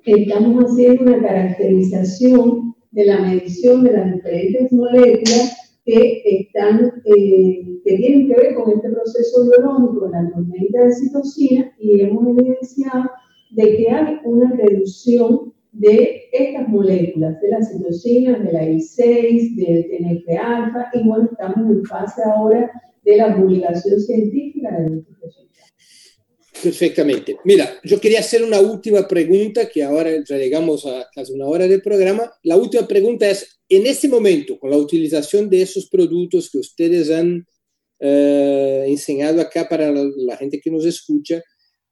estamos 0.04 0.66
haciendo 0.66 1.04
una 1.04 1.22
caracterización 1.22 2.76
de 2.92 3.06
la 3.06 3.20
medición 3.20 3.84
de 3.84 3.94
las 3.94 4.14
diferentes 4.14 4.72
moléculas 4.72 5.76
que, 5.86 6.22
están, 6.26 7.02
eh, 7.06 7.66
que 7.84 7.96
tienen 7.96 8.28
que 8.28 8.36
ver 8.36 8.56
con 8.56 8.72
este 8.72 8.90
proceso 8.90 9.50
biológico, 9.50 10.10
la 10.12 10.30
tormenta 10.30 10.84
de 10.84 10.94
citocina, 10.94 11.72
y 11.80 12.02
hemos 12.02 12.28
evidenciado 12.28 13.10
de 13.52 13.78
que 13.78 13.90
hay 13.90 14.18
una 14.26 14.52
reducción 14.52 15.54
de 15.72 16.24
estas 16.34 16.68
moléculas, 16.68 17.40
de 17.40 17.50
las 17.50 17.72
citocinas, 17.72 18.44
de 18.44 18.52
la 18.52 18.64
I6, 18.66 19.56
del 19.56 19.88
TNF-alfa, 19.90 20.90
y 20.94 21.08
bueno, 21.08 21.30
estamos 21.32 21.72
en 21.72 21.86
fase 21.86 22.22
ahora 22.24 22.70
de 23.04 23.18
la 23.18 23.38
publicación 23.38 24.00
científica 24.00 24.78
de 24.78 24.90
nuestros 24.90 25.20
resultados. 25.22 25.47
Perfectamente. 26.64 27.38
Mira, 27.43 27.80
yo 27.84 27.99
quería 27.99 28.20
hacer 28.20 28.43
una 28.43 28.60
última 28.60 29.08
pregunta, 29.08 29.70
que 29.70 29.84
ahora 29.84 30.12
ya 30.28 30.38
llegamos 30.38 30.86
a 30.86 31.08
casi 31.14 31.34
una 31.34 31.45
hora 31.45 31.68
del 31.68 31.82
programa. 31.82 32.32
La 32.43 32.58
última 32.58 32.88
pregunta 32.88 33.30
es, 33.30 33.60
en 33.70 33.86
este 33.86 34.08
momento, 34.08 34.58
con 34.58 34.72
la 34.72 34.78
utilización 34.78 35.49
de 35.49 35.62
esos 35.62 35.88
productos 35.88 36.49
que 36.49 36.58
ustedes 36.58 37.12
han 37.12 37.45
eh, 37.99 38.86
enseñado 38.88 39.41
acá 39.41 39.68
para 39.70 39.91
la, 39.91 40.38
gente 40.38 40.60
que 40.60 40.72
nos 40.72 40.86
escucha, 40.86 41.43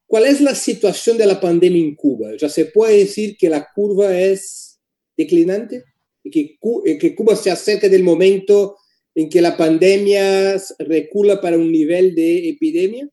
¿cuál 0.08 0.26
es 0.26 0.42
la 0.42 0.56
situación 0.56 1.18
de 1.18 1.28
la 1.28 1.40
pandemia 1.40 1.82
en 1.82 1.96
Cuba? 1.96 2.32
¿Ya 2.38 2.50
se 2.50 2.66
puede 2.66 2.98
decir 2.98 3.36
que 3.38 3.50
la 3.50 3.68
curva 3.74 4.18
es 4.20 4.80
declinante? 5.16 5.84
¿Y 6.24 6.32
que, 6.32 6.58
que 7.00 7.16
Cuba 7.16 7.36
se 7.36 7.52
acerca 7.52 7.88
del 7.88 8.04
momento 8.04 8.78
en 9.14 9.30
que 9.30 9.42
la 9.42 9.56
pandemia 9.56 10.60
recula 10.80 11.40
para 11.40 11.58
un 11.58 11.72
nivel 11.72 12.16
de 12.16 12.50
epidemia? 12.50 13.08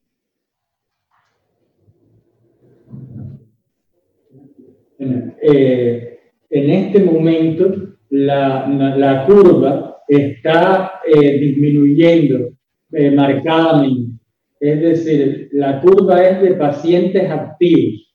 Eh, 5.42 6.18
en 6.50 6.70
este 6.70 7.00
momento 7.00 7.72
la, 8.10 8.68
la 8.96 9.26
curva 9.26 10.02
está 10.06 11.00
eh, 11.06 11.38
disminuyendo 11.38 12.50
eh, 12.92 13.10
marcadamente. 13.10 14.12
Es 14.60 14.80
decir, 14.80 15.48
la 15.52 15.80
curva 15.80 16.22
es 16.22 16.42
de 16.42 16.54
pacientes 16.54 17.28
activos. 17.28 18.14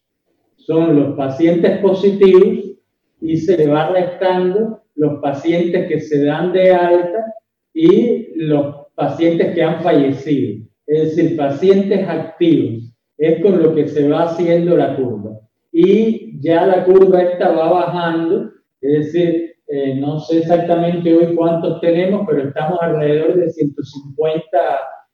Son 0.55 0.95
los 0.97 1.17
pacientes 1.17 1.79
positivos 1.79 2.77
y 3.21 3.37
se 3.37 3.57
le 3.57 3.67
va 3.67 3.89
restando 3.89 4.83
los 4.95 5.19
pacientes 5.19 5.87
que 5.87 5.99
se 5.99 6.23
dan 6.23 6.53
de 6.53 6.71
alta 6.71 7.33
y 7.73 8.27
los 8.35 8.87
pacientes 8.95 9.53
que 9.53 9.63
han 9.63 9.81
fallecido. 9.81 10.63
Es 10.85 11.15
decir, 11.15 11.35
pacientes 11.35 12.07
activos. 12.07 12.93
Es 13.17 13.41
con 13.41 13.61
lo 13.61 13.73
que 13.73 13.87
se 13.87 14.07
va 14.07 14.23
haciendo 14.23 14.77
la 14.77 14.95
curva 14.95 15.46
y 15.79 16.41
ya 16.41 16.65
la 16.65 16.85
curva 16.85 17.21
esta 17.21 17.51
va 17.51 17.71
bajando, 17.71 18.51
es 18.81 19.13
decir, 19.13 19.57
eh, 19.67 19.93
no 19.93 20.19
sé 20.19 20.39
exactamente 20.39 21.15
hoy 21.15 21.35
cuántos 21.35 21.79
tenemos, 21.81 22.25
pero 22.27 22.47
estamos 22.47 22.79
alrededor 22.81 23.35
de 23.35 23.47
150 23.47 24.57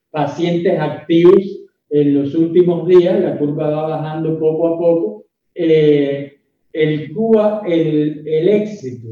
pacientes 0.10 0.80
activos 0.80 1.66
en 1.90 2.14
los 2.14 2.34
últimos 2.34 2.88
días, 2.88 3.20
la 3.20 3.38
curva 3.38 3.72
va 3.72 3.90
bajando 3.90 4.40
poco 4.40 4.68
a 4.70 4.78
poco. 4.80 5.26
Eh, 5.54 6.32
el 6.72 7.14
Cuba, 7.14 7.64
el, 7.68 8.26
el 8.26 8.48
éxito 8.48 9.10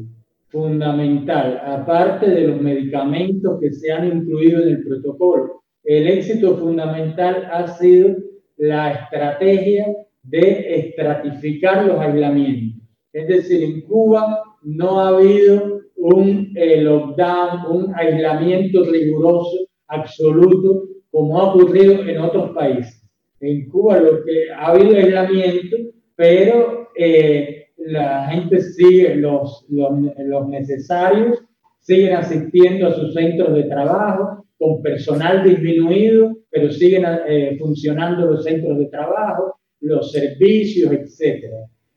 fundamental, 0.48 1.62
aparte 1.66 2.30
de 2.30 2.48
los 2.48 2.62
medicamentos 2.62 3.60
que 3.60 3.74
se 3.74 3.92
han 3.92 4.08
incluido 4.08 4.62
en 4.62 4.70
el 4.70 4.84
protocolo, 4.86 5.64
el 5.84 6.08
éxito 6.08 6.56
fundamental 6.56 7.50
ha 7.52 7.68
sido 7.68 8.16
la 8.56 8.94
estrategia 8.94 9.86
de 10.24 10.76
estratificar 10.76 11.86
los 11.86 12.00
aislamientos. 12.00 12.82
Es 13.14 13.28
decir, 13.28 13.64
en 13.64 13.82
Cuba 13.82 14.44
no 14.64 15.00
ha 15.00 15.10
habido 15.10 15.82
un 15.96 16.52
eh, 16.56 16.82
lockdown, 16.82 17.66
un 17.70 17.96
aislamiento 17.96 18.84
riguroso, 18.86 19.68
absoluto, 19.88 20.84
como 21.12 21.40
ha 21.40 21.54
ocurrido 21.54 21.94
en 22.08 22.20
otros 22.20 22.52
países. 22.52 23.02
En 23.40 23.68
Cuba 23.70 24.00
lo 24.00 24.24
que 24.24 24.52
ha 24.52 24.68
habido 24.68 24.96
aislamiento, 24.96 25.78
pero 26.16 26.90
eh, 26.96 27.68
la 27.78 28.28
gente 28.30 28.62
sigue, 28.62 29.16
los, 29.16 29.66
los, 29.70 29.92
los 30.18 30.48
necesarios 30.48 31.44
siguen 31.82 32.14
asistiendo 32.14 32.88
a 32.88 32.94
sus 32.94 33.14
centros 33.14 33.54
de 33.56 33.64
trabajo 33.64 34.46
con 34.58 34.82
personal 34.82 35.44
disminuido, 35.44 36.38
pero 36.52 36.72
siguen 36.72 37.04
eh, 37.28 37.58
funcionando 37.60 38.28
los 38.28 38.44
centros 38.44 38.78
de 38.78 38.86
trabajo, 38.86 39.56
los 39.82 40.12
servicios, 40.12 40.92
etc. 40.92 41.46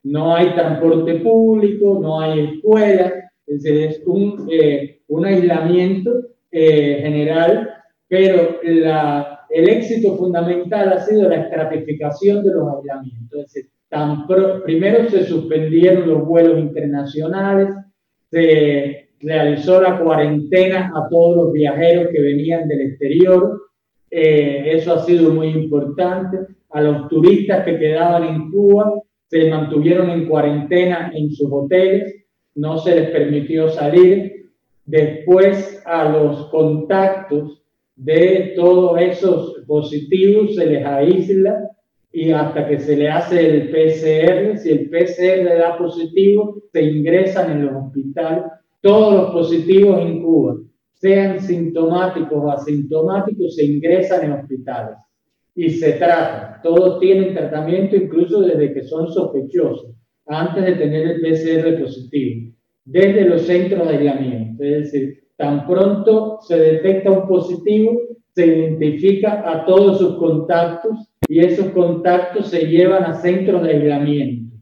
No 0.03 0.35
hay 0.35 0.53
transporte 0.53 1.15
público, 1.15 1.99
no 2.01 2.19
hay 2.19 2.55
escuelas, 2.55 3.13
es, 3.47 4.01
un, 4.05 4.47
eh, 4.51 5.01
un 5.07 5.25
aislamiento 5.25 6.11
eh, 6.51 6.99
general, 7.01 7.69
pero 8.07 8.59
la, 8.63 9.35
el 9.49 9.69
éxito 9.69 10.15
fundamental 10.17 10.93
ha 10.93 10.99
sido 11.01 11.29
la 11.29 11.43
estratificación 11.43 12.43
de 12.43 12.53
los 12.53 12.75
aislamientos. 12.75 13.39
Es 13.39 13.53
decir, 13.53 13.69
primero 14.65 15.09
se 15.09 15.25
suspendieron 15.25 16.07
los 16.07 16.25
vuelos 16.25 16.59
internacionales, 16.59 17.69
se 18.29 19.09
realizó 19.21 19.81
la 19.81 19.99
cuarentena 19.99 20.91
a 20.95 21.07
todos 21.09 21.37
los 21.37 21.53
viajeros 21.53 22.09
que 22.11 22.21
venían 22.21 22.67
del 22.67 22.81
exterior, 22.81 23.61
eh, 24.11 24.71
eso 24.73 24.93
ha 24.93 25.05
sido 25.05 25.33
muy 25.33 25.47
importante. 25.47 26.39
A 26.75 26.81
los 26.81 27.07
turistas 27.07 27.63
que 27.63 27.79
quedaban 27.79 28.25
en 28.25 28.51
Cuba 28.51 29.01
se 29.27 29.49
mantuvieron 29.49 30.09
en 30.09 30.27
cuarentena 30.27 31.09
en 31.15 31.31
sus 31.31 31.47
hoteles, 31.49 32.25
no 32.53 32.77
se 32.79 32.93
les 32.99 33.11
permitió 33.11 33.69
salir. 33.69 34.49
Después 34.85 35.81
a 35.85 36.09
los 36.09 36.47
contactos 36.47 37.63
de 37.95 38.51
todos 38.57 38.99
esos 38.99 39.63
positivos 39.65 40.53
se 40.55 40.65
les 40.65 40.85
aísla 40.85 41.71
y 42.11 42.31
hasta 42.31 42.67
que 42.67 42.77
se 42.77 42.97
le 42.97 43.07
hace 43.07 43.39
el 43.39 43.69
PCR, 43.69 44.57
si 44.57 44.71
el 44.71 44.89
PCR 44.89 45.57
da 45.57 45.77
positivo, 45.77 46.61
se 46.73 46.83
ingresan 46.83 47.51
en 47.53 47.67
los 47.67 47.85
hospitales. 47.85 48.43
Todos 48.81 49.13
los 49.13 49.31
positivos 49.31 50.01
en 50.01 50.21
Cuba, 50.21 50.57
sean 50.95 51.39
sintomáticos 51.39 52.37
o 52.37 52.51
asintomáticos, 52.51 53.55
se 53.55 53.63
ingresan 53.63 54.25
en 54.25 54.31
hospitales 54.33 54.97
y 55.55 55.69
se 55.69 55.93
tratan. 55.93 56.61
Todos 56.61 56.99
tienen 56.99 57.33
tratamiento 57.33 57.95
incluso 57.95 58.41
desde 58.41 58.73
que 58.73 58.83
son 58.83 59.11
sospechosos, 59.11 59.95
antes 60.27 60.65
de 60.65 60.73
tener 60.73 61.07
el 61.07 61.21
PCR 61.21 61.81
positivo, 61.81 62.51
desde 62.83 63.25
los 63.25 63.43
centros 63.43 63.87
de 63.87 63.97
aislamiento. 63.97 64.63
Es 64.63 64.91
decir, 64.91 65.23
tan 65.37 65.65
pronto 65.65 66.39
se 66.41 66.59
detecta 66.59 67.11
un 67.11 67.27
positivo, 67.27 67.99
se 68.33 68.45
identifica 68.45 69.49
a 69.49 69.65
todos 69.65 69.99
sus 69.99 70.17
contactos 70.17 71.09
y 71.27 71.39
esos 71.39 71.67
contactos 71.67 72.49
se 72.49 72.67
llevan 72.67 73.03
a 73.05 73.13
centros 73.13 73.63
de 73.63 73.69
aislamiento 73.69 74.55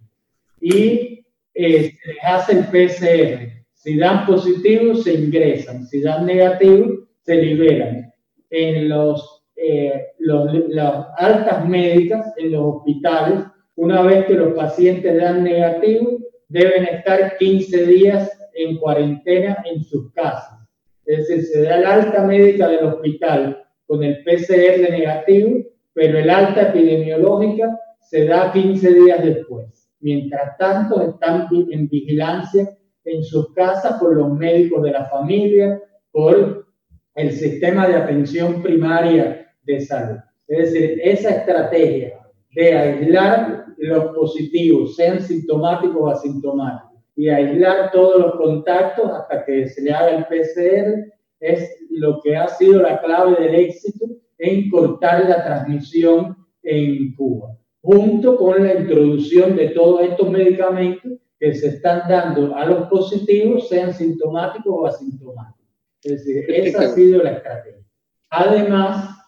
y 0.62 1.26
eh, 1.54 1.91
se 1.91 2.08
les 2.08 2.24
hace 2.24 2.54
el 2.54 2.66
PCR. 2.66 3.52
Si 3.74 3.98
dan 3.98 4.26
positivo, 4.26 4.96
se 4.96 5.14
ingresan. 5.14 5.86
Si 5.86 6.02
dan 6.02 6.26
negativo, 6.26 7.08
se 7.22 7.36
liberan. 7.36 8.14
En 8.50 8.88
los, 8.88 9.43
eh, 9.56 10.08
las 10.20 11.08
altas 11.18 11.68
médicas, 11.68 12.34
en 12.38 12.51
los 12.51 12.76
hospitales, 12.76 13.39
una 13.76 14.01
vez 14.01 14.26
que 14.26 14.34
los 14.34 14.54
pacientes 14.54 15.18
dan 15.18 15.43
negativo, 15.43 16.20
deben 16.47 16.86
estar 16.86 17.38
15 17.38 17.86
días 17.86 18.32
en 18.54 18.78
cuarentena 18.78 19.64
en 19.66 19.84
sus 19.84 20.12
casas. 20.14 20.60
Es 21.06 21.28
decir, 21.28 21.43
se 21.45 21.62
da 21.64 21.78
el 21.80 21.86
alta 21.86 22.24
médica 22.24 22.68
del 22.68 22.86
hospital 22.86 23.64
con 23.86 24.04
el 24.04 24.24
PCR 24.24 24.89
negativo, 24.91 25.60
pero 25.93 26.20
el 26.20 26.30
alta 26.30 26.70
epidemiológica 26.70 27.78
se 27.99 28.26
da 28.26 28.51
15 28.51 28.93
días 28.93 29.24
después. 29.24 29.89
Mientras 29.99 30.58
tanto, 30.58 31.01
están 31.01 31.47
en 31.72 31.88
vigilancia 31.88 32.70
en 33.06 33.24
sus 33.24 33.54
casas 33.54 33.99
por 33.99 34.16
los 34.16 34.32
médicos 34.34 34.84
de 34.84 34.91
la 34.91 35.06
familia, 35.06 35.82
por 36.12 36.68
el 37.16 37.32
sistema 37.32 37.88
de 37.88 37.95
atención 37.95 38.62
primaria 38.62 39.43
de 39.64 39.82
salud. 39.82 40.20
Es 40.47 40.72
decir, 40.72 40.99
esa 41.03 41.30
estrategia 41.30 42.20
de 42.51 42.74
aislar 42.74 43.66
los 43.78 44.16
positivos, 44.16 44.95
sean 44.95 45.22
sintomáticos 45.22 45.97
o 45.97 46.09
asintomáticos, 46.09 47.01
y 47.16 47.30
aislar 47.30 47.91
todos 47.91 48.20
los 48.20 48.36
contactos 48.36 49.11
hasta 49.11 49.45
que 49.45 49.68
se 49.68 49.82
le 49.82 49.91
haga 49.91 50.18
el 50.18 50.26
PCR, 50.26 51.14
es 51.39 51.78
lo 51.89 52.22
que 52.22 52.36
ha 52.36 52.47
sido 52.47 52.82
la 52.82 53.01
clave 53.01 53.36
del 53.41 53.55
éxito 53.55 54.05
en 54.38 54.70
cortar 54.70 55.28
la 55.28 55.43
transmisión 55.43 56.36
en 56.64 57.14
Cuba, 57.16 57.57
junto 57.82 58.38
con 58.38 58.66
la 58.66 58.74
introducción 58.74 59.55
de 59.55 59.70
todos 59.70 60.01
estos 60.01 60.30
medicamentos 60.30 61.11
que 61.39 61.53
se 61.53 61.68
están 61.68 62.03
dando 62.07 62.55
a 62.55 62.66
los 62.66 62.88
positivos, 62.88 63.68
sean 63.68 63.93
sintomáticos 63.93 64.74
o 64.74 64.88
asintomáticos. 64.88 65.68
Es 66.03 66.26
decir, 66.26 66.45
esa 66.47 66.84
ha 66.84 66.88
sido 66.89 67.22
la 67.22 67.32
estrategia. 67.34 67.84
Además, 68.30 69.23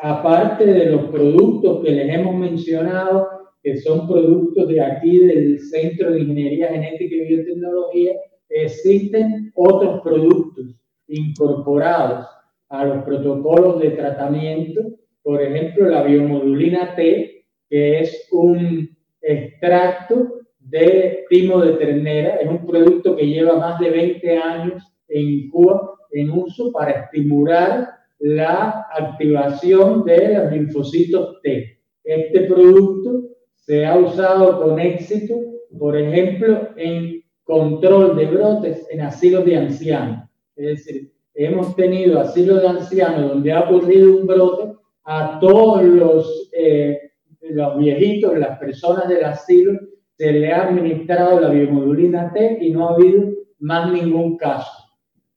aparte 0.00 0.64
de 0.66 0.86
los 0.86 1.10
productos 1.10 1.84
que 1.84 1.90
les 1.90 2.14
hemos 2.14 2.34
mencionado, 2.36 3.28
que 3.62 3.76
son 3.78 4.06
productos 4.06 4.68
de 4.68 4.80
aquí 4.80 5.18
del 5.18 5.58
Centro 5.60 6.12
de 6.12 6.20
Ingeniería 6.20 6.68
Genética 6.68 7.14
y 7.16 7.26
Biotecnología, 7.26 8.12
existen 8.48 9.52
otros 9.54 10.00
productos 10.02 10.74
incorporados 11.08 12.26
a 12.68 12.84
los 12.84 13.04
protocolos 13.04 13.80
de 13.80 13.90
tratamiento, 13.90 14.82
por 15.22 15.42
ejemplo, 15.42 15.88
la 15.88 16.02
biomodulina 16.02 16.94
T, 16.94 17.44
que 17.68 18.00
es 18.00 18.28
un 18.30 18.88
extracto 19.20 20.38
de 20.58 21.24
timo 21.28 21.60
de 21.60 21.74
ternera. 21.74 22.36
Es 22.36 22.48
un 22.48 22.66
producto 22.66 23.16
que 23.16 23.26
lleva 23.26 23.58
más 23.58 23.78
de 23.80 23.90
20 23.90 24.38
años 24.38 24.82
en 25.08 25.50
Cuba 25.50 25.94
en 26.12 26.30
uso 26.30 26.72
para 26.72 26.92
estimular 26.92 27.97
la 28.20 28.86
activación 28.92 30.04
de 30.04 30.34
los 30.34 30.52
linfocitos 30.52 31.40
T. 31.42 31.78
Este 32.04 32.40
producto 32.42 33.28
se 33.54 33.84
ha 33.86 33.96
usado 33.96 34.60
con 34.62 34.80
éxito, 34.80 35.34
por 35.78 35.96
ejemplo, 35.96 36.70
en 36.76 37.22
control 37.44 38.16
de 38.16 38.26
brotes 38.26 38.86
en 38.90 39.02
asilos 39.02 39.44
de 39.44 39.56
ancianos. 39.56 40.28
Es 40.56 40.66
decir, 40.66 41.12
hemos 41.34 41.76
tenido 41.76 42.20
asilos 42.20 42.62
de 42.62 42.68
ancianos 42.68 43.30
donde 43.30 43.52
ha 43.52 43.60
ocurrido 43.60 44.16
un 44.16 44.26
brote 44.26 44.74
a 45.04 45.38
todos 45.40 45.82
los, 45.84 46.50
eh, 46.52 46.98
los 47.40 47.78
viejitos, 47.78 48.36
las 48.36 48.58
personas 48.58 49.08
del 49.08 49.24
asilo 49.24 49.78
se 50.16 50.32
le 50.32 50.52
ha 50.52 50.64
administrado 50.64 51.40
la 51.40 51.50
biomodulina 51.50 52.32
T 52.32 52.58
y 52.60 52.70
no 52.72 52.88
ha 52.88 52.94
habido 52.94 53.32
más 53.60 53.92
ningún 53.92 54.36
caso. 54.36 54.72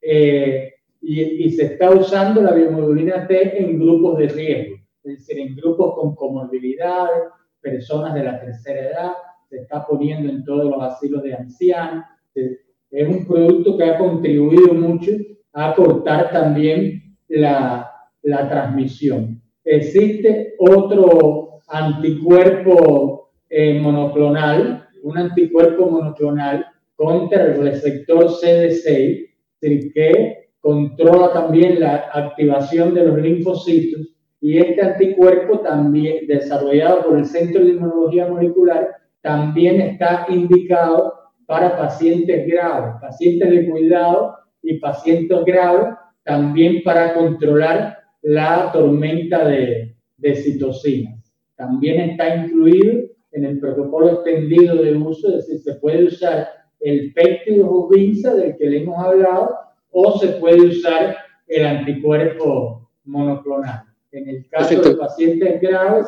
Eh, 0.01 0.73
y, 1.01 1.21
y, 1.21 1.51
se 1.51 1.65
está 1.65 1.89
usando 1.89 2.41
la 2.41 2.53
biomodulina 2.53 3.27
T 3.27 3.59
en 3.59 3.79
grupos 3.79 4.19
de 4.19 4.27
riesgo, 4.27 4.75
es 5.03 5.17
decir, 5.17 5.39
en 5.39 5.55
grupos 5.55 5.95
con 5.95 6.15
comorbilidades, 6.15 7.23
personas 7.59 8.13
de 8.13 8.23
la 8.23 8.39
tercera 8.39 8.81
edad, 8.81 9.11
se 9.49 9.57
está 9.57 9.85
poniendo 9.85 10.29
en 10.29 10.43
todos 10.43 10.65
los 10.65 10.81
asilos 10.81 11.23
de 11.23 11.33
ancianos. 11.33 12.05
Es 12.33 13.07
un 13.07 13.25
producto 13.25 13.77
que 13.77 13.83
ha 13.83 13.97
contribuido 13.97 14.73
mucho 14.73 15.11
a 15.53 15.73
cortar 15.75 16.31
también 16.31 17.17
la, 17.27 17.91
la 18.23 18.49
transmisión. 18.49 19.41
Existe 19.63 20.55
otro 20.59 21.59
anticuerpo 21.67 23.31
eh, 23.49 23.79
monoclonal, 23.79 24.87
un 25.03 25.17
anticuerpo 25.17 25.89
monoclonal 25.89 26.65
contra 26.95 27.45
el 27.45 27.61
receptor 27.61 28.29
CD6, 28.29 29.29
que 29.59 30.40
controla 30.61 31.33
también 31.33 31.79
la 31.79 32.09
activación 32.13 32.93
de 32.93 33.05
los 33.05 33.17
linfocitos 33.17 34.07
y 34.39 34.57
este 34.57 34.81
anticuerpo 34.81 35.59
también 35.59 36.27
desarrollado 36.27 37.03
por 37.03 37.17
el 37.17 37.25
Centro 37.25 37.63
de 37.63 37.71
Inmunología 37.71 38.27
Molecular 38.27 38.95
también 39.21 39.81
está 39.81 40.25
indicado 40.29 41.13
para 41.45 41.77
pacientes 41.77 42.47
graves, 42.47 42.95
pacientes 43.01 43.49
de 43.49 43.69
cuidado 43.69 44.35
y 44.63 44.79
pacientes 44.79 45.43
graves, 45.45 45.95
también 46.23 46.81
para 46.83 47.13
controlar 47.13 47.97
la 48.21 48.71
tormenta 48.71 49.47
de, 49.47 49.95
de 50.17 50.35
citocinas. 50.35 51.33
También 51.55 51.99
está 52.01 52.35
incluido 52.35 53.03
en 53.31 53.45
el 53.45 53.59
protocolo 53.59 54.11
extendido 54.11 54.75
de 54.75 54.95
uso, 54.95 55.29
es 55.29 55.47
decir, 55.47 55.59
se 55.59 55.79
puede 55.79 56.05
usar 56.05 56.47
el 56.79 57.13
péptido 57.13 57.67
Rubinsa 57.67 58.33
del 58.35 58.55
que 58.57 58.65
le 58.65 58.81
hemos 58.81 58.97
hablado 59.03 59.55
o 59.91 60.19
se 60.19 60.29
puede 60.29 60.61
usar 60.61 61.17
el 61.47 61.65
anticuerpo 61.65 62.89
monoclonal. 63.05 63.83
En 64.11 64.27
el 64.27 64.47
caso 64.49 64.81
de 64.81 64.95
pacientes 64.95 65.61
graves, 65.61 66.07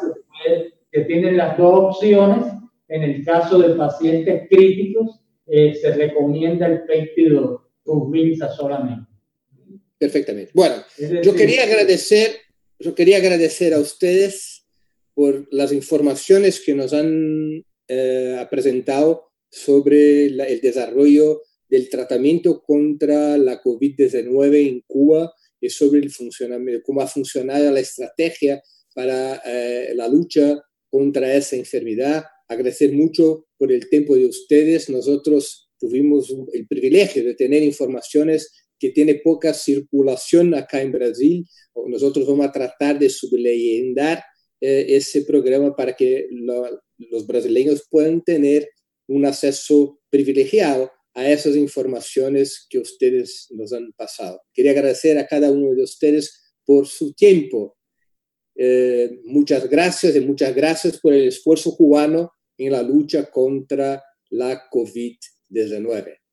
que 0.92 1.02
tienen 1.02 1.38
las 1.38 1.58
dos 1.58 1.96
opciones, 1.96 2.46
en 2.88 3.04
el 3.04 3.26
caso 3.26 3.60
de 3.60 3.76
pacientes 3.76 4.48
críticos, 4.50 5.20
eh, 5.48 5.74
se 5.76 5.94
recomienda 5.94 6.68
el 6.68 6.84
péptido 6.84 7.70
Rubinsa 7.86 8.50
solamente. 8.50 9.10
Perfectamente. 9.98 10.52
Bueno, 10.54 10.76
yo 11.22 11.34
quería 11.34 11.64
agradecer 11.64 12.32
yo 12.84 12.96
quería 12.96 13.18
agradecer 13.18 13.74
a 13.74 13.80
ustedes 13.80 14.66
por 15.14 15.48
las 15.52 15.72
informaciones 15.72 16.60
que 16.60 16.74
nos 16.74 16.92
han 16.94 17.64
eh, 17.88 18.46
presentado 18.50 19.32
sobre 19.50 20.30
la, 20.30 20.46
el 20.46 20.60
desarrollo 20.60 21.42
del 21.74 21.90
tratamiento 21.90 22.62
contra 22.62 23.36
la 23.36 23.60
COVID-19 23.60 24.68
en 24.68 24.84
Cuba 24.86 25.34
y 25.60 25.70
sobre 25.72 26.02
el 26.02 26.12
funcionamiento, 26.12 26.84
cómo 26.86 27.02
ha 27.02 27.08
funcionado 27.08 27.72
la 27.72 27.80
estrategia 27.80 28.62
para 28.94 29.42
eh, 29.44 29.92
la 29.96 30.08
lucha 30.08 30.62
contra 30.88 31.34
esa 31.34 31.56
enfermedad. 31.56 32.26
Agradecer 32.48 32.94
mucho 32.94 33.48
por 33.58 33.72
el 33.72 33.90
tiempo 33.90 34.16
de 34.16 34.28
ustedes. 34.28 34.88
Nosotros 34.88 35.68
tuvimos 35.80 36.32
el 36.54 36.68
privilegio 36.68 37.24
de 37.24 37.34
tener 37.34 37.64
informaciones 37.64 38.52
que 38.78 38.92
tiene 38.92 39.16
poca 39.16 39.52
circulación 39.52 40.54
acá 40.54 40.80
en 40.80 40.92
Brasil. 40.92 41.44
Nosotros 41.88 42.28
vamos 42.28 42.46
a 42.46 42.52
tratar 42.52 43.00
de 43.00 43.10
subleyendar 43.10 44.24
eh, 44.62 44.86
ese 44.90 45.24
programa 45.24 45.76
para 45.76 45.96
que 45.96 46.28
lo, 46.30 46.84
los 47.00 47.26
brasileños 47.26 47.88
puedan 47.90 48.22
tener 48.22 48.70
un 49.08 49.26
acceso 49.26 50.00
privilegiado 50.12 50.92
a 51.14 51.30
esas 51.30 51.56
informaciones 51.56 52.66
que 52.70 52.80
ustedes 52.80 53.48
nos 53.52 53.72
han 53.74 53.92
pasado. 53.94 54.42
Quería 54.54 54.72
agradecer 54.72 55.18
a 55.18 55.28
cada 55.28 55.52
uno 55.52 55.74
de 55.74 55.84
ustedes 55.84 56.56
por 56.66 56.88
su 56.88 57.14
tiempo. 57.14 57.78
Eh, 58.56 59.20
muchas 59.26 59.70
gracias 59.70 60.16
y 60.16 60.22
muchas 60.22 60.56
gracias 60.56 61.00
por 61.00 61.14
el 61.14 61.28
esfuerzo 61.28 61.76
cubano 61.76 62.32
en 62.58 62.72
la 62.72 62.82
lucha 62.82 63.30
contra 63.30 64.04
la 64.30 64.70
COVID-19 64.70 66.24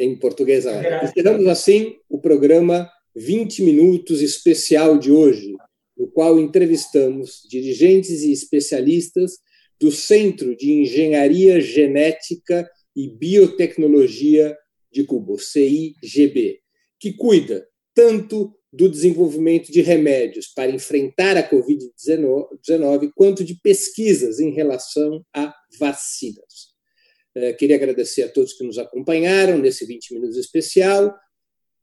em 0.00 0.16
português. 0.18 0.64
Encerramos 0.64 1.46
assim 1.46 1.96
o 2.08 2.18
programa 2.18 2.90
20 3.14 3.62
Minutos 3.62 4.22
especial 4.22 4.98
de 4.98 5.12
hoje, 5.12 5.52
no 5.94 6.08
qual 6.08 6.40
entrevistamos 6.40 7.42
dirigentes 7.48 8.22
e 8.22 8.32
especialistas 8.32 9.32
do 9.78 9.92
Centro 9.92 10.56
de 10.56 10.72
Engenharia 10.72 11.60
Genética 11.60 12.66
e 12.94 13.08
Biotecnologia 13.08 14.56
de 14.92 15.04
Cuba, 15.04 15.38
CIGB, 15.38 16.60
que 16.98 17.12
cuida 17.12 17.66
tanto 17.94 18.54
do 18.72 18.88
desenvolvimento 18.88 19.72
de 19.72 19.80
remédios 19.80 20.46
para 20.48 20.70
enfrentar 20.70 21.36
a 21.36 21.48
Covid-19, 21.48 23.10
quanto 23.14 23.44
de 23.44 23.54
pesquisas 23.54 24.38
em 24.38 24.50
relação 24.50 25.24
a 25.34 25.54
vacinas. 25.78 26.70
Eh, 27.34 27.52
queria 27.54 27.76
agradecer 27.76 28.22
a 28.22 28.28
todos 28.28 28.52
que 28.52 28.64
nos 28.64 28.78
acompanharam 28.78 29.58
nesse 29.58 29.84
20 29.86 30.14
minutos 30.14 30.36
especial. 30.36 31.14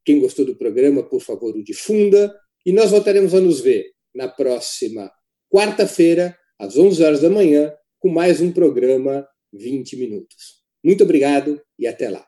Quem 0.06 0.20
gostou 0.20 0.46
do 0.46 0.56
programa, 0.56 1.04
por 1.04 1.22
favor, 1.22 1.56
o 1.56 1.64
difunda. 1.64 2.34
E 2.66 2.72
nós 2.72 2.92
voltaremos 2.92 3.34
a 3.34 3.42
nos 3.42 3.60
ver 3.60 3.92
na 4.14 4.28
próxima 4.28 5.12
quarta-feira, 5.50 6.38
às 6.60 6.78
11 6.78 7.04
horas 7.04 7.22
da 7.22 7.30
manhã, 7.30 7.74
com 8.00 8.10
mais 8.10 8.42
um 8.42 8.52
programa 8.52 9.28
20 9.54 9.96
minutos. 9.98 10.57
Muito 10.84 11.04
obrigado 11.04 11.62
e 11.78 11.88
até 11.88 12.10
lá. 12.10 12.28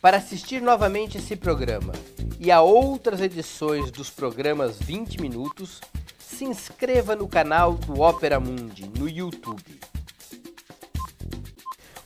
Para 0.00 0.18
assistir 0.18 0.60
novamente 0.60 1.16
esse 1.16 1.34
programa 1.34 1.92
e 2.38 2.50
a 2.50 2.60
outras 2.60 3.20
edições 3.20 3.90
dos 3.90 4.10
programas 4.10 4.78
20 4.78 5.20
minutos, 5.20 5.80
se 6.18 6.44
inscreva 6.44 7.16
no 7.16 7.26
canal 7.26 7.74
do 7.74 8.00
Opera 8.00 8.38
Mundi 8.38 8.90
no 8.98 9.08
YouTube. 9.08 9.80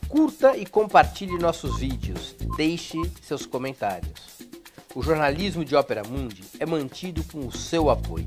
Curta 0.09 0.57
e 0.57 0.65
compartilhe 0.65 1.39
nossos 1.39 1.81
vídeos, 1.81 2.35
deixe 2.57 2.97
seus 3.23 3.45
comentários. 3.45 4.39
O 4.95 5.03
jornalismo 5.03 5.65
de 5.65 5.77
Ópera 5.77 6.03
Mundi 6.03 6.45
é 6.59 6.67
mantido 6.67 7.23
com 7.25 7.47
o 7.47 7.53
seu 7.53 7.91
apoio. 7.91 8.27